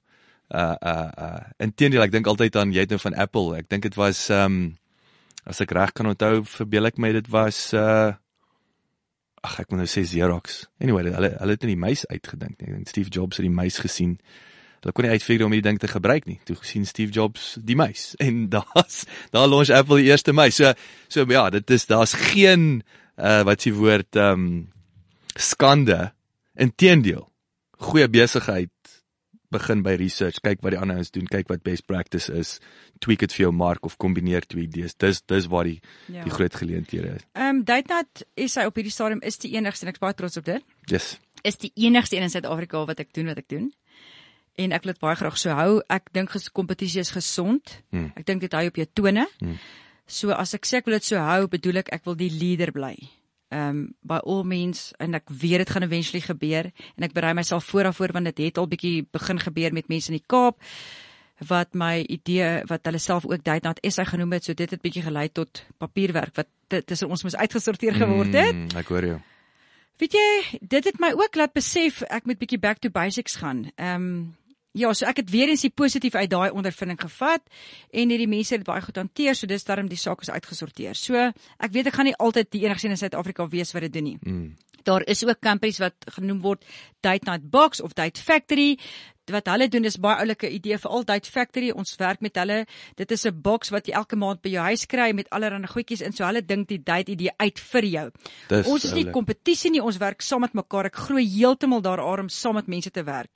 [0.53, 3.57] uh uh uh inteendeel ek dink altyd aan jy het nou van Apple.
[3.57, 4.75] Ek dink dit was um,
[5.47, 8.13] as ek reg kan onthou, verbeel ek my dit was uh
[9.41, 10.65] ag ek moet nou sê Xerox.
[10.81, 12.69] Anyway, hulle hulle het nie die muis uitgedink nie.
[12.69, 14.17] Ek dink Steve Jobs het die muis gesien.
[14.81, 16.39] Hulle kon nie uitfigure om die ding te gebruik nie.
[16.45, 19.03] Toe gesien Steve Jobs die muis en daar's
[19.33, 20.59] daar launch Apple die eerste muis.
[20.61, 20.73] So
[21.09, 22.83] so ja, dit is daar's geen
[23.17, 24.53] uh wat s'ie woord ehm um,
[25.35, 26.11] skande.
[26.59, 27.27] Inteendeel.
[27.81, 28.71] Goeie besigheid
[29.51, 32.55] begin by research, kyk wat die ander ouens doen, kyk wat best practice is,
[33.03, 34.95] tweak dit vir jou mark of kombineer twee idees.
[34.95, 36.23] Dis dis waar die Ja.
[36.23, 37.25] die groot geleenthede is.
[37.35, 40.37] Ehm um, Datenat is hy op hierdie stadium is die enigste en ek's baie trots
[40.37, 40.63] op dit.
[40.91, 41.17] Yes.
[41.43, 43.71] Is die enigste een in Suid-Afrika wat ek doen wat ek doen.
[44.59, 45.81] En ek wil dit baie graag so hou.
[45.89, 47.81] Ek dink kompetisie is gesond.
[47.91, 48.11] Hmm.
[48.15, 49.27] Ek dink dit hou op jou tone.
[49.39, 49.57] Hmm.
[50.07, 52.71] So as ek sê ek wil dit so hou, bedoel ek ek wil die leader
[52.71, 52.95] bly.
[53.51, 57.33] Ehm um, by all means en ek weet dit gaan eventually gebeur en ek berei
[57.35, 60.61] myself vooraf voor want dit het al bietjie begin gebeur met mense in die Kaap
[61.47, 65.03] wat my idee wat hulle self ook Datenat SA genoem het, so dit het bietjie
[65.03, 66.47] gelei tot papierwerk wat
[66.85, 68.55] tussen ons moes uitgesorteer geword het.
[68.55, 69.17] Mm, ek hoor jou.
[70.01, 73.67] Weet jy, dit het my ook laat besef ek moet bietjie back to basics gaan.
[73.75, 74.21] Ehm um,
[74.77, 77.43] ja, so ek het weer eens die positief uit daai ondervinding gevat
[77.91, 80.95] en hierdie mense het baie goed hanteer, so dis daarom die saak is uitgesorteer.
[80.95, 83.93] So ek weet ek gaan nie altyd die enigste een in Suid-Afrika wees wat dit
[83.93, 84.17] doen nie.
[84.21, 84.51] Mm.
[84.87, 86.65] Daar is ook companies wat genoem word
[87.05, 88.79] Date Night Box of Date Factory.
[89.29, 91.69] Wat hulle doen is baie oulike idee vir al Date Factory.
[91.69, 92.65] Ons werk met hulle.
[92.97, 96.01] Dit is 'n box wat jy elke maand by jou huis kry met allerlei goedjies
[96.01, 96.11] in.
[96.11, 98.09] So hulle dink die date idee uit vir jou.
[98.49, 100.85] Dis ons is nie kompetisie nie, ons werk saam met mekaar.
[100.85, 103.29] Ek glo heeltemal daaroor om saam met mense te werk.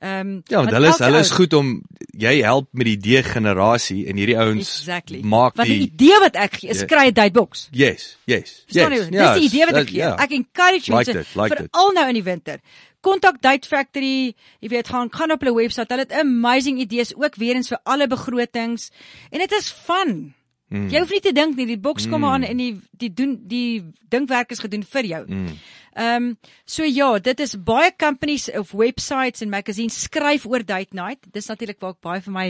[0.00, 1.82] Ehm um, Ja, want hulle is hulle is goed om
[2.18, 5.20] jy help met die idee generasie en hierdie ouens Exactly.
[5.22, 6.86] maak die die idee wat ek gee is Ja.
[6.86, 7.68] kry 'n date box.
[7.72, 8.64] Yes, yes.
[8.66, 9.06] Verstaan yes.
[9.06, 9.10] jy?
[9.10, 9.98] Dis die idee wat ek gee.
[9.98, 10.16] ja.
[10.18, 11.68] Ek encourage Like mense like vir dit.
[11.72, 12.60] al nou in die winter.
[13.00, 15.88] Kontak Date Factory, jy weet, gaan gaan op hulle webwerf.
[15.88, 18.90] Hulle het amazing idees ook weer eens vir alle begrotings
[19.30, 20.34] en dit is fun.
[20.68, 20.88] Mm.
[20.92, 23.80] Jy hoef nie te dink nie, die boks kom aan en die die doen die
[24.12, 25.22] dinkwerk is gedoen vir jou.
[25.24, 25.54] Mm.
[25.98, 26.26] Ehm um,
[26.68, 31.24] so ja, dit is baie companies of websites en magazines skryf oor date night.
[31.32, 32.48] Dis natuurlik waar ek baie van my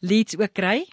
[0.00, 0.84] leads ook kry.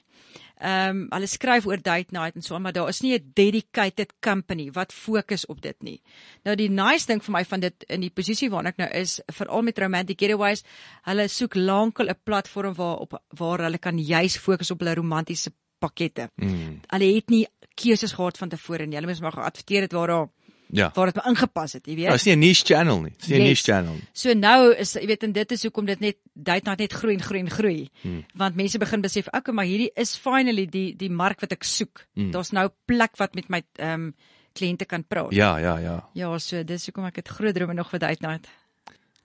[0.63, 4.13] Ehm um, hulle skryf oor date night en so, maar daar is nie 'n dedicated
[4.21, 6.01] company wat fokus op dit nie.
[6.43, 9.19] Nou die nice ding vir my van dit in die posisie waarna ek nou is,
[9.27, 10.63] veral met romantic getaways,
[11.03, 15.51] hulle soek lankal 'n platform waar op waar hulle kan juis fokus op hulle romantiese
[15.79, 16.29] pakkette.
[16.35, 16.79] Mm.
[16.87, 18.95] Hulle het nie keuses gehad van tevore nie.
[18.95, 20.27] Hulle moes maar geadverteer het waar daar
[20.73, 20.91] Ja.
[20.93, 22.05] waar dit ingepas het, jy weet.
[22.05, 23.13] Ja, is nie 'n niche channel nie.
[23.17, 23.49] Dis nie 'n Yes.
[23.49, 24.07] niche channel nie.
[24.13, 27.13] So nou is jy weet en dit is hoekom dit net date night net groei
[27.13, 27.89] en groei en groei.
[28.01, 28.25] Hmm.
[28.33, 32.05] Want mense begin besef, okay, maar hierdie is finally die die mark wat ek soek.
[32.15, 32.31] Hmm.
[32.31, 34.13] Daar's nou plek wat met my ehm um,
[34.53, 35.31] kliënte kan praat.
[35.33, 36.09] Ja, ja, ja.
[36.13, 38.39] Ja, so dis hoekom ek het groot drome nog wat uitnaai.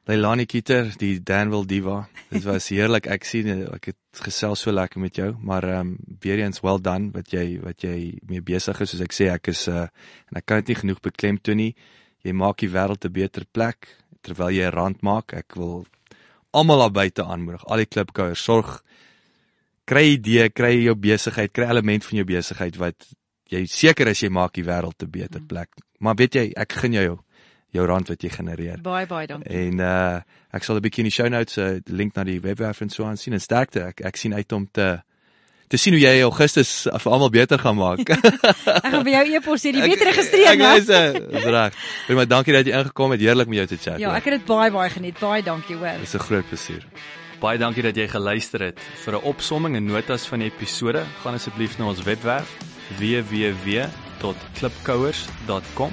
[0.08, 1.98] Leilani Kieter, die Danville Diva.
[2.30, 3.04] Dit was heerlik.
[3.12, 6.80] Ek sien ek het gesels so lekker met jou, maar ehm um, weer eens well
[6.80, 8.94] done wat jy wat jy mee besig is.
[8.94, 11.74] Soos ek sê, ek is uh en ek kan dit nie genoeg beklemtoon nie.
[12.24, 13.90] Jy maak die wêreld 'n beter plek
[14.24, 15.34] terwyl jy 'n rand maak.
[15.36, 15.84] Ek wil
[16.56, 17.68] almal daar buite aanmoedig.
[17.68, 18.82] Al die klipkouers, sorg
[19.84, 23.12] kry idee, kry jou besigheid, kry element van jou besigheid wat
[23.52, 25.68] jy seker is jy maak die wêreld 'n beter plek.
[26.00, 27.18] Maar weet jy, ek gun jou jou,
[27.70, 28.78] jou rand wat jy genereer.
[28.82, 29.50] Baie baie dankie.
[29.52, 30.20] En uh
[30.50, 32.88] ek sal 'n bietjie in die show notes 'n uh, link na die webwerf en
[32.90, 33.82] so aan sien en sterkte.
[33.92, 35.02] Ek ek sien uit om te
[35.68, 37.98] te sien hoe jy Augustus vir almal beter gaan maak.
[38.08, 38.16] Ek
[38.88, 40.76] gaan vir jou e-pos hier, jy weet registreer Ek nou.
[40.78, 41.12] is uh,
[41.44, 41.72] reg.
[42.08, 43.20] Maar dankie dat jy ingekom het.
[43.20, 43.98] Heerlik met jou te chat.
[44.00, 45.18] Ja, ek het dit baie baie geniet.
[45.20, 45.98] Baie dankie hoor.
[46.00, 46.84] Dis 'n groot plesier.
[47.40, 48.78] Baie dankie dat jy geluister het.
[49.04, 52.48] Vir 'n opsomming en notas van die episode, gaan asseblief na ons webwerf
[52.98, 55.92] www.klipkouers.com